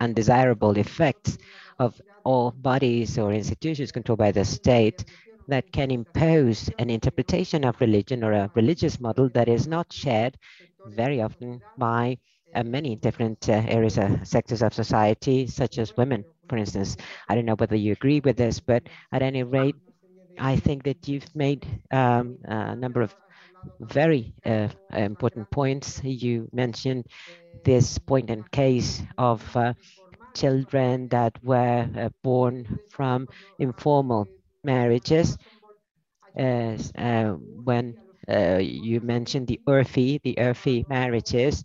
undesirable 0.00 0.76
effects 0.78 1.38
of 1.78 2.00
all 2.24 2.50
bodies 2.52 3.18
or 3.18 3.32
institutions 3.32 3.92
controlled 3.92 4.18
by 4.18 4.32
the 4.32 4.44
state 4.44 5.04
that 5.50 5.72
can 5.72 5.90
impose 5.90 6.70
an 6.78 6.90
interpretation 6.90 7.64
of 7.64 7.80
religion 7.80 8.24
or 8.24 8.32
a 8.32 8.50
religious 8.54 9.00
model 9.00 9.28
that 9.30 9.48
is 9.48 9.66
not 9.68 9.92
shared 9.92 10.36
very 10.86 11.20
often 11.22 11.62
by 11.76 12.18
uh, 12.54 12.62
many 12.64 12.96
different 12.96 13.48
uh, 13.48 13.62
areas, 13.68 13.98
uh, 13.98 14.22
sectors 14.24 14.62
of 14.62 14.74
society, 14.74 15.46
such 15.46 15.78
as 15.78 15.96
women, 15.96 16.26
for 16.48 16.56
instance. 16.56 16.96
I 17.28 17.34
don't 17.34 17.46
know 17.46 17.56
whether 17.56 17.76
you 17.76 17.92
agree 17.92 18.20
with 18.20 18.36
this, 18.36 18.60
but 18.60 18.88
at 19.12 19.22
any 19.22 19.42
rate, 19.44 19.76
I 20.38 20.56
think 20.56 20.84
that 20.84 21.08
you've 21.08 21.34
made 21.34 21.66
um, 21.90 22.38
a 22.44 22.76
number 22.76 23.02
of 23.02 23.14
very 23.80 24.34
uh, 24.44 24.68
important 24.92 25.50
points. 25.50 26.02
You 26.04 26.48
mentioned 26.52 27.06
this 27.64 27.98
point 27.98 28.30
and 28.30 28.50
case 28.50 29.02
of 29.18 29.56
uh, 29.56 29.74
children 30.34 31.08
that 31.08 31.42
were 31.42 31.88
uh, 31.96 32.08
born 32.22 32.80
from 32.88 33.28
informal 33.58 34.28
marriages. 34.64 35.36
As 36.36 36.92
uh, 36.96 37.32
when 37.34 37.96
uh, 38.28 38.58
you 38.60 39.00
mentioned 39.00 39.46
the 39.48 39.60
Urfi, 39.68 40.20
the 40.22 40.34
Urfi 40.38 40.88
marriages, 40.88 41.64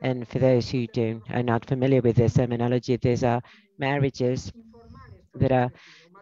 and 0.00 0.26
for 0.28 0.38
those 0.38 0.70
who 0.70 0.86
don't, 0.88 1.22
are 1.30 1.42
not 1.42 1.66
familiar 1.66 2.00
with 2.02 2.16
this 2.16 2.34
terminology, 2.34 2.96
these 2.96 3.24
are 3.24 3.42
marriages 3.78 4.52
that 5.34 5.52
are 5.52 5.70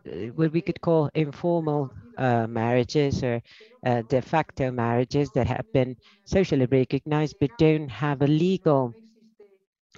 uh, 0.07 0.29
what 0.35 0.53
we 0.53 0.63
could 0.63 0.81
call 0.81 1.11
informal 1.15 1.91
uh, 2.17 2.47
marriages 2.49 3.23
or 3.25 3.43
uh, 3.87 4.03
de 4.03 4.23
facto 4.23 4.71
marriages 4.71 5.31
that 5.33 5.47
have 5.47 5.67
been 5.73 5.97
socially 6.27 6.67
recognized 6.67 7.37
but 7.41 7.51
don't 7.59 7.89
have 7.91 8.23
a 8.23 8.27
legal 8.27 8.95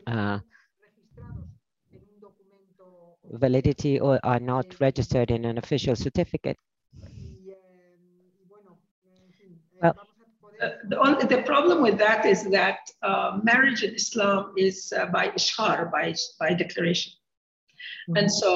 uh, 0.07 0.41
validity 3.31 4.01
or 4.01 4.21
are 4.23 4.41
not 4.41 4.67
registered 4.81 5.31
in 5.31 5.45
an 5.45 5.59
official 5.59 5.97
certificate. 5.97 6.57
Well, 9.81 9.95
the, 10.89 10.99
only, 10.99 11.25
the 11.27 11.43
problem 11.43 11.83
with 11.83 11.99
that 11.99 12.27
is 12.27 12.45
that 12.51 12.79
uh, 13.03 13.39
marriage 13.43 13.85
in 13.85 13.95
Islam 13.95 14.53
is 14.57 14.93
uh, 14.97 15.07
by 15.07 15.29
ishar, 15.29 15.91
by, 15.93 16.15
by 16.41 16.55
declaration. 16.55 17.13
Mm 17.13 18.15
-hmm. 18.15 18.19
And 18.19 18.29
so 18.33 18.53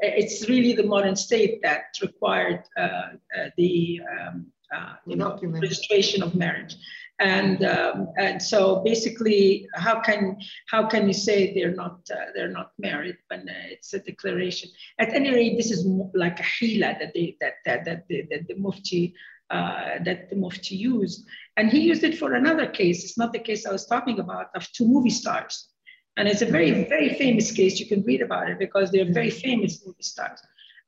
it's 0.00 0.48
really 0.48 0.74
the 0.74 0.86
modern 0.94 1.16
state 1.16 1.54
that 1.66 1.84
required 2.00 2.62
uh, 2.76 3.08
uh 3.36 3.48
the 3.56 4.00
um, 4.12 4.34
uh, 4.74 4.94
you 5.06 5.16
know, 5.16 5.38
registration 5.42 6.22
of 6.22 6.34
marriage 6.34 6.74
and 7.20 7.64
um, 7.64 8.08
and 8.18 8.42
so 8.42 8.82
basically 8.82 9.68
how 9.74 10.00
can 10.00 10.36
how 10.68 10.86
can 10.86 11.06
you 11.06 11.12
say 11.12 11.54
they're 11.54 11.74
not 11.74 12.00
uh, 12.12 12.26
they're 12.34 12.50
not 12.50 12.72
married 12.78 13.16
when 13.28 13.48
uh, 13.48 13.52
it's 13.70 13.94
a 13.94 14.00
declaration? 14.00 14.70
At 14.98 15.12
any 15.14 15.32
rate 15.32 15.56
this 15.56 15.70
is 15.70 15.86
like 16.14 16.40
a 16.40 16.42
hila 16.42 16.98
that 16.98 17.12
they 17.14 17.36
that 17.40 17.54
that, 17.64 17.84
that, 17.84 18.08
the, 18.08 18.26
that 18.30 18.48
the 18.48 18.56
mufti 18.56 19.14
uh, 19.50 19.98
that 20.04 20.28
the 20.30 20.36
mufti 20.36 20.74
used. 20.74 21.26
And 21.56 21.70
he 21.70 21.80
used 21.80 22.02
it 22.02 22.18
for 22.18 22.34
another 22.34 22.66
case. 22.66 23.04
It's 23.04 23.18
not 23.18 23.32
the 23.32 23.38
case 23.38 23.64
i 23.66 23.70
was 23.70 23.86
talking 23.86 24.18
about 24.18 24.46
of 24.56 24.70
two 24.72 24.86
movie 24.86 25.10
stars. 25.10 25.68
And 26.16 26.26
it's 26.26 26.42
a 26.42 26.46
very 26.46 26.84
very 26.84 27.14
famous 27.14 27.52
case. 27.52 27.78
You 27.78 27.86
can 27.86 28.02
read 28.02 28.22
about 28.22 28.50
it 28.50 28.58
because 28.58 28.90
they're 28.90 29.12
very 29.12 29.30
famous 29.30 29.86
movie 29.86 30.02
stars. 30.02 30.40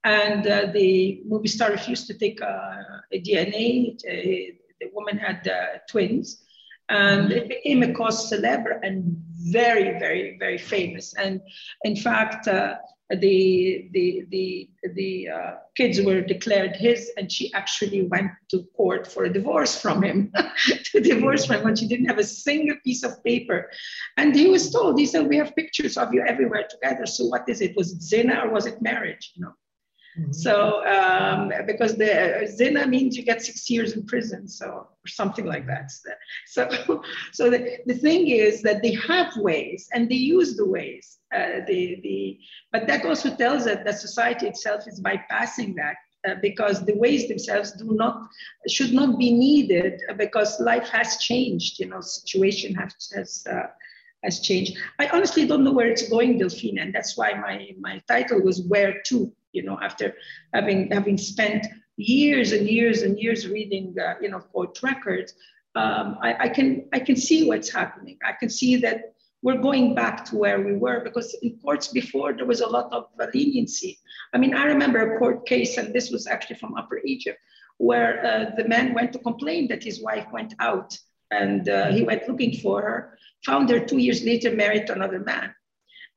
And 0.03 0.47
uh, 0.47 0.67
the 0.73 1.23
movie 1.27 1.49
star 1.49 1.71
refused 1.71 2.07
to 2.09 2.15
take 2.15 2.41
uh, 2.43 2.83
a 3.13 3.21
dna 3.21 3.97
the 4.87 4.95
woman 4.95 5.19
had 5.19 5.47
uh, 5.49 5.79
twins, 5.89 6.43
and 6.89 7.33
it 7.33 7.49
became 7.49 7.83
a 7.83 7.93
cause 7.93 8.29
celebre 8.29 8.81
and 8.83 9.17
very, 9.51 9.99
very, 9.99 10.37
very 10.39 10.59
famous. 10.59 11.15
And 11.15 11.41
in 11.85 11.97
fact, 11.97 12.49
uh, 12.49 12.77
the 13.11 13.89
the 13.93 14.27
the 14.31 14.69
the 14.95 15.29
uh, 15.29 15.55
kids 15.77 16.01
were 16.01 16.21
declared 16.21 16.75
his, 16.75 17.13
and 17.17 17.31
she 17.31 17.53
actually 17.55 18.03
went 18.03 18.31
to 18.51 18.65
court 18.77 19.07
for 19.07 19.25
a 19.25 19.33
divorce 19.33 19.81
from 19.81 20.03
him, 20.03 20.33
to 20.85 21.01
divorce 21.01 21.47
from 21.47 21.57
him 21.57 21.65
when 21.65 21.77
she 21.77 21.87
didn't 21.87 22.07
have 22.07 22.19
a 22.19 22.25
single 22.25 22.77
piece 22.85 23.05
of 23.05 23.23
paper. 23.23 23.71
And 24.17 24.35
he 24.35 24.49
was 24.49 24.71
told, 24.71 24.99
he 24.99 25.07
said, 25.07 25.29
"We 25.29 25.37
have 25.37 25.55
pictures 25.55 25.97
of 25.97 26.13
you 26.13 26.25
everywhere 26.27 26.67
together. 26.69 27.07
So 27.07 27.27
what 27.27 27.49
is 27.49 27.61
it? 27.61 27.77
Was 27.77 27.93
it 27.93 28.03
zina 28.03 28.41
or 28.45 28.51
was 28.51 28.67
it 28.67 28.83
marriage? 28.83 29.33
You 29.35 29.45
know." 29.45 29.55
Mm-hmm. 30.19 30.33
So, 30.33 30.87
um, 30.87 31.53
because 31.67 31.97
the 31.97 32.51
zina 32.51 32.87
means 32.87 33.17
you 33.17 33.23
get 33.23 33.43
six 33.43 33.69
years 33.69 33.93
in 33.93 34.07
prison, 34.07 34.49
so 34.49 34.67
or 34.67 35.09
something 35.09 35.45
like 35.45 35.67
that. 35.67 35.93
So, 36.47 36.69
so 37.33 37.51
the, 37.51 37.79
the 37.85 37.95
thing 37.95 38.29
is 38.29 38.63
that 38.63 38.83
they 38.83 38.95
have 38.95 39.37
ways 39.37 39.89
and 39.93 40.09
they 40.09 40.15
use 40.15 40.57
the 40.57 40.67
ways. 40.67 41.19
Uh, 41.35 41.61
the 41.67 42.01
the 42.03 42.39
but 42.73 42.87
that 42.87 43.05
also 43.05 43.35
tells 43.37 43.67
us 43.67 43.79
that 43.85 43.99
society 43.99 44.47
itself 44.47 44.85
is 44.87 45.03
bypassing 45.03 45.75
that 45.75 45.97
uh, 46.27 46.37
because 46.41 46.85
the 46.87 46.95
ways 46.95 47.29
themselves 47.29 47.73
do 47.73 47.93
not 47.93 48.29
should 48.69 48.95
not 48.95 49.19
be 49.19 49.33
needed 49.33 50.01
uh, 50.09 50.15
because 50.15 50.59
life 50.61 50.89
has 50.89 51.19
changed. 51.19 51.79
You 51.79 51.89
know, 51.91 52.01
situation 52.01 52.75
has 52.75 52.95
has. 53.15 53.47
Uh, 53.51 53.67
has 54.25 54.41
changed. 54.41 54.77
I 54.99 55.09
honestly 55.09 55.47
don't 55.47 55.63
know 55.63 55.73
where 55.73 55.87
it's 55.87 56.09
going, 56.09 56.41
Delfina, 56.41 56.83
and 56.83 56.95
that's 56.95 57.17
why 57.17 57.35
my, 57.35 57.71
my 57.79 58.03
title 58.09 58.41
was 58.41 58.63
Where 58.63 59.01
To 59.07 59.33
you 59.57 59.63
know, 59.63 59.79
after 59.83 60.15
having 60.55 60.91
having 60.91 61.19
spent 61.19 61.67
years 61.97 62.53
and 62.53 62.69
years 62.69 63.03
and 63.03 63.19
years 63.19 63.49
reading, 63.49 63.95
uh, 63.99 64.15
you 64.21 64.29
know, 64.29 64.41
court 64.41 64.79
records, 64.83 65.35
um, 65.75 66.19
I, 66.23 66.31
I, 66.45 66.49
can 66.49 66.89
I 66.93 67.01
can 67.01 67.17
see 67.17 67.49
what's 67.49 67.71
happening. 67.71 68.19
I 68.25 68.33
can 68.33 68.51
see 68.51 68.77
that 68.77 69.15
we're 69.43 69.61
going 69.61 69.95
back 69.95 70.25
to 70.27 70.37
where 70.37 70.61
we 70.61 70.75
were 70.77 71.01
because 71.05 71.35
in 71.43 71.59
courts 71.63 71.89
before 71.89 72.33
there 72.33 72.47
was 72.47 72.61
a 72.61 72.67
lot 72.67 72.93
of 72.93 73.07
leniency. 73.35 73.99
I 74.35 74.39
mean, 74.39 74.55
I 74.55 74.65
remember 74.65 74.99
a 74.99 75.19
court 75.19 75.47
case, 75.47 75.77
and 75.79 75.95
this 75.95 76.11
was 76.11 76.27
actually 76.27 76.57
from 76.57 76.75
Upper 76.77 77.01
Egypt, 77.05 77.39
where 77.79 78.25
uh, 78.25 78.57
the 78.57 78.69
man 78.69 78.95
went 78.95 79.13
to 79.13 79.19
complain 79.19 79.69
that 79.69 79.85
his 79.85 80.03
wife 80.03 80.27
went 80.33 80.55
out, 80.59 80.99
and 81.31 81.69
uh, 81.69 81.93
he 81.93 82.03
went 82.03 82.29
looking 82.29 82.57
for 82.57 82.83
her, 82.83 83.19
found 83.45 83.71
her 83.71 83.81
two 83.81 83.99
years 83.99 84.25
later 84.25 84.51
married 84.51 84.87
to 84.87 84.95
another 84.95 85.21
man. 85.21 85.55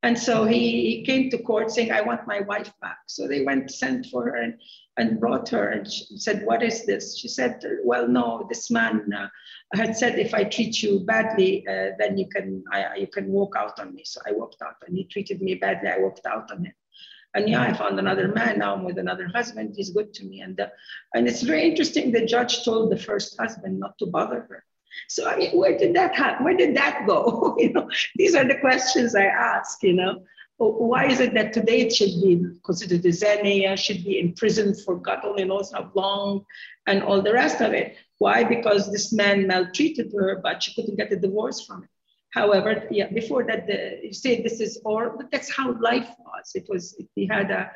And 0.01 0.17
so 0.17 0.45
he, 0.45 0.95
he, 0.95 1.03
came 1.03 1.29
to 1.29 1.37
court 1.37 1.71
saying, 1.71 1.91
I 1.91 2.01
want 2.01 2.25
my 2.25 2.39
wife 2.41 2.71
back. 2.81 2.99
So 3.07 3.27
they 3.27 3.43
went, 3.43 3.69
sent 3.69 4.05
for 4.05 4.23
her 4.23 4.35
and, 4.35 4.53
and 4.95 5.19
brought 5.19 5.49
her 5.49 5.69
and 5.69 5.91
she 5.91 6.17
said, 6.17 6.45
What 6.45 6.63
is 6.63 6.85
this? 6.85 7.17
She 7.17 7.27
said, 7.27 7.61
Well, 7.83 8.07
no, 8.07 8.45
this 8.49 8.71
man 8.71 9.11
uh, 9.13 9.27
had 9.73 9.97
said, 9.97 10.17
If 10.17 10.33
I 10.33 10.45
treat 10.45 10.81
you 10.81 11.01
badly, 11.01 11.67
uh, 11.67 11.91
then 11.99 12.17
you 12.17 12.27
can, 12.29 12.63
I, 12.71 12.95
you 12.95 13.07
can 13.07 13.27
walk 13.27 13.55
out 13.57 13.79
on 13.79 13.93
me. 13.93 14.03
So 14.05 14.21
I 14.25 14.31
walked 14.31 14.61
out 14.61 14.75
and 14.87 14.95
he 14.95 15.03
treated 15.03 15.41
me 15.41 15.55
badly. 15.55 15.89
I 15.89 15.99
walked 15.99 16.25
out 16.25 16.49
on 16.51 16.63
him. 16.63 16.73
And 17.35 17.47
yeah, 17.47 17.61
I 17.61 17.73
found 17.73 17.99
another 17.99 18.29
man. 18.29 18.59
Now 18.59 18.73
I'm 18.73 18.83
with 18.83 18.97
another 18.97 19.27
husband. 19.27 19.73
He's 19.75 19.91
good 19.91 20.13
to 20.15 20.25
me. 20.25 20.41
And, 20.41 20.59
uh, 20.59 20.67
and 21.13 21.27
it's 21.27 21.41
very 21.41 21.69
interesting. 21.69 22.11
The 22.11 22.25
judge 22.25 22.63
told 22.63 22.91
the 22.91 22.97
first 22.97 23.37
husband 23.37 23.79
not 23.79 23.97
to 23.99 24.07
bother 24.07 24.47
her. 24.49 24.63
So 25.07 25.29
I 25.29 25.37
mean, 25.37 25.57
where 25.57 25.77
did 25.77 25.95
that 25.95 26.15
happen? 26.15 26.45
Where 26.45 26.57
did 26.57 26.75
that 26.75 27.05
go? 27.07 27.55
you 27.59 27.73
know, 27.73 27.89
these 28.15 28.35
are 28.35 28.45
the 28.45 28.57
questions 28.59 29.15
I 29.15 29.25
ask. 29.25 29.81
You 29.83 29.93
know, 29.93 30.23
oh, 30.59 30.71
why 30.71 31.05
is 31.05 31.19
it 31.19 31.33
that 31.33 31.53
today 31.53 31.81
it 31.81 31.95
should 31.95 32.21
be 32.21 32.43
considered 32.63 33.05
a 33.05 33.09
zania, 33.09 33.77
should 33.77 34.03
be 34.03 34.19
in 34.19 34.33
prison 34.33 34.75
for 34.75 34.95
God 34.95 35.19
only 35.23 35.45
knows 35.45 35.71
how 35.71 35.91
long, 35.95 36.45
and 36.87 37.03
all 37.03 37.21
the 37.21 37.33
rest 37.33 37.61
of 37.61 37.73
it. 37.73 37.97
Why? 38.17 38.43
Because 38.43 38.91
this 38.91 39.13
man 39.13 39.47
maltreated 39.47 40.11
her, 40.13 40.39
but 40.43 40.61
she 40.61 40.73
couldn't 40.73 40.97
get 40.97 41.13
a 41.13 41.15
divorce 41.15 41.65
from 41.65 41.83
it. 41.83 41.89
However, 42.31 42.87
yeah, 42.91 43.07
before 43.09 43.43
that, 43.45 43.65
the, 43.65 43.99
you 44.03 44.13
say 44.13 44.41
this 44.41 44.59
is 44.59 44.79
or, 44.85 45.15
but 45.17 45.31
that's 45.31 45.51
how 45.51 45.71
life 45.79 46.09
was. 46.19 46.51
It 46.53 46.67
was, 46.69 47.01
he 47.15 47.25
had 47.25 47.49
a, 47.49 47.71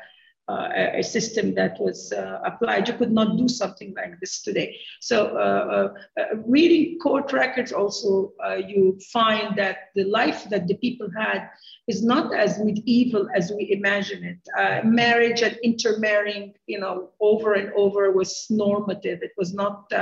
uh, 0.48 0.68
a 0.74 1.02
system 1.02 1.54
that 1.54 1.80
was 1.80 2.12
uh, 2.12 2.40
applied. 2.44 2.86
You 2.86 2.94
could 2.94 3.12
not 3.12 3.38
do 3.38 3.48
something 3.48 3.94
like 3.96 4.20
this 4.20 4.42
today. 4.42 4.76
So, 5.00 5.36
uh, 5.36 5.40
uh, 5.40 6.20
uh 6.20 6.36
reading 6.46 6.98
court 6.98 7.32
records, 7.32 7.72
also, 7.72 8.32
uh, 8.44 8.56
you 8.56 8.98
find 9.12 9.56
that 9.56 9.90
the 9.94 10.04
life 10.04 10.44
that 10.50 10.66
the 10.66 10.74
people 10.74 11.08
had 11.16 11.48
is 11.88 12.02
not 12.02 12.34
as 12.34 12.58
medieval 12.58 13.28
as 13.34 13.52
we 13.56 13.72
imagine 13.72 14.22
it. 14.24 14.84
marriage 14.84 15.42
and 15.42 15.56
intermarrying, 15.62 16.54
you 16.66 16.78
know, 16.78 17.10
over 17.20 17.54
and 17.54 17.72
over 17.74 18.10
was 18.10 18.46
normative. 18.50 19.22
It 19.22 19.32
was 19.36 19.54
not. 19.54 19.92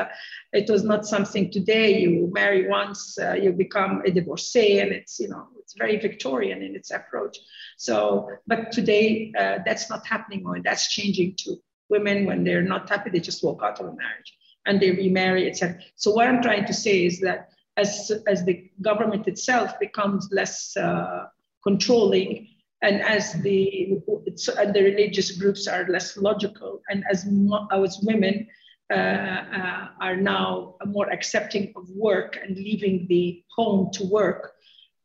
it 0.53 0.69
was 0.69 0.83
not 0.85 1.07
something 1.07 1.51
today. 1.51 2.01
You 2.01 2.31
marry 2.33 2.69
once, 2.69 3.19
you 3.41 3.53
become 3.53 4.03
a 4.07 4.11
divorcee, 4.11 4.81
and 4.81 4.93
it's 4.93 5.19
you 5.19 5.29
know 5.29 5.47
it's 5.59 5.75
very 5.79 5.97
Victorian 5.99 6.63
in 6.63 6.75
its 6.77 6.91
approach. 6.91 7.39
So, 7.77 8.29
but 8.47 8.73
today 8.73 9.33
that's 9.67 9.89
not 9.91 10.07
happening, 10.07 10.32
or 10.47 10.61
that's 10.61 10.89
changing 10.89 11.37
too. 11.39 11.57
Women, 11.89 12.25
when 12.25 12.45
they're 12.45 12.63
not 12.75 12.89
happy, 12.89 13.11
they 13.11 13.21
just 13.21 13.45
walk 13.45 13.61
out 13.63 13.79
of 13.81 13.87
a 13.87 13.95
marriage 13.95 14.31
and 14.67 14.81
they 14.81 14.91
remarry, 14.91 15.49
etc. 15.49 15.79
So, 15.97 16.11
what 16.13 16.29
I'm 16.29 16.43
trying 16.43 16.67
to 16.67 16.75
say 16.75 17.05
is 17.05 17.21
that 17.21 17.51
as 17.77 18.11
as 18.27 18.45
the 18.45 18.71
government 18.81 19.27
itself 19.29 19.79
becomes 19.79 20.29
less 20.33 20.77
uh, 20.77 21.27
controlling, 21.63 22.49
and 22.83 23.03
as 23.03 23.33
the 23.43 23.99
and 24.59 24.75
the 24.75 24.83
religious 24.83 25.33
groups 25.33 25.67
are 25.67 25.87
less 25.89 26.17
logical, 26.17 26.81
and 26.89 27.05
as 27.11 27.27
as 27.73 27.99
women 28.03 28.47
uh, 28.91 28.95
uh, 28.95 29.89
are 30.01 30.17
now 30.17 30.77
more 30.87 31.11
accepting 31.11 31.73
of 31.77 31.89
work 31.91 32.39
and 32.43 32.57
leaving 32.57 33.07
the 33.09 33.43
home 33.57 33.91
to 33.93 34.05
work, 34.05 34.55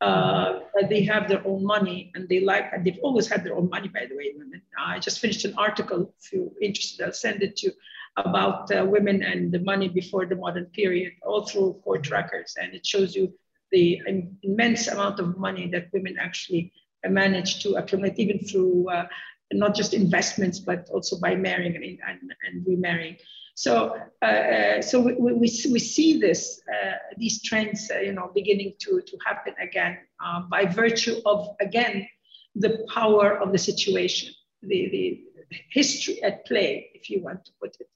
uh, 0.01 0.59
they 0.89 1.03
have 1.03 1.27
their 1.27 1.45
own 1.47 1.65
money 1.65 2.11
and 2.13 2.29
they 2.29 2.39
like, 2.39 2.71
and 2.71 2.85
they've 2.85 2.99
always 3.01 3.27
had 3.27 3.43
their 3.43 3.55
own 3.55 3.69
money, 3.69 3.87
by 3.87 4.05
the 4.07 4.15
way, 4.15 4.33
women. 4.37 4.61
I 4.79 4.99
just 4.99 5.19
finished 5.19 5.45
an 5.45 5.55
article, 5.57 6.13
if 6.21 6.31
you're 6.31 6.49
interested, 6.61 7.05
I'll 7.05 7.13
send 7.13 7.41
it 7.41 7.57
to 7.57 7.67
you, 7.67 7.73
about 8.17 8.71
uh, 8.75 8.85
women 8.85 9.23
and 9.23 9.51
the 9.51 9.59
money 9.59 9.89
before 9.89 10.25
the 10.25 10.35
modern 10.35 10.65
period, 10.65 11.13
all 11.23 11.45
through 11.45 11.81
court 11.83 12.09
records. 12.09 12.55
And 12.61 12.73
it 12.73 12.85
shows 12.85 13.15
you 13.15 13.33
the 13.71 14.01
immense 14.43 14.87
amount 14.87 15.19
of 15.19 15.37
money 15.37 15.67
that 15.71 15.87
women 15.93 16.17
actually 16.19 16.71
manage 17.07 17.61
to 17.63 17.75
accumulate, 17.75 18.17
even 18.17 18.39
through 18.39 18.89
uh, 18.89 19.07
not 19.53 19.75
just 19.75 19.93
investments, 19.93 20.59
but 20.59 20.89
also 20.89 21.19
by 21.19 21.35
marrying 21.35 21.75
and, 21.75 21.85
and, 21.85 22.33
and 22.47 22.65
remarrying. 22.65 23.17
So, 23.57 23.99
uh, 24.21 24.25
uh, 24.25 24.81
so 24.83 24.99
we, 24.99 25.13
we, 25.15 25.33
we, 25.71 25.79
see 25.79 26.19
this, 26.19 26.61
uh, 26.71 26.91
these 27.17 27.41
trends, 27.41 27.89
uh, 27.89 27.97
you 28.01 28.11
know, 28.11 28.29
beginning 28.35 28.73
to, 28.81 29.01
to 29.01 29.17
happen 29.25 29.55
again 29.59 29.97
um, 30.23 30.47
by 30.47 30.65
virtue 30.65 31.15
of, 31.25 31.55
again, 31.59 32.07
the 32.53 32.85
power 32.93 33.35
of 33.35 33.51
the 33.51 33.57
situation, 33.57 34.31
the, 34.61 34.89
the 34.91 35.23
history 35.71 36.21
at 36.21 36.45
play, 36.45 36.91
if 36.93 37.09
you 37.09 37.23
want 37.23 37.45
to 37.45 37.51
put 37.59 37.75
it. 37.79 37.89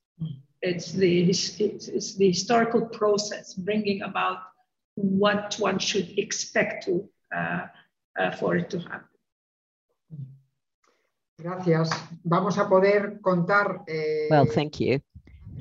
It's 0.64 0.94
the, 0.94 1.30
it's, 1.30 1.60
it's 1.60 2.16
the 2.16 2.30
historical 2.30 2.88
process 2.88 3.54
bringing 3.54 4.02
about 4.02 4.40
what 4.96 5.58
one 5.60 5.78
should 5.78 6.18
expect 6.18 6.86
to, 6.86 7.08
uh, 7.36 7.68
uh, 8.20 8.32
for 8.32 8.56
it 8.56 8.72
to 8.72 8.80
happen. 8.80 9.08
Gracias. 11.38 11.92
Vamos 12.24 12.58
a 12.58 12.68
poder 12.68 13.20
contar. 13.22 13.84
Eh, 13.88 14.28
well, 14.32 14.48
thank 14.48 14.80
you. 14.80 15.02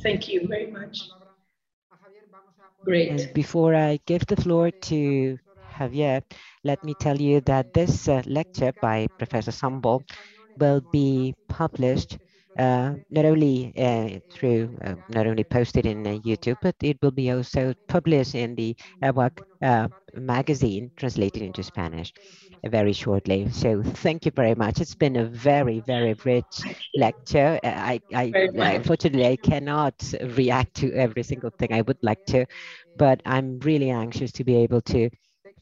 Thank 0.03 0.29
you 0.29 0.47
very 0.47 0.67
much. 0.71 1.11
Great. 2.85 3.11
And 3.11 3.33
before 3.33 3.75
I 3.75 3.99
give 4.07 4.27
the 4.27 4.37
floor 4.37 4.71
to 4.71 5.39
Javier, 5.77 6.23
let 6.65 6.83
me 6.85 6.95
tell 6.95 7.21
you 7.21 7.41
that 7.43 7.73
this 7.73 8.09
uh, 8.09 8.23
lecture 8.27 8.73
by 8.81 9.09
Professor 9.19 9.51
Sonbol 9.51 10.03
will 10.57 10.81
be 10.93 11.35
published 11.49 12.19
not 12.57 13.25
only 13.25 13.73
uh, 13.77 14.19
through, 14.31 14.77
uh, 14.85 14.95
not 15.09 15.27
only 15.27 15.45
posted 15.45 15.87
in 15.87 16.07
uh, 16.07 16.11
YouTube, 16.11 16.57
but 16.61 16.75
it 16.83 16.99
will 17.03 17.11
be 17.13 17.31
also 17.31 17.75
published 17.89 18.35
in 18.35 18.55
the 18.55 18.77
Awraq 19.03 19.41
uh, 19.63 19.89
magazine 20.15 20.91
translated 20.97 21.43
into 21.43 21.63
Spanish 21.63 22.13
very 22.67 22.93
shortly. 22.93 23.49
So 23.51 23.83
thank 23.83 24.25
you 24.27 24.33
very 24.35 24.55
much. 24.55 24.81
It's 24.81 24.95
been 24.95 25.17
a 25.17 25.25
very, 25.25 25.81
very 25.81 26.15
rich 26.25 26.63
lecture. 26.95 27.59
I, 27.63 28.01
I, 28.15 28.37
unfortunately, 28.57 29.27
I 29.27 29.37
cannot 29.37 29.95
react 30.37 30.75
to 30.77 30.93
every 30.93 31.23
single 31.23 31.51
thing 31.59 31.73
I 31.73 31.83
would 31.83 31.99
like 32.03 32.25
to, 32.29 32.47
but 32.97 33.21
I'm 33.25 33.59
really 33.61 33.91
anxious 33.91 34.33
to 34.33 34.45
be 34.45 34.57
able 34.57 34.83
to 34.83 35.11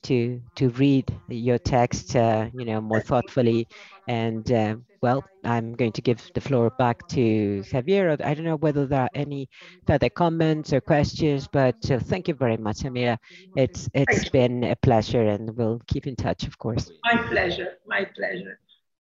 to 0.03 0.41
to 0.57 0.69
read 0.71 1.05
your 1.29 1.59
text, 1.59 2.17
uh, 2.17 2.49
you 2.53 2.65
know, 2.65 2.81
more 2.81 3.01
thoughtfully. 3.01 3.69
And 4.07 4.51
uh, 4.51 4.77
well, 5.03 5.25
I'm 5.45 5.75
going 5.75 5.93
to 5.93 6.03
give 6.03 6.21
the 6.35 6.41
floor 6.41 6.71
back 6.71 7.07
to 7.09 7.63
Javier. 7.67 8.21
I 8.25 8.35
don't 8.35 8.45
know 8.45 8.57
whether 8.57 8.87
there 8.87 9.03
are 9.03 9.11
any 9.15 9.49
further 9.87 10.09
comments 10.09 10.73
or 10.73 10.81
questions, 10.81 11.49
but 11.53 11.91
uh, 11.91 11.99
thank 11.99 12.29
you 12.29 12.35
very 12.35 12.57
much, 12.57 12.79
Amira. 12.79 13.19
It's 13.57 13.89
it's 13.95 14.29
been 14.31 14.65
a 14.65 14.77
pleasure, 14.77 15.27
and 15.27 15.57
we'll 15.57 15.81
keep 15.87 16.07
in 16.07 16.17
touch, 16.17 16.47
of 16.47 16.59
course. 16.59 16.91
My 17.05 17.17
pleasure. 17.29 17.75
My 17.87 18.05
pleasure. 18.05 18.59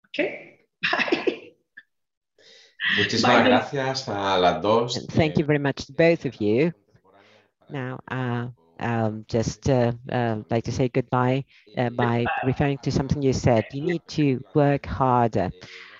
Okay. 0.08 0.60
Bye. 0.92 1.38
Muchísimas 2.96 3.44
gracias 3.44 4.08
a 4.08 4.38
las 4.38 4.62
dos. 4.62 5.06
Thank 5.08 5.38
you 5.38 5.44
very 5.44 5.58
much 5.58 5.86
to 5.86 5.92
both 5.92 6.24
of 6.24 6.40
you. 6.40 6.72
Now, 7.68 7.98
uh, 8.08 8.48
um, 8.78 9.24
just 9.28 9.68
uh, 9.68 9.92
uh, 10.10 10.42
like 10.50 10.64
to 10.64 10.72
say 10.72 10.88
goodbye 10.88 11.44
uh, 11.76 11.90
by 11.90 12.30
referring 12.42 12.78
to 12.78 12.92
something 12.92 13.22
you 13.22 13.32
said. 13.32 13.66
You 13.72 13.82
need 13.82 14.02
to 14.08 14.42
work 14.54 14.86
harder, 14.86 15.52